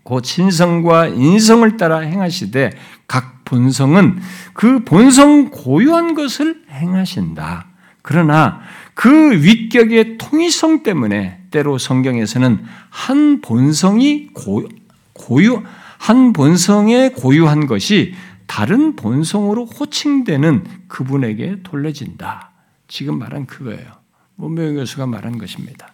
곧 0.03 0.23
신성과 0.23 1.07
인성을 1.07 1.75
따라 1.77 1.99
행하시되 1.99 2.71
각 3.07 3.43
본성은 3.43 4.19
그 4.53 4.85
본성 4.85 5.49
고유한 5.49 6.13
것을 6.13 6.63
행하신다. 6.71 7.67
그러나 8.01 8.61
그 8.93 9.43
위격의 9.43 10.17
통일성 10.17 10.83
때문에 10.83 11.38
때로 11.51 11.77
성경에서는 11.77 12.63
한 12.89 13.41
본성이 13.41 14.27
고, 14.33 14.67
고유, 15.13 15.63
한 15.97 16.33
본성에 16.33 17.09
고유한 17.09 17.67
것이 17.67 18.13
다른 18.47 18.95
본성으로 18.95 19.65
호칭되는 19.65 20.63
그분에게 20.87 21.57
돌려진다. 21.63 22.51
지금 22.87 23.19
말한 23.19 23.45
그거예요. 23.45 23.99
문명 24.35 24.75
교수가 24.75 25.05
말한 25.05 25.37
것입니다. 25.37 25.93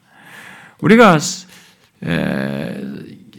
우리가 0.81 1.17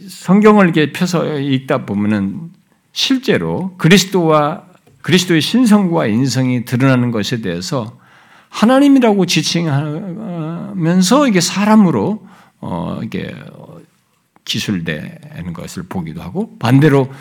성경을 0.07 0.65
이렇게 0.65 0.91
펴서 0.91 1.39
읽다 1.39 1.85
보면은 1.85 2.51
실제로 2.91 3.75
그리스도와 3.77 4.65
그리스도의 5.01 5.41
신성과 5.41 6.07
인성이 6.07 6.65
드러나는 6.65 7.11
것에 7.11 7.41
대해서 7.41 7.97
하나님이라고 8.49 9.25
지칭하면서 9.25 11.27
이게 11.27 11.41
사람으로 11.41 12.25
어 12.59 12.99
이게 13.03 13.35
기술되는 14.45 15.53
것을 15.53 15.83
보기도 15.83 16.21
하고 16.21 16.57
반대로 16.57 17.11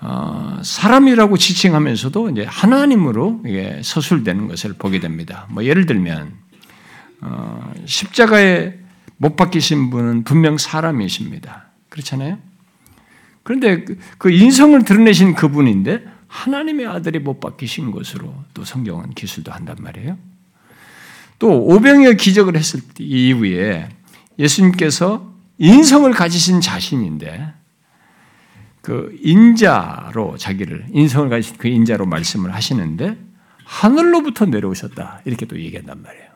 어, 0.00 0.58
사람이라고 0.62 1.36
지칭하면서도 1.36 2.30
이제 2.30 2.44
하나님으로 2.44 3.42
서술되는 3.82 4.48
것을 4.48 4.72
보게 4.72 4.98
됩니다. 4.98 5.46
뭐 5.50 5.64
예를 5.64 5.86
들면 5.86 6.32
어, 7.20 7.72
십자가에 7.84 8.74
못 9.16 9.36
박히신 9.36 9.90
분은 9.90 10.24
분명 10.24 10.58
사람이십니다. 10.58 11.66
그렇잖아요. 11.88 12.38
그런데 13.44 13.84
그, 13.84 13.98
그 14.18 14.30
인성을 14.32 14.82
드러내신 14.84 15.34
그분인데 15.34 16.04
하나님의 16.26 16.86
아들이 16.86 17.20
못 17.20 17.38
박히신 17.38 17.92
것으로 17.92 18.34
또 18.54 18.64
성경은 18.64 19.10
기술도 19.10 19.52
한단 19.52 19.76
말이에요. 19.78 20.18
또 21.42 21.60
오병이어 21.60 22.12
기적을 22.12 22.56
했을 22.56 22.78
이후에 23.00 23.88
예수님께서 24.38 25.28
인성을 25.58 26.08
가지신 26.12 26.60
자신인데 26.60 27.52
그 28.80 29.12
인자로 29.20 30.36
자기를 30.38 30.86
인성을 30.92 31.28
가진 31.30 31.56
그 31.58 31.66
인자로 31.66 32.06
말씀을 32.06 32.54
하시는데 32.54 33.18
하늘로부터 33.64 34.44
내려오셨다 34.44 35.22
이렇게 35.24 35.46
또 35.46 35.58
얘기한단 35.58 36.00
말이에요. 36.00 36.26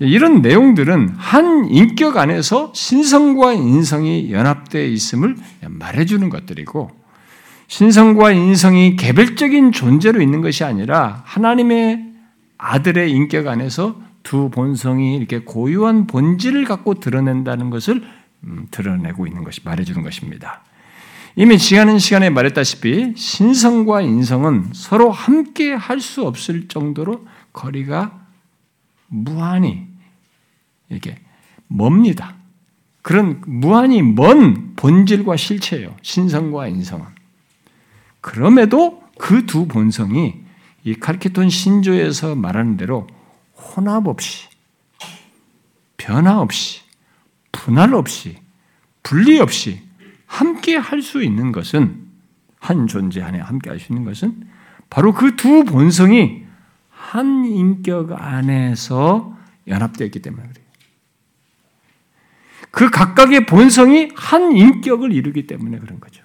이런 0.00 0.40
내용들은 0.40 1.10
한 1.18 1.66
인격 1.68 2.16
안에서 2.16 2.72
신성과 2.74 3.52
인성이 3.52 4.32
연합되어 4.32 4.82
있음을 4.82 5.36
말해주는 5.66 6.26
것들이고 6.30 6.90
신성과 7.66 8.32
인성이 8.32 8.96
개별적인 8.96 9.72
존재로 9.72 10.22
있는 10.22 10.40
것이 10.40 10.64
아니라 10.64 11.22
하나님의 11.26 12.07
아들의 12.58 13.10
인격 13.12 13.46
안에서 13.46 14.00
두 14.22 14.50
본성이 14.50 15.16
이렇게 15.16 15.38
고유한 15.38 16.06
본질을 16.06 16.64
갖고 16.64 16.94
드러낸다는 16.94 17.70
것을 17.70 18.02
음, 18.44 18.66
드러내고 18.70 19.26
있는 19.26 19.44
것이 19.44 19.60
말해주는 19.64 20.02
것입니다. 20.02 20.62
이미 21.36 21.56
지나는 21.56 21.98
시간에 21.98 22.30
말했다시피 22.30 23.14
신성과 23.16 24.00
인성은 24.02 24.70
서로 24.72 25.10
함께 25.10 25.72
할 25.72 26.00
수 26.00 26.26
없을 26.26 26.68
정도로 26.68 27.26
거리가 27.52 28.26
무한히 29.06 29.86
이렇게 30.88 31.16
멉니다. 31.68 32.34
그런 33.02 33.40
무한히 33.46 34.02
먼 34.02 34.74
본질과 34.74 35.36
실체예요. 35.36 35.96
신성과 36.02 36.68
인성은. 36.68 37.06
그럼에도 38.20 39.02
그 39.18 39.46
두 39.46 39.66
본성이 39.66 40.47
이 40.84 40.94
칼케톤 40.94 41.50
신조에서 41.50 42.34
말하는 42.34 42.76
대로 42.76 43.06
혼합 43.54 44.06
없이, 44.06 44.48
변화 45.96 46.40
없이, 46.40 46.80
분할 47.52 47.94
없이, 47.94 48.38
분리 49.02 49.38
없이 49.40 49.82
함께 50.26 50.76
할 50.76 51.02
수 51.02 51.22
있는 51.22 51.52
것은 51.52 52.06
한 52.60 52.86
존재 52.86 53.22
안에 53.22 53.38
함께 53.40 53.70
할 53.70 53.78
수 53.78 53.92
있는 53.92 54.04
것은 54.04 54.48
바로 54.90 55.12
그 55.12 55.36
두 55.36 55.64
본성이 55.64 56.44
한 56.90 57.44
인격 57.44 58.12
안에서 58.12 59.36
연합되어 59.66 60.06
있기 60.06 60.20
때문에 60.20 60.46
그래요. 60.48 60.66
그 62.70 62.90
각각의 62.90 63.46
본성이 63.46 64.10
한 64.14 64.52
인격을 64.52 65.12
이루기 65.12 65.46
때문에 65.46 65.78
그런 65.78 66.00
거죠. 66.00 66.22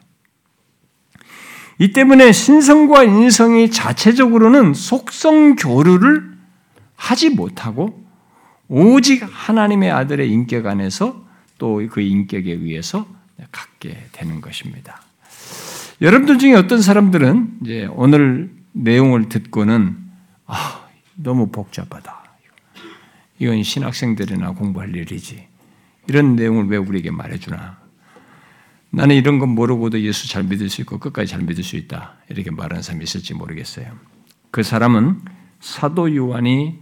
이 1.80 1.91
때문에 1.91 2.32
신성과 2.32 3.03
인성이 3.03 3.71
자체적으로는 3.71 4.74
속성 4.74 5.55
교류를 5.55 6.34
하지 6.95 7.30
못하고 7.30 8.03
오직 8.67 9.24
하나님의 9.30 9.91
아들의 9.91 10.30
인격 10.32 10.65
안에서 10.67 11.24
또 11.57 11.82
그 11.89 12.01
인격에 12.01 12.51
의해서 12.51 13.07
갖게 13.51 14.07
되는 14.11 14.41
것입니다. 14.41 15.01
여러분들 16.01 16.38
중에 16.39 16.53
어떤 16.55 16.82
사람들은 16.82 17.59
이제 17.61 17.88
오늘 17.91 18.51
내용을 18.74 19.30
듣고는 19.30 19.95
아, 20.45 20.88
너무 21.15 21.49
복잡하다. 21.51 22.24
이건 23.39 23.63
신학생들이나 23.63 24.51
공부할 24.51 24.95
일이지. 24.95 25.47
이런 26.07 26.36
내용을 26.36 26.65
왜 26.67 26.78
우리에게 26.78 27.11
말해주나? 27.11 27.78
나는 28.96 29.16
이런 29.16 29.39
건 29.39 29.50
모르고도 29.50 30.02
예수 30.02 30.30
잘 30.30 30.44
믿을 30.44 30.70
수 30.70 30.82
있고 30.82 31.00
끝까지 31.00 31.32
잘 31.32 31.41
믿을 31.41 31.64
수 31.64 31.78
있다. 31.78 32.14
이렇게 32.30 32.52
말하는 32.52 32.84
사람이 32.84 33.04
있을지 33.04 33.34
모르겠어요. 33.34 33.88
그 34.52 34.62
사람은 34.62 35.20
사도 35.60 36.16
요한이 36.16 36.78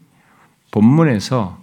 본문에서 0.71 1.57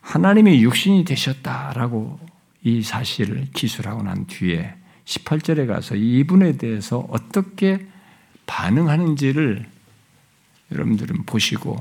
하나님의 0.00 0.62
육신이 0.62 1.04
되셨다라고 1.04 2.18
이 2.62 2.82
사실을 2.82 3.48
기술하고 3.52 4.02
난 4.02 4.26
뒤에 4.26 4.72
18절에 5.04 5.66
가서 5.66 5.96
이분에 5.96 6.56
대해서 6.56 7.06
어떻게 7.10 7.86
반응하는지를 8.46 9.66
여러분들은 10.72 11.26
보시고 11.26 11.76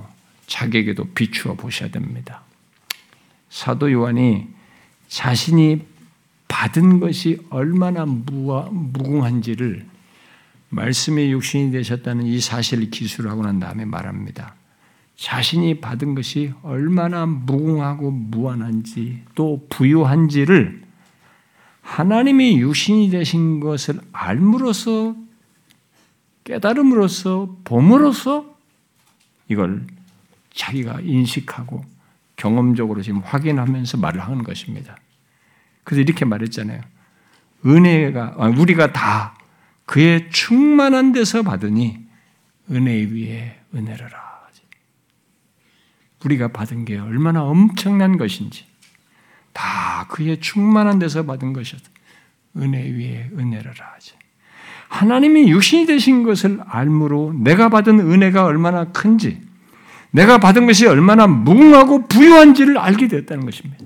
자기에게도 0.46 1.06
비추어 1.14 1.54
보셔야 1.54 1.90
됩니다. 1.90 2.42
사도 3.50 3.90
요한이 3.90 4.48
자신이 5.08 5.86
받은 6.50 7.00
것이 7.00 7.40
얼마나 7.50 8.06
무궁한지를 8.06 9.86
말씀의 10.68 11.32
육신이 11.32 11.72
되셨다는 11.72 12.26
이 12.26 12.42
사실을 12.42 12.90
기술하고 12.90 13.44
난 13.44 13.60
다음에 13.60 13.86
말합니다. 13.86 14.56
자신이 15.16 15.80
받은 15.80 16.16
것이 16.16 16.54
얼마나 16.62 17.26
무궁하고 17.26 18.12
무한한지 18.12 19.24
또 19.36 19.66
부유한지를 19.70 20.84
하나님의 21.82 22.58
육신이 22.58 23.10
되신 23.10 23.60
것을 23.60 24.00
알므로써 24.12 25.16
깨달음으로써 26.44 27.58
봄으로써 27.64 28.58
이걸 29.50 29.86
자기가 30.54 31.02
인식하고 31.02 31.84
경험적으로 32.36 33.02
지금 33.02 33.20
확인하면서 33.20 33.98
말을 33.98 34.22
하는 34.22 34.44
것입니다. 34.44 34.98
그래서 35.84 36.02
이렇게 36.02 36.26
말했잖아요. 36.26 36.82
은혜가 37.66 38.36
아, 38.38 38.48
우리가 38.48 38.94
다 38.94 39.36
그의 39.86 40.30
충만한 40.30 41.12
데서 41.12 41.44
받으니 41.44 42.00
은혜 42.72 42.92
위에 43.04 43.60
은혜라. 43.74 44.30
우리가 46.26 46.50
받은 46.50 46.86
게 46.86 46.98
얼마나 46.98 47.44
엄청난 47.44 48.18
것인지 48.18 48.66
다 49.54 50.06
그의 50.10 50.40
충만한 50.40 51.00
데서 51.00 51.24
받은 51.24 51.54
것이었다. 51.54 51.90
은혜 52.58 52.82
위에 52.90 53.30
하지. 53.34 54.14
하나님이 54.88 55.50
육신이 55.50 55.86
되신 55.86 56.24
것을 56.24 56.60
알므로 56.68 57.34
내가 57.38 57.70
받은 57.70 58.00
은혜가 58.00 58.46
얼마나 58.46 58.86
큰지, 58.86 59.42
내가 60.12 60.40
받은 60.40 60.66
것이 60.66 60.88
얼마나 60.88 61.28
무궁하고 61.28 62.08
부유한지를 62.08 62.78
알게 62.78 63.08
되었다는 63.08 63.46
것입니다. 63.46 63.86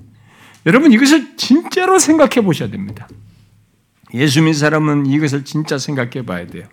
여러분 0.66 0.92
이것을 0.92 1.36
진짜로 1.36 1.98
생각해 1.98 2.40
보셔야 2.44 2.70
됩니다. 2.70 3.08
예수 4.14 4.40
믿는 4.40 4.54
사람은 4.54 5.06
이것을 5.06 5.44
진짜 5.44 5.76
생각해 5.78 6.24
봐야 6.24 6.46
돼요. 6.46 6.66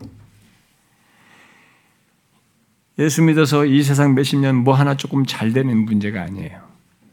예수 3.00 3.22
믿어서 3.24 3.66
이 3.66 3.82
세상 3.84 4.14
몇십 4.16 4.40
년 4.40 4.56
뭐 4.64 4.74
하나 4.76 4.96
조금 4.96 5.26
잘 5.26 5.54
되는 5.54 5.86
문제가 5.86 6.22
아니에요. 6.22 6.62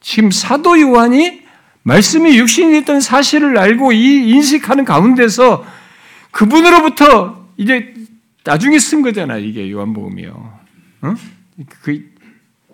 지금 0.00 0.30
사도 0.30 0.78
요한이 0.80 1.42
말씀이 1.82 2.36
육신이 2.38 2.72
됐던 2.80 3.00
사실을 3.00 3.56
알고 3.58 3.92
이 3.92 4.28
인식하는 4.30 4.84
가운데서 4.84 5.64
그분으로부터 6.30 7.46
이제 7.56 7.94
나중에 8.44 8.78
쓴 8.78 9.02
거잖아 9.02 9.38
이게 9.38 9.70
요한복음이요. 9.70 10.58
어? 11.02 11.14
그 11.82 12.12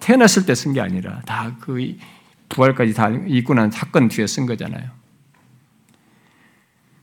태어났을 0.00 0.44
때 0.46 0.54
쓴 0.54 0.72
게 0.74 0.80
아니라 0.80 1.20
다 1.26 1.54
그 1.60 1.96
부활까지 2.54 2.94
다 2.94 3.10
있고 3.26 3.54
난 3.54 3.70
사건 3.70 4.08
뒤에 4.08 4.26
쓴 4.26 4.46
거잖아요. 4.46 4.90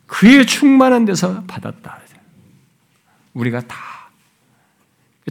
그의 0.07 0.45
충만한 0.45 1.05
데서 1.05 1.43
받았다. 1.43 1.99
우리가 3.33 3.61
다 3.61 3.75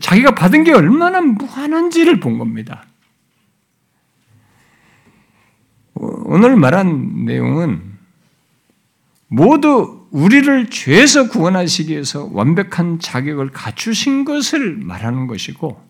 자기가 0.00 0.34
받은 0.34 0.64
게 0.64 0.72
얼마나 0.72 1.20
무한한지를 1.20 2.20
본 2.20 2.38
겁니다. 2.38 2.84
오늘 5.94 6.56
말한 6.56 7.24
내용은 7.24 7.98
모두 9.28 10.06
우리를 10.10 10.70
죄에서 10.70 11.28
구원하시기 11.28 11.92
위해서 11.92 12.28
완벽한 12.32 12.98
자격을 12.98 13.50
갖추신 13.50 14.24
것을 14.24 14.76
말하는 14.76 15.26
것이고 15.26 15.89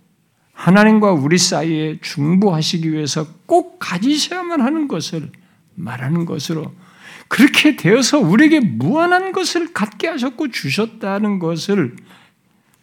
하나님과 0.61 1.13
우리 1.13 1.39
사이에 1.39 1.99
중보하시기 2.03 2.93
위해서 2.93 3.27
꼭 3.47 3.79
가지셔야만 3.79 4.61
하는 4.61 4.89
것을 4.89 5.33
말하는 5.75 6.27
것으로 6.27 6.75
그렇게 7.29 7.77
되어서 7.77 8.19
우리에게 8.19 8.61
무한한 8.61 9.33
것을 9.33 9.73
갖게 9.73 10.07
하셨고 10.09 10.51
주셨다는 10.51 11.39
것을 11.39 11.97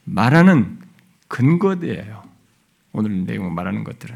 말하는 0.06 0.80
근거대예요. 1.28 2.24
오늘 2.94 3.26
내용을 3.26 3.52
말하는 3.52 3.84
것들은. 3.84 4.16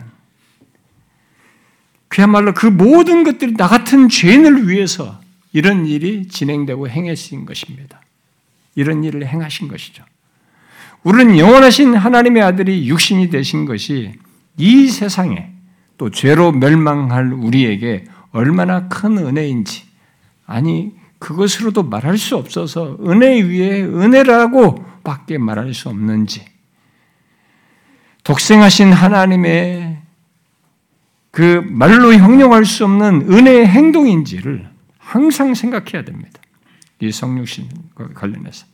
그야말로 2.07 2.55
그 2.55 2.65
모든 2.65 3.23
것들이 3.23 3.53
나 3.53 3.67
같은 3.67 4.09
죄인을 4.09 4.69
위해서 4.69 5.21
이런 5.53 5.85
일이 5.85 6.27
진행되고 6.27 6.89
행하신 6.89 7.45
것입니다. 7.45 8.01
이런 8.73 9.03
일을 9.03 9.27
행하신 9.27 9.67
것이죠. 9.67 10.03
우리는 11.03 11.37
영원하신 11.37 11.95
하나님의 11.95 12.43
아들이 12.43 12.87
육신이 12.87 13.29
되신 13.29 13.65
것이 13.65 14.13
이 14.57 14.87
세상에 14.87 15.51
또 15.97 16.09
죄로 16.09 16.51
멸망할 16.51 17.33
우리에게 17.33 18.05
얼마나 18.31 18.87
큰 18.87 19.17
은혜인지, 19.17 19.83
아니, 20.45 20.93
그것으로도 21.19 21.83
말할 21.83 22.17
수 22.17 22.35
없어서 22.37 22.97
은혜 23.05 23.41
위에 23.41 23.83
은혜라고 23.83 24.83
밖에 25.03 25.37
말할 25.37 25.73
수 25.73 25.89
없는지, 25.89 26.45
독생하신 28.23 28.93
하나님의 28.93 30.01
그 31.31 31.63
말로 31.65 32.13
형용할 32.13 32.65
수 32.65 32.85
없는 32.85 33.31
은혜의 33.31 33.67
행동인지를 33.67 34.69
항상 34.97 35.53
생각해야 35.53 36.03
됩니다. 36.03 36.39
이 36.99 37.11
성육신과 37.11 38.09
관련해서. 38.13 38.65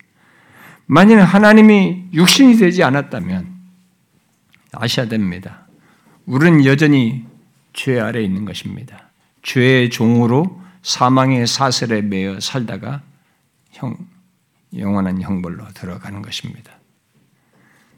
만일 0.88 1.20
하나님이 1.20 2.06
육신이 2.14 2.58
되지 2.58 2.84
않았다면 2.84 3.56
아셔야 4.72 5.08
됩니다. 5.08 5.68
우리는 6.26 6.66
여전히 6.66 7.26
죄 7.74 8.00
아래 8.00 8.22
있는 8.24 8.46
것입니다. 8.46 9.10
죄의 9.44 9.90
종으로 9.90 10.62
사망의 10.82 11.46
사슬에 11.46 12.02
매여 12.02 12.40
살다가 12.40 13.02
형, 13.72 13.98
영원한 14.76 15.22
형벌로 15.22 15.68
들어가는 15.74 16.22
것입니다. 16.22 16.72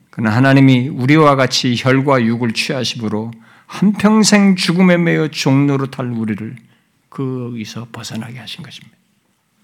그러나 0.09 0.35
하나님이 0.35 0.89
우리와 0.89 1.35
같이 1.35 1.75
혈과 1.77 2.23
육을 2.23 2.53
취하심으로 2.53 3.31
한평생 3.67 4.55
죽음에 4.55 4.97
매여 4.97 5.29
종로로 5.29 5.91
탈 5.91 6.07
우리를 6.11 6.55
거기서 7.11 7.87
벗어나게 7.91 8.39
하신 8.39 8.63
것입니다. 8.63 8.97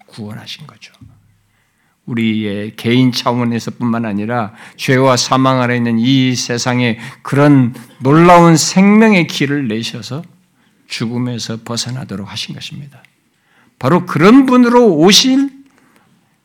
구원하신 0.06 0.68
거죠. 0.68 0.94
우리의 2.06 2.76
개인 2.76 3.12
차원에서뿐만 3.12 4.06
아니라 4.06 4.54
죄와 4.76 5.18
사망 5.18 5.62
아래 5.62 5.76
있는 5.76 5.98
이 6.00 6.36
세상에 6.36 7.00
그런 7.22 7.74
놀라운 8.00 8.58
생명의 8.58 9.28
길을 9.28 9.68
내셔서 9.68 10.24
죽음에서 10.88 11.64
벗어나도록 11.64 12.32
하신 12.32 12.54
것입니다. 12.56 13.04
바로 13.80 14.06
그런 14.06 14.46
분으로 14.46 14.96
오실 14.96 15.50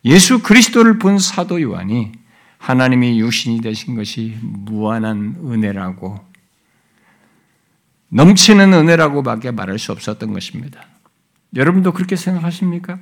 예수 0.03 0.41
그리스도를 0.41 0.97
본 0.97 1.19
사도 1.19 1.61
요한이 1.61 2.11
하나님이 2.57 3.19
육신이 3.19 3.61
되신 3.61 3.95
것이 3.95 4.37
무한한 4.41 5.35
은혜라고 5.43 6.19
넘치는 8.09 8.73
은혜라고밖에 8.73 9.51
말할 9.51 9.79
수 9.79 9.91
없었던 9.91 10.33
것입니다. 10.33 10.85
여러분도 11.55 11.93
그렇게 11.93 12.15
생각하십니까? 12.15 12.99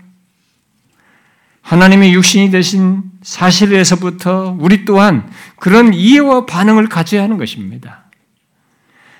하나님이 1.69 2.13
육신이 2.13 2.49
되신 2.49 3.03
사실에서부터 3.21 4.57
우리 4.59 4.85
또한 4.85 5.31
그런 5.57 5.93
이해와 5.93 6.47
반응을 6.47 6.89
가져야 6.89 7.21
하는 7.21 7.37
것입니다. 7.37 8.05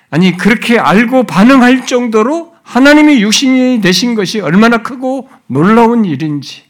아니, 0.10 0.36
그렇게 0.36 0.80
알고 0.80 1.26
반응할 1.26 1.86
정도로 1.86 2.56
하나님이 2.64 3.22
육신이 3.22 3.82
되신 3.82 4.16
것이 4.16 4.40
얼마나 4.40 4.80
크고 4.82 5.30
놀라운 5.46 6.06
일인지, 6.06 6.64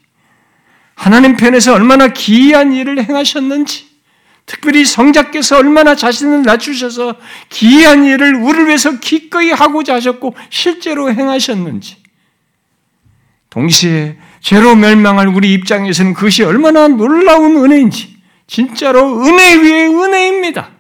하나님 0.96 1.38
편에서 1.38 1.76
얼마나 1.76 2.10
기이한 2.10 2.74
일을 2.74 3.02
행하셨는지, 3.02 3.88
특별히 4.46 4.84
성자께서 4.84 5.60
얼마나 5.60 5.96
자신을 5.96 6.44
낮추셔서 6.44 7.16
기이한 7.48 8.04
일을 8.04 8.36
우리를 8.36 8.68
위해서 8.68 9.00
기꺼이 9.00 9.52
하고자 9.52 9.96
하셨고 9.96 10.36
실제로 10.50 11.10
행하셨는지, 11.10 11.96
동시에 13.50 14.18
죄로 14.42 14.76
멸망할 14.76 15.28
우리 15.28 15.54
입장에서는 15.54 16.14
그것이 16.14 16.44
얼마나 16.44 16.88
놀라운 16.88 17.58
은혜인지, 17.58 18.18
진짜로 18.48 19.22
은혜 19.24 19.56
위에 19.56 19.88
은혜입니다. 19.88 20.72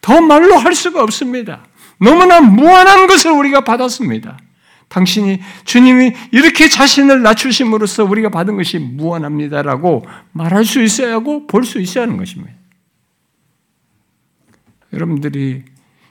더 0.00 0.20
말로 0.20 0.56
할 0.56 0.74
수가 0.74 1.02
없습니다. 1.02 1.66
너무나 1.98 2.40
무한한 2.40 3.06
것을 3.06 3.32
우리가 3.32 3.62
받았습니다. 3.62 4.38
당신이 4.88 5.40
주님이 5.64 6.12
이렇게 6.30 6.68
자신을 6.68 7.22
낮추심으로써 7.22 8.04
우리가 8.04 8.28
받은 8.28 8.56
것이 8.56 8.78
무한합니다라고 8.78 10.06
말할 10.32 10.64
수 10.64 10.80
있어야 10.82 11.14
하고 11.14 11.46
볼 11.46 11.64
수 11.64 11.80
있어야 11.80 12.04
하는 12.04 12.16
것입니다. 12.16 12.52
여러분들이 14.92 15.64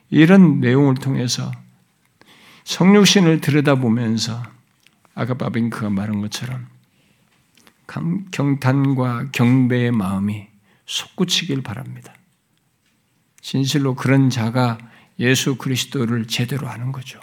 이런 0.10 0.60
내용을 0.60 0.96
통해서 0.96 1.52
성육신을 2.66 3.40
들여다보면서 3.42 4.44
아까 5.16 5.34
바빙크가 5.34 5.90
말한 5.90 6.22
것처럼 6.22 6.68
경탄과 8.32 9.32
경배의 9.32 9.92
마음이 9.92 10.48
솟구치길 10.86 11.64
바랍니다. 11.64 12.14
진실로 13.42 13.96
그런 13.96 14.30
자가 14.30 14.78
예수 15.20 15.56
그리스도를 15.56 16.28
제대로 16.28 16.68
아는 16.68 16.92
거죠. 16.92 17.20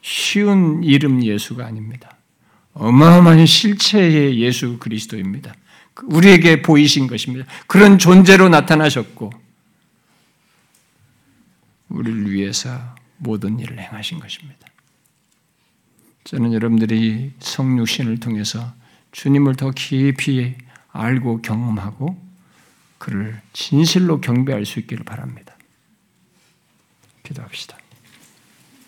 쉬운 0.00 0.82
이름 0.82 1.22
예수가 1.22 1.66
아닙니다. 1.66 2.16
어마어마한 2.72 3.44
실체의 3.44 4.38
예수 4.38 4.78
그리스도입니다. 4.78 5.54
우리에게 6.04 6.62
보이신 6.62 7.08
것입니다. 7.08 7.44
그런 7.66 7.98
존재로 7.98 8.48
나타나셨고, 8.48 9.32
우리를 11.88 12.30
위해서 12.30 12.94
모든 13.16 13.58
일을 13.58 13.80
행하신 13.80 14.20
것입니다. 14.20 14.67
저는 16.28 16.52
여러분들이 16.52 17.32
성육신을 17.38 18.20
통해서 18.20 18.74
주님을 19.12 19.56
더 19.56 19.70
깊이 19.70 20.56
알고 20.92 21.40
경험하고 21.40 22.20
그를 22.98 23.40
진실로 23.54 24.20
경배할 24.20 24.66
수 24.66 24.78
있기를 24.78 25.06
바랍니다. 25.06 25.56
기도합시다. 27.22 27.78